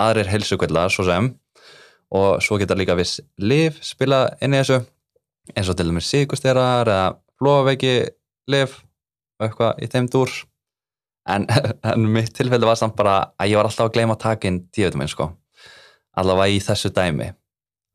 aðrir 0.00 0.32
helsugvellar 0.32 0.90
svo 0.90 1.06
sem. 1.06 1.30
Og 2.12 2.42
svo 2.44 2.58
geta 2.60 2.76
líka 2.76 2.96
viss 2.98 3.20
liv 3.40 3.78
spila 3.84 4.26
inn 4.42 4.56
í 4.56 4.60
þessu 4.60 4.82
eins 5.54 5.70
og 5.70 5.78
til 5.78 5.88
dæmis 5.88 6.10
síkusterar 6.10 6.88
eða 6.88 7.12
flóveiki 7.38 7.94
liv 8.50 8.74
og 9.42 9.48
eitthvað 9.48 9.82
í 9.82 9.90
þeim 9.92 10.08
dúr. 10.12 10.32
En, 11.28 11.46
en 11.92 12.08
mitt 12.14 12.32
tilfelli 12.38 12.68
var 12.68 12.78
samt 12.78 12.96
bara 12.98 13.18
að 13.36 13.52
ég 13.52 13.60
var 13.60 13.68
alltaf 13.68 13.90
að 13.90 13.94
gleyma 13.98 14.16
inn 14.48 14.62
díutum 14.70 15.02
minn 15.02 15.10
sko. 15.10 15.30
Allavega 16.16 16.54
í 16.54 16.60
þessu 16.62 16.92
dæmi. 16.94 17.32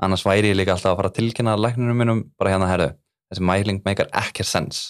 Annars 0.03 0.25
væri 0.25 0.51
ég 0.51 0.57
líka 0.57 0.75
alltaf 0.75 0.93
að 0.93 0.99
fara 0.99 1.09
að 1.09 1.17
tilkynna 1.17 1.57
læknunum 1.57 1.97
minnum 1.97 2.23
bara 2.37 2.53
hérna 2.53 2.69
herðu, 2.69 2.91
þessi 3.31 3.45
mæling 3.49 3.81
meikar 3.85 4.09
ekkert 4.13 4.49
sens. 4.49 4.81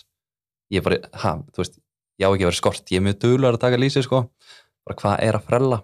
Ég 0.73 0.83
bara, 0.83 0.99
ha, 1.21 1.37
þú 1.55 1.63
veist 1.63 1.77
ég 2.19 2.27
á 2.27 2.31
ekki 2.33 2.47
vera 2.47 2.57
skort, 2.57 2.89
ég 2.91 2.99
er 2.99 3.05
mjög 3.05 3.21
duglar 3.23 3.55
að 3.55 3.63
taka 3.63 3.79
lísi 3.79 4.03
sko, 4.03 4.25
bara 4.83 4.99
hvað 4.99 5.23
er 5.23 5.37
að 5.37 5.47
frella? 5.47 5.79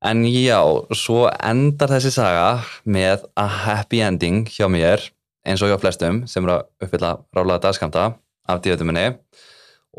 En 0.00 0.24
já 0.24 0.60
svo 0.96 1.26
endar 1.28 1.92
þessi 1.92 2.14
saga 2.14 2.62
með 2.88 3.26
að 3.36 3.56
happy 3.66 4.00
ending 4.06 4.46
hjá 4.48 4.64
mér 4.72 5.02
eins 5.44 5.60
og 5.60 5.68
hjá 5.68 5.76
flestum 5.82 6.22
sem 6.30 6.46
eru 6.46 6.56
að 6.56 6.86
uppfylla 6.86 7.10
rálaða 7.36 7.66
dagskamta 7.66 8.06
af 8.48 8.62
díðutuminni 8.64 9.06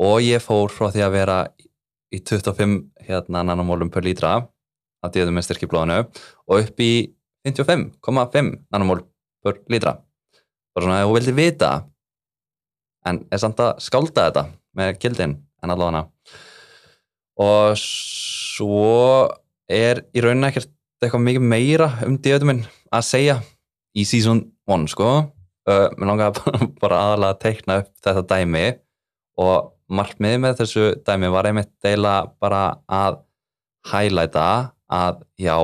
og 0.02 0.22
ég 0.24 0.42
fór 0.42 0.72
frá 0.72 0.88
því 0.92 1.04
að 1.06 1.14
vera 1.16 1.38
í 2.12 2.20
25 2.20 2.78
hérna 3.06 3.42
nanomólum 3.46 3.90
per 3.92 4.04
lítra 4.04 4.38
af 5.02 5.12
díðutum 5.12 5.38
með 5.38 5.48
styrkiblóðinu 5.48 5.98
og 6.02 6.56
upp 6.58 6.82
í 6.82 6.92
55,5 7.46 8.52
nanomól 8.70 9.02
per 9.42 9.58
lítra. 9.72 9.96
Bara 10.72 10.86
svona 10.86 11.00
að 11.00 11.08
þú 11.08 11.16
vildi 11.16 11.36
vita 11.36 11.72
en 13.08 13.24
er 13.32 13.42
samt 13.42 13.60
að 13.60 13.80
skálda 13.82 14.28
þetta 14.28 14.44
með 14.78 14.92
kildin 15.02 15.34
en 15.62 15.74
allavega. 15.74 16.06
Og 17.42 17.74
svo 17.80 19.28
er 19.72 20.04
í 20.14 20.22
rauninni 20.22 20.52
ekkert 20.52 20.70
eitthvað 21.02 21.24
mikið 21.26 21.48
meira 21.50 21.88
um 22.06 22.18
díðutuminn 22.22 22.62
að 22.92 23.06
segja 23.08 23.36
í 23.98 24.04
season 24.06 24.44
1 24.70 24.86
sko 24.92 25.08
uh, 25.68 25.88
mér 25.96 26.10
langaði 26.10 26.56
bara 26.82 27.02
aðalega 27.08 27.36
að 27.36 27.42
teikna 27.44 27.78
upp 27.82 27.92
þetta 28.04 28.24
dæmi 28.34 28.66
og 29.42 29.72
markmið 29.92 30.38
með 30.42 30.58
þessu 30.62 30.88
dæmi 31.06 31.30
var 31.32 31.48
einmitt 31.48 31.72
deila 31.84 32.16
bara 32.40 32.64
að 32.88 33.22
hælæta 33.90 34.48
að 34.92 35.22
já 35.40 35.56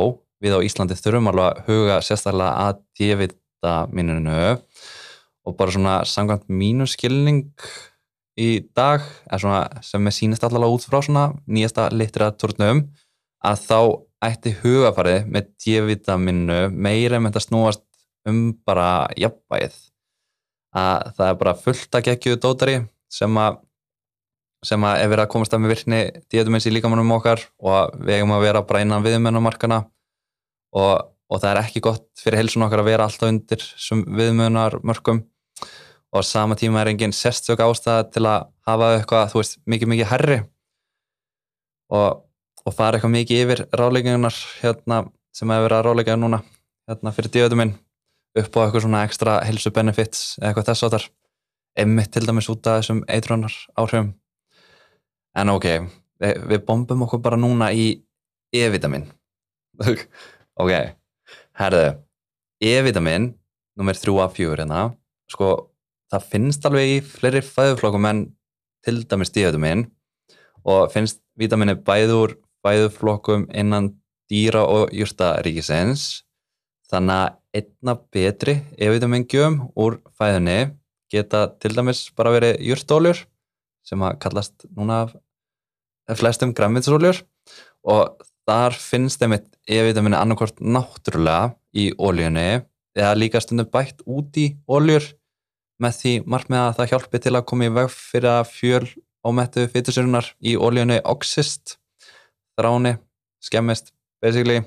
við 0.43 0.55
á 0.55 0.61
Íslandi 0.65 0.97
þurfum 0.99 1.31
alveg 1.33 1.51
að 1.51 1.69
huga 1.69 1.99
sérstaklega 2.05 2.69
að 2.69 2.81
D-vita 2.99 3.75
mínunu 3.95 4.41
og 5.49 5.57
bara 5.59 5.75
svona 5.75 5.95
samkvæmt 6.07 6.49
mínu 6.53 6.87
skilning 6.91 7.47
í 8.39 8.51
dag 8.77 9.03
sem 9.33 10.07
er 10.07 10.15
sínist 10.15 10.45
allavega 10.47 10.77
út 10.77 10.87
frá 10.87 11.01
svona 11.03 11.25
nýjasta 11.51 11.89
litteratúrnum 11.95 12.85
að 13.49 13.65
þá 13.65 13.81
ætti 14.29 14.55
hugafarið 14.63 15.29
með 15.31 15.51
D-vita 15.59 16.19
mínunu 16.21 16.69
meira 16.75 17.19
með 17.19 17.35
þetta 17.35 17.47
snúast 17.49 17.85
um 18.29 18.53
bara 18.67 19.07
jafnvægið. 19.19 19.79
Að 20.79 21.15
það 21.17 21.31
er 21.31 21.39
bara 21.43 21.57
fullt 21.63 21.97
að 21.99 22.07
gegju 22.11 22.41
dótari 22.43 22.81
sem 23.13 23.41
að 23.41 23.63
sem 24.67 24.83
að 24.83 25.03
er 25.05 25.11
verið 25.13 25.25
að 25.25 25.31
komast 25.33 25.55
að 25.55 25.63
með 25.63 25.73
virkni 25.75 26.01
díatumins 26.33 26.67
í 26.67 26.73
líkamannum 26.75 27.15
okkar 27.15 27.45
og 27.63 27.95
við 28.03 28.17
eigum 28.17 28.35
að 28.35 28.45
vera 28.49 28.65
bara 28.67 28.83
innan 28.83 29.05
viðmjönumarkana 29.05 29.79
og, 30.75 30.95
og 31.31 31.43
það 31.43 31.51
er 31.53 31.61
ekki 31.63 31.83
gott 31.85 32.07
fyrir 32.19 32.41
helsun 32.43 32.67
okkar 32.67 32.83
að 32.83 32.91
vera 32.91 33.07
alltaf 33.07 33.31
undir 33.31 33.63
viðmjönarmörkum 34.19 35.23
og 36.13 36.25
sama 36.25 36.57
tíma 36.59 36.83
er 36.83 36.93
engin 36.93 37.15
sérstök 37.15 37.63
ástæða 37.63 38.09
til 38.11 38.25
að 38.27 38.49
hafa 38.67 38.93
eitthvað, 38.97 39.31
þú 39.33 39.43
veist, 39.43 39.59
mikið 39.69 39.93
mikið 39.93 40.11
herri 40.11 40.39
og, 41.95 42.25
og 42.65 42.75
fara 42.75 42.99
eitthvað 42.99 43.15
mikið 43.15 43.43
yfir 43.45 43.65
ráleikingunar 43.79 44.39
hérna, 44.63 45.05
sem 45.31 45.51
hefur 45.53 45.69
verið 45.69 45.79
að 45.79 45.87
ráleika 45.87 46.19
núna 46.19 46.43
hérna, 46.89 47.15
fyrir 47.15 47.35
díatuminn 47.37 47.77
upp 48.41 48.59
á 48.59 48.61
eitthvað 48.65 48.85
svona 48.85 49.05
ekstra 49.07 49.39
helsu 49.47 49.73
benefits 49.75 50.37
eða 50.39 50.51
eitthvað 50.51 50.69
þess 50.71 50.87
að 50.87 50.95
þar 50.97 51.07
einmitt 51.83 52.13
til 52.15 52.25
dæmis 52.27 52.51
út 52.53 52.67
af 52.67 52.81
þessum 52.81 53.03
eitrunar 53.11 53.55
áhrifum. 53.79 54.13
En 55.39 55.53
ok, 55.53 55.67
við, 56.23 56.61
bombum 56.67 57.05
okkur 57.07 57.23
bara 57.23 57.39
núna 57.39 57.71
í 57.73 57.91
E-vitamin. 58.55 59.09
Ok, 60.59 60.73
herðu 61.55 61.83
E-vitamin 62.67 63.29
nummer 63.79 63.95
3 63.95 64.15
af 64.25 64.33
4 64.35 64.57
hérna 64.59 64.81
sko, 65.31 65.53
það 66.11 66.25
finnst 66.33 66.67
alveg 66.67 66.95
í 66.97 66.99
fleiri 67.07 67.45
fæðuflokkum 67.47 68.09
en 68.11 68.25
til 68.83 69.05
dæmis 69.07 69.31
D-vitamin 69.31 69.85
og 70.67 70.91
finnst 70.93 71.21
vitamini 71.39 71.77
bæður 71.79 72.35
fæðuflokkum 72.67 73.47
innan 73.55 73.93
dýra 74.31 74.65
og 74.67 74.93
júrtaríkisins 74.93 76.25
þannig 76.93 77.23
að 77.23 77.35
einna 77.59 77.95
betri 78.15 78.55
E-vitamin-gjöfum 78.77 79.59
úr 79.79 79.99
fæðunni 80.19 80.59
geta 81.13 81.47
til 81.61 81.75
dæmis 81.77 82.07
bara 82.17 82.33
verið 82.35 82.61
júrtóljur 82.69 83.25
sem 83.89 84.03
að 84.05 84.19
kallast 84.23 84.67
núna 84.77 85.07
flestum 86.19 86.55
græmiðsóljur 86.57 87.23
og 87.89 88.27
þar 88.49 88.77
finnst 88.81 89.21
þeim 89.21 89.37
eitt 89.37 89.49
E-vitaminni 89.69 90.19
annarkort 90.19 90.61
náttúrulega 90.61 91.55
í 91.77 91.91
ólíunni 91.97 92.65
eða 92.99 93.17
líka 93.19 93.43
stundum 93.45 93.69
bætt 93.73 94.01
út 94.09 94.37
í 94.41 94.51
óljur 94.69 95.05
með 95.83 96.01
því 96.01 96.15
margmið 96.27 96.63
að 96.63 96.73
það 96.79 96.91
hjálpi 96.93 97.21
til 97.25 97.35
að 97.37 97.47
koma 97.51 97.69
í 97.69 97.75
veg 97.77 97.93
fyrir 97.93 98.31
að 98.33 98.49
fjöl 98.55 98.87
ámettu 99.29 99.67
fytusurunar 99.71 100.33
í 100.41 100.57
ólíunni 100.57 100.99
oxist, 101.07 101.77
þráni, 102.59 102.97
skemmist 103.45 103.93
basically 104.23 104.65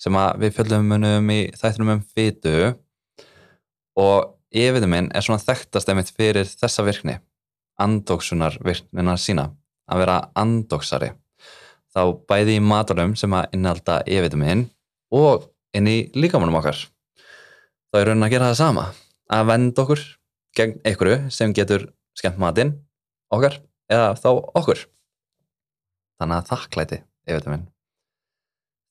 sem 0.00 0.16
við 0.40 0.56
fjöldum 0.56 0.88
munum 0.90 1.30
í 1.32 1.40
þættunum 1.58 1.96
um 1.96 2.02
fytu 2.14 2.74
og 4.00 4.32
E-vitamin 4.54 5.08
er 5.10 5.24
svona 5.26 5.42
þekktast 5.42 5.88
einmitt 5.90 6.12
fyrir 6.14 6.46
þessa 6.46 6.84
virkni, 6.86 7.16
andóksunar 7.82 8.60
virknina 8.62 9.16
sína, 9.18 9.48
að 9.90 10.04
vera 10.04 10.18
andóksari. 10.38 11.10
Þá 11.90 12.02
bæði 12.30 12.60
í 12.60 12.62
matalum 12.62 13.16
sem 13.18 13.34
að 13.34 13.56
innhalda 13.56 14.00
E-vitamin 14.06 14.68
og 15.14 15.48
inn 15.74 15.90
í 15.90 15.96
líkamannum 16.14 16.60
okkar. 16.60 16.78
Þá 17.90 18.00
er 18.00 18.08
raunin 18.10 18.28
að 18.28 18.34
gera 18.36 18.52
það 18.52 18.60
sama, 18.62 18.86
að 19.26 19.50
venda 19.50 19.84
okkur 19.84 20.06
gegn 20.54 20.78
einhverju 20.86 21.20
sem 21.34 21.54
getur 21.54 21.88
skemmt 22.14 22.38
matinn 22.38 22.76
okkar 23.34 23.58
eða 23.90 24.14
þá 24.18 24.30
okkur. 24.54 24.86
Þannig 26.22 26.40
að 26.40 26.50
þakklæti 26.54 27.02
E-vitamin. 27.26 27.73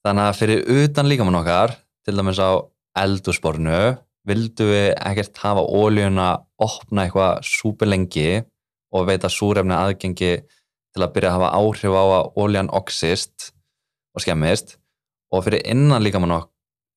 Þannig 0.03 0.29
að 0.29 0.39
fyrir 0.39 0.65
utan 0.83 1.07
líkamann 1.07 1.39
okkar, 1.39 1.77
til 2.03 2.17
dæmis 2.17 2.39
á 2.43 2.59
eldurspornu, 2.99 3.79
vildu 4.27 4.67
við 4.67 4.89
ekkert 4.99 5.39
hafa 5.43 5.63
ólíuna 5.63 6.27
opna 6.61 7.05
eitthvað 7.05 7.43
súper 7.47 7.89
lengi 7.91 8.43
og 8.93 9.07
veita 9.07 9.31
súrefni 9.31 9.75
aðgengi 9.75 10.33
til 10.43 11.03
að 11.03 11.13
byrja 11.15 11.31
að 11.31 11.37
hafa 11.37 11.51
áhrif 11.59 11.95
á 11.95 12.03
að 12.03 12.27
ólían 12.39 12.71
oxist 12.75 13.51
og 14.13 14.23
skemmist. 14.23 14.77
Og 15.33 15.45
fyrir 15.47 15.63
innan 15.71 16.03
líkamann 16.03 16.35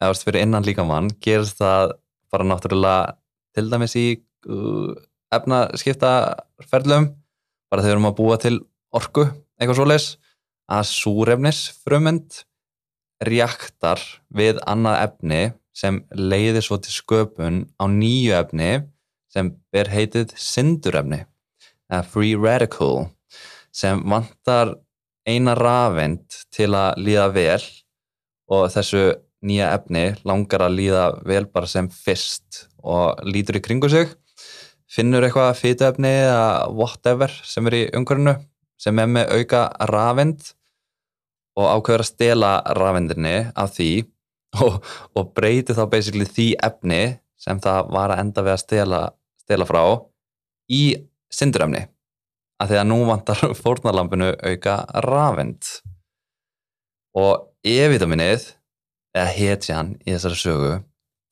eða 0.03 0.19
fyrir 0.21 0.45
innan 0.45 0.67
líkamann 0.67 1.09
gerist 1.23 1.63
það 1.63 1.95
bara 2.33 2.49
náttúrulega 2.51 3.15
til 3.57 3.71
dæmis 3.73 3.95
í 3.97 4.07
uh, 4.51 4.93
efnaskiptaferðlum 5.33 7.09
bara 7.71 7.83
þegar 7.83 7.89
við 7.89 7.95
erum 7.95 8.11
að 8.11 8.19
búa 8.19 8.37
til 8.43 8.57
orku 8.95 9.25
eitthvað 9.57 9.79
svoleis 9.81 10.11
að 10.67 10.91
súrefnis 10.91 11.63
frumend 11.81 12.43
reaktar 13.25 14.03
við 14.29 14.61
annað 14.67 15.01
efni 15.07 15.41
sem 15.77 16.01
leiðir 16.17 16.65
svo 16.65 16.79
til 16.81 16.93
sköpun 16.95 17.65
á 17.77 17.85
nýju 17.89 18.37
efni 18.37 18.71
sem 19.33 19.53
ber 19.73 19.91
heitið 19.93 20.33
syndurefni 20.41 21.25
eða 21.91 22.03
free 22.09 22.37
radical 22.41 23.09
sem 23.77 24.01
vantar 24.09 24.75
eina 25.29 25.57
rafend 25.59 26.25
til 26.55 26.71
að 26.77 27.03
líða 27.03 27.27
vel 27.35 27.63
og 28.53 28.69
þessu 28.73 29.05
nýja 29.47 29.73
efni 29.77 30.07
langar 30.27 30.67
að 30.67 30.79
líða 30.81 31.07
vel 31.27 31.45
bara 31.51 31.69
sem 31.71 31.89
fyrst 31.93 32.67
og 32.87 33.21
lítur 33.27 33.59
í 33.59 33.63
kringu 33.65 33.91
sig. 33.91 34.09
Finnur 34.87 35.27
eitthvað 35.27 35.59
fytuefni 35.59 36.13
eða 36.23 36.69
whatever 36.71 37.33
sem 37.45 37.67
er 37.69 37.79
í 37.81 37.83
umhverfinu 37.99 38.37
sem 38.81 38.99
er 39.03 39.11
með 39.11 39.33
auka 39.35 39.63
rafend 39.91 40.53
og 41.57 41.71
ákveður 41.73 42.05
að 42.05 42.11
stela 42.11 42.53
rafendinni 42.77 43.37
af 43.57 43.75
því 43.77 43.91
og, 44.63 44.79
og 45.17 45.33
breyti 45.37 45.77
þá 45.77 45.85
basically 45.93 46.29
því 46.29 46.49
efni 46.65 47.03
sem 47.41 47.61
það 47.63 47.93
var 47.95 48.15
að 48.15 48.23
enda 48.25 48.45
við 48.45 48.55
að 48.55 48.63
stela, 48.63 49.03
stela 49.41 49.69
frá 49.69 49.83
í 50.73 50.83
syndurefni 51.33 51.85
að 52.63 52.73
því 52.73 52.81
að 52.81 52.89
nú 52.91 52.99
vantar 53.09 53.43
fórnarlampinu 53.63 54.33
auka 54.41 54.79
rafend 55.07 55.73
og 57.17 57.53
E-vitaminnið 57.67 58.53
eða 59.17 59.31
hetjan 59.35 59.95
í 60.05 60.13
þessari 60.13 60.39
sögu 60.39 60.75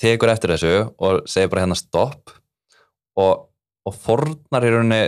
tekur 0.00 0.32
eftir 0.32 0.54
þessu 0.54 0.72
og 0.98 1.28
segir 1.30 1.52
bara 1.52 1.64
hérna 1.64 1.78
stopp 1.78 2.32
og, 3.20 3.46
og 3.86 3.94
fornar 3.94 4.66
í 4.66 4.72
rauninni 4.72 5.02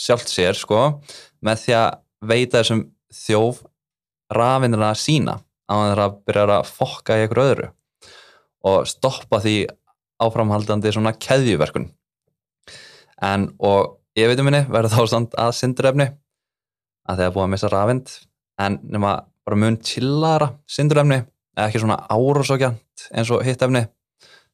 sjálft 0.00 0.30
sér 0.32 0.58
sko 0.58 0.82
með 1.44 1.62
því 1.64 1.76
að 1.78 1.88
veita 2.30 2.60
þessum 2.60 2.84
þjóf 3.14 3.62
rafindina 4.30 4.92
sína 4.94 5.40
á 5.70 5.74
að 5.74 5.94
það 5.94 6.16
byrja 6.26 6.46
að 6.56 6.70
fokka 6.70 7.18
í 7.18 7.24
einhverju 7.24 7.52
öðru 7.52 7.68
og 8.70 8.88
stoppa 8.88 9.40
því 9.42 9.54
áframhaldandi 10.20 10.92
svona 10.92 11.14
keðjuverkun. 11.16 11.88
En 13.24 13.48
og 13.58 13.96
ég 14.18 14.30
veitum 14.30 14.48
minni 14.48 14.62
verður 14.68 14.96
þá 14.96 15.02
stand 15.08 15.36
að 15.40 15.56
syndurefni 15.56 16.08
að 17.08 17.20
það 17.20 17.26
er 17.26 17.34
búið 17.34 17.46
að 17.46 17.52
missa 17.54 17.72
rafind 17.72 18.14
en 18.60 18.78
nema 18.84 19.14
bara 19.46 19.60
mun 19.60 19.78
tillara 19.82 20.50
syndurefni 20.68 21.22
ekki 21.60 21.82
svona 21.82 22.00
árosókjant 22.12 23.08
eins 23.10 23.30
og 23.32 23.44
hitt 23.46 23.62
efni 23.64 23.86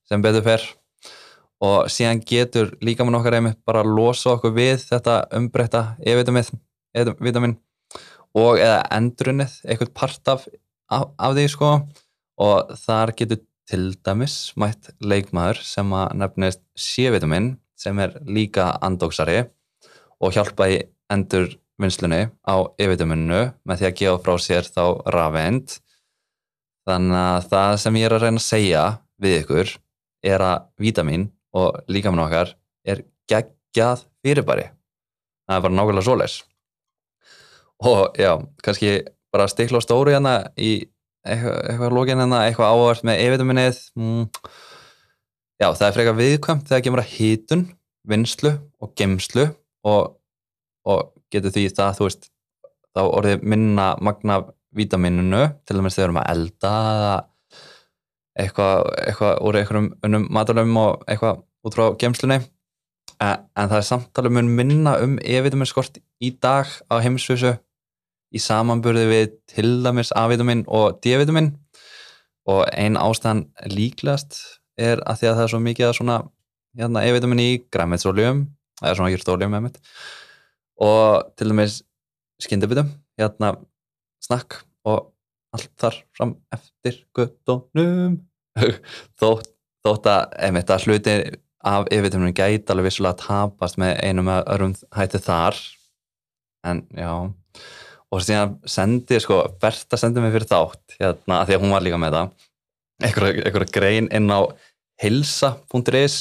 sem 0.06 0.22
betur 0.22 0.44
fer. 0.46 0.62
Og 1.64 1.88
síðan 1.88 2.20
getur 2.20 2.74
líka 2.84 3.04
mann 3.04 3.16
okkar 3.16 3.38
einmitt 3.38 3.62
bara 3.66 3.80
að 3.82 3.94
losa 3.96 4.34
okkur 4.34 4.52
við 4.54 4.82
þetta 4.90 5.22
umbreyta 5.38 5.82
E-vitamin 6.04 7.56
og 8.36 8.60
eða 8.60 8.84
endurunnið, 8.92 9.60
eitthvað 9.64 9.92
part 9.96 10.32
af 10.32 10.46
af, 10.92 11.10
af 11.18 11.36
því 11.36 11.46
sko. 11.52 11.70
Og 12.42 12.74
þar 12.82 13.12
getur 13.16 13.42
til 13.66 13.86
dæmis 14.06 14.52
mætt 14.60 14.92
leikmaður 15.02 15.62
sem 15.66 15.94
að 15.96 16.18
nefnist 16.20 16.62
C-vitamin 16.78 17.54
sem 17.76 17.98
er 17.98 18.14
líka 18.22 18.68
andóksari 18.84 19.40
og 20.22 20.36
hjálpa 20.36 20.68
í 20.70 20.76
endur 21.12 21.48
vinslunni 21.80 22.28
á 22.46 22.56
E-vitaminu 22.78 23.40
með 23.66 23.80
því 23.80 23.88
að 23.88 23.96
gefa 24.00 24.22
frá 24.22 24.38
sér 24.40 24.68
þá 24.70 24.84
rafend 25.12 25.74
þannig 26.86 27.18
að 27.24 27.48
það 27.50 27.74
sem 27.82 27.98
ég 27.98 28.06
er 28.06 28.16
að 28.16 28.24
reyna 28.24 28.42
að 28.42 28.46
segja 28.46 28.84
við 29.20 29.38
ykkur 29.40 29.74
er 30.30 30.46
að 30.46 30.70
vítamin 30.86 31.26
og 31.56 31.82
líkamann 31.90 32.22
okkar 32.22 32.54
er 32.86 33.02
geggjað 33.26 34.06
fyrirbæri. 34.22 34.70
Það 35.46 35.58
er 35.58 35.66
bara 35.66 35.78
nákvæmlega 35.80 36.06
svoleis 36.06 36.38
og 37.84 38.16
já, 38.18 38.36
kannski 38.64 39.00
bara 39.32 39.48
stikla 39.48 39.80
á 39.82 39.84
stóru 39.84 40.14
hérna 40.14 40.36
í 40.56 40.86
eitthvað, 41.26 41.58
eitthvað 41.70 41.96
lógin 41.96 42.22
hérna, 42.22 42.44
eitthvað 42.46 42.72
ávart 42.72 43.06
með 43.06 43.22
E-vitaminnið 43.24 43.80
mm. 43.98 44.24
já, 45.60 45.68
það 45.68 45.86
er 45.88 45.96
frekar 45.98 46.18
viðkvæmt 46.20 46.70
þegar 46.70 46.86
kemur 46.86 47.02
að 47.02 47.12
hýtun 47.16 47.66
vinslu 48.06 48.54
og 48.80 48.92
gemslu 48.98 49.48
og, 49.86 50.16
og 50.86 51.12
getur 51.32 51.54
því 51.54 51.68
það 51.76 51.98
þú 51.98 52.08
veist, 52.08 52.28
þá 52.96 53.02
orðið 53.04 53.48
minna 53.52 53.88
magna 54.00 54.40
vítamininu 54.76 55.42
til 55.66 55.78
dæmis 55.78 55.96
þegar 55.96 56.02
við 56.02 56.08
erum 56.08 56.20
að 56.22 56.30
elda 56.34 56.74
eitthvað, 58.36 58.90
eitthvað 59.06 59.38
úr 59.48 59.58
einhverjum 59.60 59.88
unnum 60.06 60.26
matalöfum 60.32 60.80
og 60.82 61.06
eitthvað 61.08 61.42
út 61.66 61.76
frá 61.76 61.86
gemslunni 62.00 62.40
en, 62.40 63.46
en 63.56 63.70
það 63.70 63.78
er 63.78 63.86
samtalið 63.90 64.36
mun 64.36 64.50
minna 64.58 64.96
um 65.02 65.16
E-vitaminskort 65.24 66.00
í 66.22 66.32
dag 66.42 66.68
á 66.92 66.94
heimsvísu 67.02 67.56
í 68.34 68.42
samanburði 68.42 69.06
við 69.10 69.26
til 69.52 69.70
dæmis 69.84 70.12
A-vitamin 70.16 70.64
og 70.66 70.98
D-vitamin 71.04 71.52
og 72.50 72.64
einn 72.72 72.98
ástæðan 72.98 73.46
líklegast 73.70 74.38
er 74.78 75.02
að 75.06 75.20
því 75.20 75.30
að 75.30 75.36
það 75.36 75.44
er 75.44 75.52
svo 75.52 75.62
mikið 75.64 75.88
að 75.88 75.96
svona 76.00 76.18
hérna, 76.76 77.04
E-vitamin 77.06 77.42
í 77.42 77.50
græmitsóljum 77.72 78.44
eða 78.82 78.94
svona 78.98 79.12
hjörtóljum 79.14 79.58
og 80.76 81.32
til 81.38 81.48
dæmis 81.48 81.80
skyndibitum, 82.42 82.90
hérna 83.16 83.54
snakk 84.20 84.60
og 84.84 85.12
allt 85.56 85.72
þar 85.80 85.96
fram 86.16 86.36
eftir 86.52 87.00
guttónum 87.16 88.20
þótt, 89.20 89.50
þótt 89.86 90.08
að 90.12 90.36
einmitt 90.44 90.72
að 90.72 90.86
hluti 90.86 91.16
af 91.66 91.88
yfirtöfnum 91.90 92.34
gæti 92.36 92.70
alveg 92.70 92.90
vissulega 92.90 93.18
tapast 93.24 93.78
með 93.80 93.96
einum 94.06 94.30
að 94.30 94.44
örum 94.54 94.74
hætti 94.94 95.20
þar. 95.22 95.58
En 96.66 96.84
já 96.94 97.10
og 98.14 98.22
síðan 98.22 98.56
sendi, 98.68 99.18
sko, 99.22 99.42
Bertha 99.60 99.98
sendi 99.98 100.22
mig 100.22 100.34
fyrir 100.34 100.48
þátt 100.50 100.98
hérna, 101.00 101.42
því 101.46 101.56
að 101.56 101.62
hún 101.64 101.74
var 101.74 101.84
líka 101.84 102.00
með 102.00 102.18
það 102.18 102.34
einhverja 103.06 103.72
grein 103.74 104.08
inn 104.14 104.30
á 104.32 104.40
hilsa.is 105.02 106.18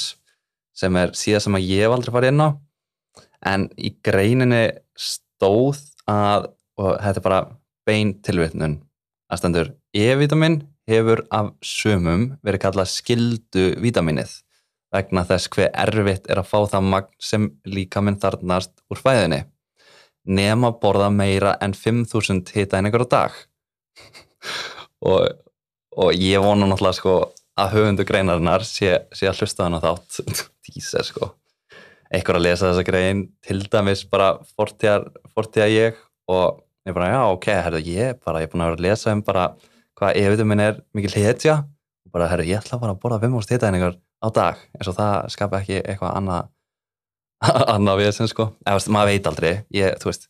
sem 0.76 0.98
er 1.00 1.14
síðan 1.16 1.46
sem 1.46 1.58
að 1.58 1.68
ég 1.70 1.86
hef 1.86 1.96
aldrei 1.96 2.14
farið 2.16 2.34
inn 2.34 2.44
á. 2.44 2.50
En 3.46 3.68
í 3.78 3.94
greininni 4.04 4.64
stóð 5.00 5.80
að, 6.10 6.50
og 6.82 6.98
þetta 7.00 7.22
er 7.22 7.26
bara 7.28 7.42
bein 7.88 8.16
tilvitnun 8.26 8.80
að 9.32 9.42
stendur 9.42 9.72
E-vitamin 9.96 10.64
hefur 10.90 11.24
af 11.34 11.54
sumum 11.66 12.34
verið 12.46 12.66
kallað 12.66 12.92
skildu 12.92 13.68
vitaminnið 13.82 14.34
vegna 14.94 15.26
þess 15.28 15.50
hver 15.54 15.72
erfitt 15.86 16.28
er 16.30 16.42
að 16.42 16.50
fá 16.50 16.60
það 16.76 16.90
magn 16.92 17.16
sem 17.22 17.48
líka 17.68 18.04
minn 18.04 18.20
þarnast 18.22 18.74
úr 18.92 19.02
fæðinni 19.02 19.44
nema 20.26 20.72
borða 20.82 21.10
meira 21.14 21.56
en 21.62 21.74
5000 21.78 22.54
hitaðningar 22.56 23.06
á 23.06 23.08
dag. 23.10 23.40
Og, 25.06 25.28
og 25.96 26.14
ég 26.18 26.42
vona 26.42 26.68
náttúrulega 26.70 26.98
sko 27.00 27.16
að 27.56 27.76
höfundu 27.78 28.06
greinarinnar 28.08 28.66
sé, 28.68 29.06
sé 29.16 29.30
að 29.30 29.44
hlusta 29.44 29.68
hann 29.68 29.78
á 29.78 29.86
þátt. 29.86 30.22
Tíser 30.66 31.06
sko. 31.08 31.32
Eitthvað 32.14 32.40
að 32.40 32.46
lesa 32.46 32.70
þessa 32.70 32.88
grein 32.88 33.28
til 33.46 33.62
dæmis 33.72 34.04
bara 34.10 34.36
fortíða 34.56 35.70
ég 35.72 36.02
og 36.32 36.62
ég 36.86 36.94
bara, 36.94 37.12
já, 37.14 37.22
ok, 37.34 37.48
herru, 37.66 37.82
ég 37.82 38.20
bara, 38.26 38.42
ég 38.42 38.50
er 38.50 38.52
búin 38.52 38.66
að 38.66 38.72
vera 38.72 38.80
að 38.80 38.86
lesa 38.86 39.14
um 39.14 39.24
bara 39.26 39.46
hvað 39.98 40.20
efitum 40.22 40.52
minn 40.52 40.64
er 40.64 40.82
mikil 40.96 41.14
hetja. 41.18 41.62
Og 42.06 42.14
bara, 42.14 42.30
herru, 42.32 42.46
ég 42.50 42.62
ætla 42.62 42.82
bara 42.82 42.96
að 42.96 43.02
borða 43.04 43.22
5 43.24 43.40
ást 43.40 43.56
hitæningar 43.56 43.98
á 44.22 44.28
dag, 44.34 44.62
eins 44.78 44.90
og 44.90 44.98
það 44.98 45.16
skapa 45.34 45.62
ekki 45.62 45.80
eitthvað 45.82 46.14
annað 46.20 46.52
annað 47.76 48.02
við 48.02 48.10
þessum, 48.12 48.32
sko, 48.32 48.48
eða, 48.66 48.80
veist, 48.80 48.92
maður 48.96 49.12
veit 49.12 49.30
aldrei. 49.32 49.52
Ég, 49.76 50.00
þú 50.02 50.12
veist, 50.12 50.28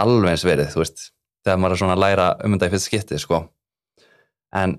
alveg 0.00 0.34
eins 0.34 0.46
verið 0.46 0.70
þú 0.74 0.82
veist, 0.82 1.06
þegar 1.44 1.62
maður 1.62 1.76
er 1.76 1.82
svona 1.82 1.96
að 1.96 2.04
læra 2.04 2.28
um 2.44 2.56
þetta 2.56 2.70
í 2.70 2.74
fyrst 2.74 2.90
skipti, 2.90 3.20
sko. 3.22 3.42
En, 4.56 4.76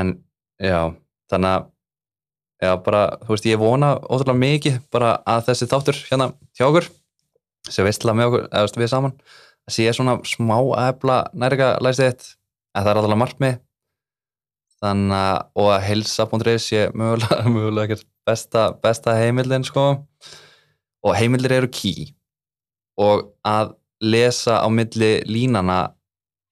en, 0.00 0.16
já 0.62 0.92
þannig 1.32 1.54
að, 1.56 1.68
já, 2.62 2.72
bara 2.84 3.02
þú 3.22 3.34
veist, 3.34 3.48
ég 3.48 3.60
vona 3.60 3.92
ótrúlega 4.02 4.42
mikið 4.42 4.78
bara 4.92 5.14
að 5.28 5.48
þessi 5.48 5.68
þáttur 5.70 6.00
hérna 6.10 6.28
hjá 6.58 6.66
okkur 6.68 6.88
sem 7.70 7.86
veistla 7.86 8.14
með 8.16 8.30
okkur, 8.30 8.46
eða, 8.50 8.80
við 8.82 8.92
saman 8.92 9.16
að 9.68 9.76
sé 9.76 9.90
svona 9.94 10.16
smá 10.26 10.56
aðefla 10.58 11.18
nærika 11.38 11.74
læsið 11.84 12.10
þitt 12.10 12.32
en 12.72 12.82
það 12.82 12.90
er 12.92 13.00
alltaf 13.02 13.20
margmið 13.22 13.58
þannig 14.82 15.18
að 15.18 15.36
og 15.62 15.68
að 15.70 15.84
helsa.is 15.86 16.64
sé 16.66 16.86
mögulega, 16.98 17.42
mögulega 17.54 17.98
besta, 18.26 18.70
besta 18.82 19.16
heimildin 19.18 19.66
sko 19.66 19.86
og 21.02 21.16
heimildir 21.18 21.56
eru 21.58 21.70
ký 21.72 21.94
og 23.00 23.32
að 23.46 23.74
lesa 24.02 24.60
á 24.62 24.68
milli 24.70 25.12
línana 25.26 25.94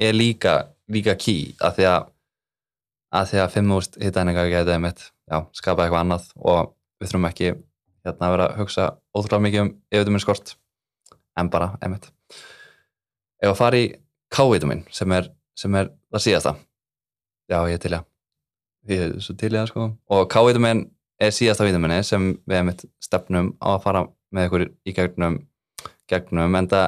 er 0.00 0.16
líka, 0.16 0.70
líka 0.88 1.16
ký 1.18 1.54
að 1.60 1.78
því 1.78 1.88
að 1.90 2.08
að 3.10 3.30
því 3.32 3.40
að 3.42 3.54
5.000 3.56 4.04
hittæninga 4.04 4.44
getið 4.52 4.76
einmitt, 4.76 5.00
já, 5.26 5.40
skapa 5.56 5.82
eitthvað 5.82 6.04
annað 6.04 6.28
og 6.38 6.70
við 7.00 7.10
þurfum 7.10 7.26
ekki 7.30 7.48
hérna 8.06 8.28
að 8.28 8.34
vera 8.36 8.46
að 8.46 8.60
hugsa 8.60 8.86
ótrúlega 9.16 9.44
mikið 9.46 9.62
um 9.64 9.72
yfirtuminn 9.90 10.22
skort 10.22 10.54
en 11.40 11.50
bara 11.50 11.72
einmitt. 11.82 12.06
Ef 13.42 13.50
að 13.50 13.58
fara 13.58 13.80
í 13.80 13.90
K-vitamin 14.30 14.84
sem 14.94 15.10
er, 15.16 15.26
sem 15.58 15.74
er 15.74 15.90
það 16.12 16.24
síðasta. 16.26 16.54
Já 17.50 17.58
ég 17.66 17.82
til 17.82 17.96
ég 17.96 18.06
ég 18.90 19.02
er 19.08 19.18
svo 19.20 19.34
til 19.34 19.50
ég 19.50 19.64
að 19.64 19.72
sko. 19.72 19.88
Og 20.14 20.28
K-vitamin 20.30 20.84
er 21.20 21.34
síðasta 21.34 21.66
vitamini 21.66 22.00
sem 22.06 22.30
við 22.46 22.56
hefum 22.56 22.72
eitt 22.72 22.86
stefnum 23.02 23.52
á 23.60 23.74
að 23.74 23.82
fara 23.84 24.04
með 24.34 24.48
ykkur 24.48 24.66
í 24.86 24.94
gegnum, 24.96 25.38
gegnum 26.10 26.56
en 26.58 26.68
það 26.70 26.86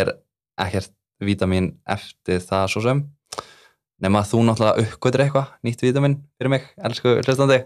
er 0.00 0.12
ekkert 0.60 0.94
vitamin 1.20 1.74
eftir 1.88 2.40
það 2.44 2.66
svo 2.72 2.84
sem. 2.84 3.02
Nema 4.00 4.22
þú 4.24 4.46
náttúrulega 4.46 4.86
uppgötur 4.86 5.26
eitthvað 5.26 5.52
nýtt 5.66 5.84
vitamin 5.84 6.16
fyrir 6.38 6.54
mig, 6.54 6.66
elsku 6.80 7.18
hlustandi. 7.20 7.60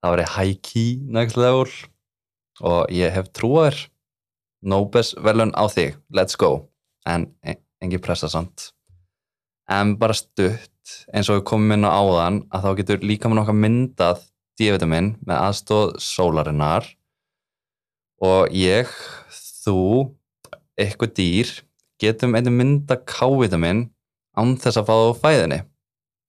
Það 0.00 0.14
var 0.14 0.24
high 0.36 0.58
key 0.64 0.98
next 1.04 1.36
level 1.36 1.68
og 2.64 2.90
ég 2.94 3.12
hef 3.12 3.30
trúaður 3.36 3.86
Nobes 4.58 5.12
velun 5.22 5.52
á 5.54 5.70
þig, 5.70 5.94
let's 6.10 6.34
go. 6.34 6.66
En 7.06 7.28
engin 7.44 8.02
pressa 8.02 8.26
samt. 8.30 8.72
En 9.70 9.94
bara 10.00 10.16
stutt 10.16 11.04
eins 11.12 11.28
og 11.28 11.38
við 11.38 11.44
komum 11.50 11.76
inn 11.76 11.86
á 11.86 11.92
áðan 11.92 12.40
að 12.50 12.64
þá 12.64 12.70
getur 12.80 13.04
líka 13.04 13.30
með 13.30 13.42
nokkað 13.42 13.60
myndað 13.62 14.24
D-vitamin 14.58 15.12
með 15.22 15.42
aðstóð 15.44 15.92
sólarinnar 16.02 16.88
og 18.24 18.54
ég, 18.54 18.90
þú 19.64 20.14
eitthvað 20.78 21.14
dýr 21.18 21.52
getum 21.98 22.36
einnig 22.38 22.54
mynda 22.54 22.98
K-vitamin 23.08 23.86
án 24.38 24.56
þess 24.58 24.80
að 24.80 24.88
fá 24.88 24.94
það 24.94 25.10
á 25.10 25.20
fæðinni. 25.22 25.60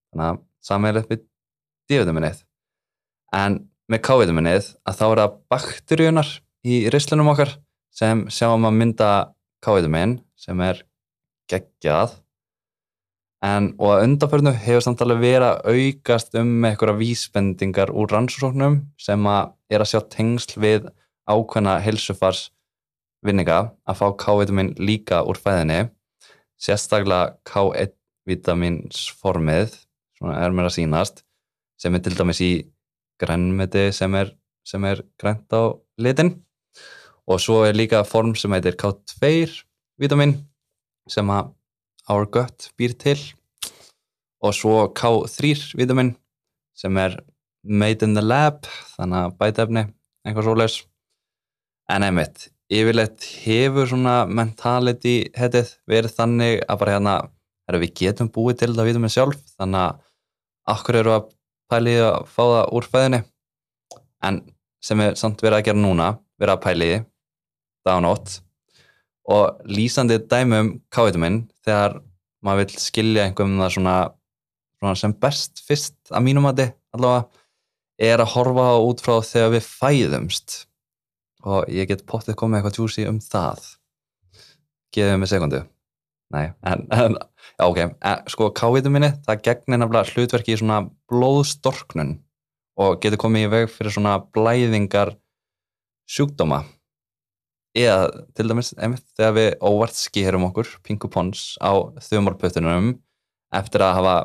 Þannig 0.09 0.29
að 0.29 0.39
sammeilið 0.69 1.09
við 1.09 1.25
D-vitaminnið 1.89 2.45
en 3.39 3.59
með 3.89 4.03
K-vitaminnið 4.05 4.71
að 4.85 4.97
þá 4.99 5.05
er 5.09 5.21
það 5.21 5.35
bakteríunar 5.53 6.31
í 6.69 6.79
rislunum 6.93 7.31
okkar 7.33 7.53
sem 7.93 8.25
sjáum 8.33 8.67
að 8.69 8.79
mynda 8.79 9.11
K-vitamin 9.65 10.19
sem 10.39 10.59
er 10.63 10.83
geggjað. 11.49 12.17
En 13.45 13.71
og 13.79 13.93
að 13.93 14.05
undarförnu 14.07 14.51
hefur 14.65 14.83
samtalið 14.83 15.21
verið 15.23 15.47
að 15.47 15.77
aukast 15.77 16.33
um 16.39 16.65
eitthvað 16.67 16.99
vísbendingar 16.99 17.93
úr 17.95 18.11
rannsóknum 18.11 18.81
sem 18.99 19.29
að 19.31 19.53
er 19.71 19.83
að 19.83 19.91
sjá 19.93 20.01
tengsl 20.11 20.59
við 20.59 20.89
ákveðna 21.29 21.79
helsufars 21.83 22.51
vinninga 23.25 23.59
að 23.87 23.95
fá 23.99 24.07
K-vitamin 24.23 24.69
líka 24.79 25.17
úr 25.27 25.37
fæðinni 25.39 25.81
sérstaklega 26.59 27.35
K1-vitaminsformið 27.47 29.69
svona 30.19 30.35
er 30.43 30.51
mér 30.55 30.65
að 30.67 30.77
sínast 30.77 31.15
sem 31.79 31.95
er 31.95 32.01
til 32.03 32.17
dæmis 32.19 32.41
í 32.43 32.51
grænmeti 33.19 33.89
sem 33.95 34.15
er, 34.19 34.33
sem 34.67 34.83
er 34.87 35.03
grænt 35.19 35.51
á 35.55 35.75
litin. 35.99 36.35
Og 37.29 37.39
svo 37.43 37.61
er 37.67 37.77
líka 37.77 38.01
form 38.07 38.33
sem 38.35 38.51
heitir 38.55 38.77
K2-vitamin 38.79 40.35
sem 41.09 41.31
að 41.31 41.53
our 42.09 42.25
gut 42.25 42.71
býr 42.79 42.95
til. 42.99 43.19
Og 44.43 44.55
svo 44.55 44.87
K3-vitamin 44.95 46.15
sem 46.75 46.97
er 46.97 47.19
made 47.63 48.05
in 48.05 48.15
the 48.15 48.23
lab 48.23 48.67
þannig 48.95 49.19
að 49.19 49.35
bætefni, 49.39 49.83
eitthvað 50.25 50.47
svoleis 50.47 50.77
en 51.89 52.05
einmitt 52.05 52.49
yfirleitt 52.69 53.25
hefur 53.43 53.89
svona 53.89 54.21
mentality 54.29 55.15
heitið 55.37 55.73
verið 55.89 56.15
þannig 56.17 56.63
að 56.67 56.81
bara 56.83 56.95
hérna 56.95 57.15
er 57.69 57.79
við 57.81 57.95
getum 58.03 58.29
búið 58.33 58.61
til 58.61 58.71
það 58.75 58.89
vitamin 58.91 59.13
sjálf 59.13 59.39
þannig 59.57 59.85
að 59.85 60.75
okkur 60.75 60.99
eru 61.01 61.15
að 61.15 61.31
pæliði 61.69 62.05
að 62.05 62.27
fá 62.29 62.43
það 62.43 62.75
úr 62.77 62.89
fæðinni? 62.93 63.21
En 64.25 64.39
sem 64.83 65.01
er 65.03 65.17
samt 65.19 65.41
verið 65.43 65.59
að 65.59 65.65
gera 65.69 65.81
núna 65.81 66.11
verið 66.39 66.55
að 66.55 66.63
pæliði 66.65 66.99
dag 67.85 67.97
og 67.97 68.05
nótt 68.05 68.37
og 69.29 69.65
lýsandi 69.69 70.19
dæmum 70.29 70.71
K-vitamin 70.93 71.43
þegar 71.65 71.99
maður 72.45 72.63
vil 72.63 72.81
skilja 72.81 73.25
einhverjum 73.27 73.59
það 73.59 73.75
svona, 73.75 73.97
svona 74.79 74.95
sem 74.97 75.13
best 75.25 75.61
fyrst 75.65 75.97
að 76.13 76.25
mínum 76.25 76.47
að 76.49 76.61
þið 76.61 76.73
allavega 76.97 78.09
er 78.09 78.23
að 78.23 78.33
horfa 78.33 78.67
út 78.87 79.03
frá 79.03 79.15
þegar 79.25 79.55
við 79.57 79.67
fæðumst 79.67 80.57
og 81.49 81.69
ég 81.73 81.89
get 81.89 82.05
pottið 82.09 82.37
komið 82.39 82.59
eitthvað 82.59 82.77
tjúsi 82.77 83.05
um 83.09 83.19
það. 83.23 83.65
Geðum 84.95 85.25
við 85.25 85.31
sekundu. 85.33 85.61
Nei, 86.29 86.51
en, 86.61 86.85
en 86.93 87.15
já 87.17 87.65
ok, 87.65 87.79
en, 87.81 88.25
sko 88.29 88.51
K-vitaminni 88.53 89.09
það 89.25 89.45
gegnir 89.47 89.81
nefnilega 89.81 90.13
hlutverki 90.13 90.53
í 90.53 90.59
svona 90.61 90.83
blóðstorknun 91.09 92.19
og 92.79 92.99
getur 93.01 93.21
komið 93.23 93.47
í 93.47 93.51
veg 93.55 93.71
fyrir 93.73 93.95
svona 93.95 94.19
blæðingar 94.35 95.15
sjúkdóma. 96.09 96.63
Eða 97.77 98.25
til 98.37 98.47
dæmis 98.49 98.71
einmitt 98.77 99.05
þegar 99.17 99.35
við 99.37 99.49
óvart 99.61 99.97
skerum 99.97 100.47
okkur 100.49 100.69
pinkupons 100.85 101.55
á 101.61 101.73
þjómarpötunum 102.05 102.93
eftir 103.55 103.85
að 103.85 103.97
hafa 103.99 104.15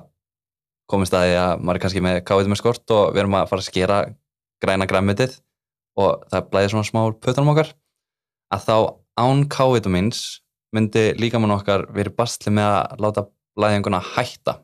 komið 0.91 1.11
staði 1.11 1.37
að 1.41 1.65
maður 1.65 1.79
er 1.79 1.85
kannski 1.85 2.05
með 2.05 2.21
káðið 2.29 2.53
með 2.53 2.61
skort 2.61 2.95
og 2.97 3.05
við 3.15 3.25
erum 3.25 3.37
að 3.39 3.51
fara 3.51 3.65
að 3.65 3.69
skera 3.71 3.99
græna 4.65 4.89
græmitið 4.89 5.39
og 6.01 6.25
það 6.31 6.49
blæðir 6.51 6.73
svona 6.75 6.89
smá 6.89 7.01
pötunum 7.23 7.53
okkar 7.55 7.71
að 8.55 8.67
þá 8.67 8.77
án 9.21 9.45
kávitamins 9.51 10.23
myndi 10.75 11.13
líkamann 11.21 11.55
okkar 11.55 11.87
verið 11.95 12.17
bastli 12.19 12.53
með 12.55 12.71
að 12.73 13.03
láta 13.05 13.27
blæðinguna 13.55 14.01
hætta. 14.15 14.59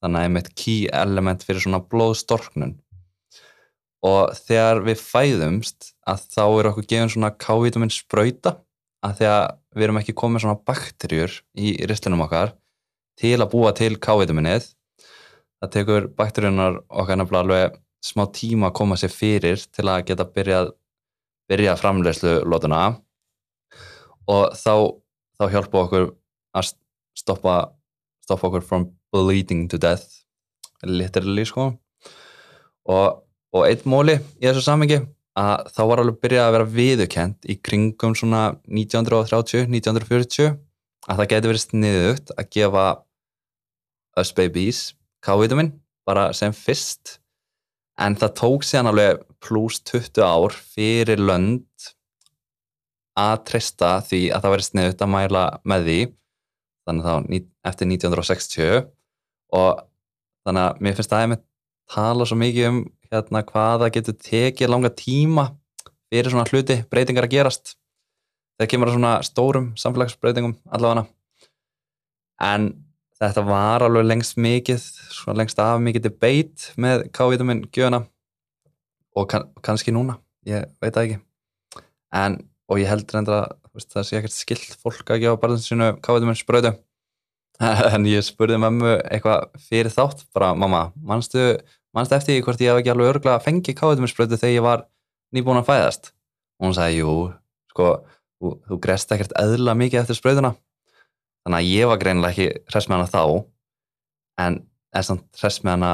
Þannig 0.00 0.20
að 0.20 0.28
einmitt 0.28 0.50
key 0.56 0.86
element 0.92 1.44
fyrir 1.44 1.64
svona 1.64 1.82
blóðstorknun. 1.84 2.76
Og 4.06 4.32
þegar 4.46 4.82
við 4.86 5.02
fæðumst 5.02 5.90
að 6.08 6.24
þá 6.32 6.44
er 6.46 6.68
okkur 6.70 6.88
gefin 6.88 7.12
svona 7.12 7.32
K-vitamin 7.32 7.92
spröyta 7.92 8.54
að 9.04 9.20
því 9.20 9.28
að 9.32 9.44
við 9.76 9.86
erum 9.86 10.00
ekki 10.00 10.16
komið 10.16 10.44
svona 10.44 10.62
bakterjur 10.68 11.34
í 11.58 11.74
rislinum 11.88 12.24
okkar 12.24 12.54
til 13.20 13.36
að 13.40 13.50
búa 13.52 13.72
til 13.76 13.96
K-vitaminnið 14.00 14.70
það 15.60 15.72
tekur 15.72 16.08
bakterjunar 16.16 16.80
okkar 16.88 17.20
nefnilega 17.20 17.44
alveg 17.44 17.76
smá 18.06 18.26
tíma 18.34 18.70
að 18.70 18.76
koma 18.78 18.98
sér 19.00 19.12
fyrir 19.12 19.62
til 19.74 19.86
að 19.90 20.04
geta 20.10 20.26
byrjað 20.36 20.72
byrja 21.50 21.76
framlegslu 21.78 22.40
lótuna 22.46 22.82
og 24.26 24.54
þá, 24.58 24.74
þá 25.38 25.44
hjálpa 25.54 25.82
okkur 25.84 26.06
að 26.56 26.72
stoppa 27.16 27.56
stoppa 28.26 28.48
okkur 28.50 28.64
from 28.66 28.88
bleeding 29.14 29.68
to 29.70 29.78
death 29.78 30.24
literally 30.82 31.44
sko. 31.46 31.70
Og, 32.86 33.22
og 33.54 33.66
eitt 33.66 33.86
móli 33.88 34.18
í 34.18 34.46
þessu 34.46 34.64
samengi 34.66 35.00
að 35.36 35.70
þá 35.74 35.80
var 35.90 36.02
alveg 36.02 36.20
byrjað 36.22 36.46
að 36.48 36.54
vera 36.56 36.68
viðukent 36.76 37.48
í 37.50 37.56
kringum 37.60 38.14
svona 38.16 38.42
1930-1940 38.66 40.54
að 41.06 41.20
það 41.20 41.30
geti 41.32 41.50
verið 41.50 41.64
sniðugt 41.64 42.32
að 42.36 42.50
gefa 42.56 42.86
us 44.16 44.32
babies 44.36 44.80
K-vitamin 45.24 45.74
bara 46.08 46.30
sem 46.36 46.54
fyrst 46.56 47.18
en 48.02 48.16
það 48.20 48.34
tók 48.40 48.66
síðan 48.66 48.90
alveg 48.90 49.22
pluss 49.44 49.80
20 49.88 50.24
ár 50.24 50.56
fyrir 50.56 51.22
lönd 51.22 51.90
að 53.16 53.36
treysta 53.48 53.96
því 54.04 54.22
að 54.30 54.44
það 54.44 54.54
verið 54.54 54.68
sniðugt 54.68 55.04
að 55.04 55.12
mæla 55.14 55.44
með 55.64 55.86
því. 55.88 56.00
Þannig 56.86 57.06
þá 57.06 57.14
eftir 57.70 57.90
1960 57.90 58.82
og 59.56 59.80
þannig 60.46 60.66
að 60.66 60.82
mér 60.84 60.98
finnst 60.98 61.12
það 61.14 61.24
að 61.36 61.44
tala 61.96 62.26
svo 62.28 62.38
mikið 62.38 62.68
um 62.68 62.82
hérna 63.10 63.42
hvaða 63.46 63.90
getur 63.94 64.18
tekið 64.20 64.70
langa 64.70 64.92
tíma 64.92 65.48
fyrir 66.10 66.30
svona 66.30 66.46
hluti, 66.50 66.80
breytingar 66.90 67.26
að 67.26 67.34
gerast. 67.34 67.74
Þegar 68.56 68.70
kemur 68.72 68.90
að 68.90 68.96
svona 68.96 69.14
stórum 69.26 69.70
samfélagsbreytingum 69.80 70.56
allavega. 70.72 71.06
En 72.42 72.68
þetta 73.20 73.44
var 73.46 73.84
alveg 73.86 74.06
lengst 74.06 74.36
mikið 74.40 74.82
svona 75.14 75.40
lengst 75.40 75.60
af 75.62 75.80
mikið 75.84 76.08
debate 76.08 76.74
með 76.80 77.06
K-vitamin 77.16 77.64
gjöna 77.74 78.02
og 79.16 79.30
kann, 79.30 79.48
kannski 79.64 79.94
núna, 79.94 80.18
ég 80.48 80.66
veit 80.82 80.92
það 80.92 81.06
ekki. 81.06 81.20
En, 82.16 82.40
og 82.68 82.82
ég 82.82 82.90
held 82.90 83.12
reynda 83.14 83.44
að 83.46 83.86
það 83.92 84.08
sé 84.08 84.18
ekkert 84.18 84.36
skilt 84.36 84.76
fólk 84.82 85.10
að 85.12 85.22
gefa 85.24 85.40
barðinsinu 85.40 85.94
K-vitamin 86.04 86.38
sprödu 86.38 86.74
en 87.94 88.06
ég 88.08 88.24
spurði 88.24 88.58
mammu 88.60 88.98
eitthvað 89.08 89.48
fyrir 89.68 89.92
þátt 89.92 90.26
bara 90.36 90.52
mamma, 90.58 90.90
mannstu 90.96 91.54
mannst 91.96 92.12
eftir 92.12 92.42
hvort 92.44 92.60
ég 92.60 92.72
hef 92.72 92.82
ekki 92.82 92.92
alveg 92.92 93.14
örgulega 93.14 93.40
fengið 93.44 93.78
káðumisbröðu 93.78 94.36
þegar 94.36 94.54
ég 94.54 94.66
var 94.66 94.84
nýbúin 95.32 95.62
að 95.62 95.70
fæðast? 95.70 96.12
Og 96.60 96.68
hún 96.68 96.76
sagði, 96.76 97.00
jú, 97.00 97.14
sko 97.72 97.88
þú, 98.36 98.52
þú 98.68 98.78
grest 98.84 99.12
ekkert 99.16 99.36
eðla 99.40 99.76
mikið 99.78 100.02
eftir 100.02 100.18
spröðuna 100.18 100.52
þannig 101.46 101.60
að 101.60 101.70
ég 101.70 101.86
var 101.86 101.98
greinilega 102.02 102.34
ekki 102.34 102.64
hress 102.72 102.88
með 102.90 102.96
hana 102.98 103.12
þá 103.12 103.22
en 104.42 104.58
er 104.98 105.04
samt 105.06 105.38
hress 105.38 105.62
með 105.62 105.76
hana 105.76 105.90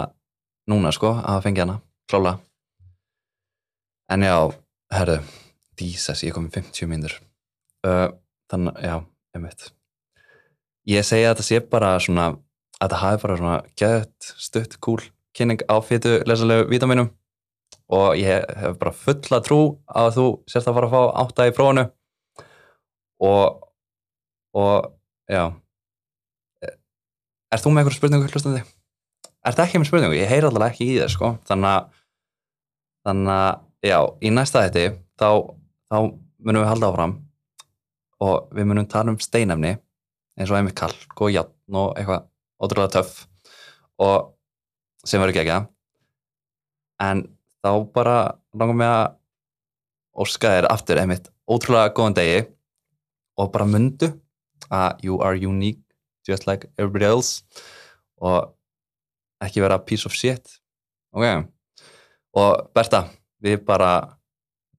núna 0.72 0.92
sko, 0.96 1.10
að 1.12 1.42
fengja 1.44 1.66
hana, 1.66 1.74
klála 2.08 2.38
en 4.12 4.24
já, 4.24 4.36
herru 4.96 5.18
dísas, 5.76 6.22
ég 6.24 6.32
kom 6.32 6.46
í 6.48 6.52
50 6.54 6.88
mínur 6.88 7.16
uh, 7.84 8.08
þannig, 8.48 8.78
já, 8.80 8.94
ég 9.36 9.44
veit 9.44 9.66
ég 10.88 11.04
segja 11.06 11.30
að 11.30 11.36
þetta 11.36 11.48
sé 11.50 11.60
bara 11.74 11.90
svona 12.00 12.30
að 12.32 12.86
þetta 12.86 13.02
hafi 13.02 13.22
bara 13.26 13.36
svona 13.42 13.58
gett, 13.78 14.30
stutt, 14.48 14.78
cool 14.80 15.04
kynning 15.36 15.60
á 15.68 15.76
fytu 15.84 16.16
lesalegu 16.28 16.70
vítaminum 16.72 17.12
og 17.92 18.16
ég 18.16 18.48
hef 18.56 18.80
bara 18.80 18.94
fulla 18.96 19.42
trú 19.44 19.60
að 19.84 20.16
þú 20.16 20.26
sérst 20.48 20.72
að 20.72 20.80
fara 20.80 20.88
að 20.88 20.96
fá 20.96 21.20
átta 21.26 21.48
í 21.50 21.54
prófunu 21.60 21.86
og 23.20 23.68
og 24.56 24.90
já 25.30 25.44
Er 27.52 27.60
þú 27.60 27.68
með 27.68 27.82
einhverju 27.82 27.98
spurningu 27.98 28.28
hlustandi? 28.32 28.62
Er 29.44 29.52
þetta 29.52 29.64
ekki 29.66 29.80
með 29.82 29.88
spurningu? 29.90 30.16
Ég 30.16 30.30
heyr 30.30 30.46
alltaf 30.48 30.70
ekki 30.70 30.86
í 30.88 30.94
þér 30.96 31.10
sko 31.12 31.34
þannig 31.48 31.68
að 31.68 31.98
þannig 33.04 33.32
að 33.34 33.90
já, 33.90 33.98
í 34.22 34.30
næsta 34.32 34.62
þetti 34.64 34.84
þá, 35.20 35.28
þá 35.90 35.96
munum 36.42 36.62
við 36.62 36.70
halda 36.70 36.90
áfram 36.92 37.14
og 38.22 38.54
við 38.54 38.68
munum 38.70 38.88
tala 38.90 39.12
um 39.12 39.18
steinafni 39.20 39.74
eins 40.38 40.50
og 40.50 40.58
einmitt 40.58 40.78
kalk 40.78 41.20
og 41.20 41.32
játn 41.34 41.78
og 41.78 41.96
eitthvað 41.98 42.28
ótrúlega 42.62 42.94
töff 42.96 43.24
og 44.02 44.32
sem 45.04 45.20
verður 45.20 45.34
ekki 45.34 45.42
ekki 45.42 45.58
en 47.02 47.24
þá 47.62 47.70
bara 47.94 48.16
langar 48.54 48.78
mig 48.78 48.90
að 48.90 49.16
óska 50.22 50.54
þér 50.56 50.70
aftur 50.70 51.02
einmitt 51.02 51.30
ótrúlega 51.50 51.92
góðan 51.96 52.18
degi 52.18 52.42
og 53.40 53.50
bara 53.54 53.68
mundu 53.68 54.12
að 54.70 55.04
you 55.06 55.20
are 55.20 55.38
unique 55.38 55.82
just 56.28 56.46
like 56.46 56.68
everybody 56.78 57.08
else 57.08 57.42
og 58.22 58.52
ekki 59.42 59.62
vera 59.64 59.80
piece 59.82 60.06
of 60.06 60.14
shit. 60.14 60.58
Ok? 61.12 61.46
Og 62.38 62.68
Bertha, 62.74 63.06
við 63.42 63.64
bara 63.66 63.92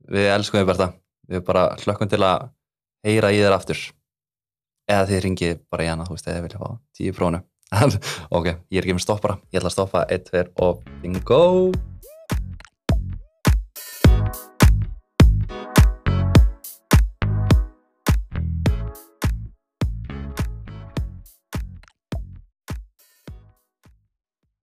við 0.10 0.30
elskum 0.34 0.62
þig 0.62 0.70
Bertha. 0.72 0.92
Við 1.30 1.44
bara 1.48 1.70
hlökkum 1.84 2.10
til 2.12 2.24
að 2.24 2.50
heyra 3.04 3.32
í 3.32 3.42
þér 3.44 3.58
aftur. 3.58 3.80
Eða 4.90 5.08
þið 5.12 5.26
ringið 5.28 5.66
bara 5.72 5.86
í 5.86 5.92
hana, 5.92 6.08
þú 6.08 6.18
veist, 6.18 6.28
eða 6.28 6.46
vilja 6.48 6.64
fá 6.64 6.78
tíu 6.96 7.16
prónu 7.16 7.44
ok, 8.38 8.52
ég 8.70 8.78
er 8.78 8.86
ekki 8.86 8.98
með 8.98 9.08
stoppara 9.08 9.40
ég 9.50 9.62
ætla 9.62 9.72
að 9.72 9.78
stoppa 9.78 10.06
1, 10.12 10.30
2 10.30 10.46
og 10.68 10.86
bingo 11.02 11.42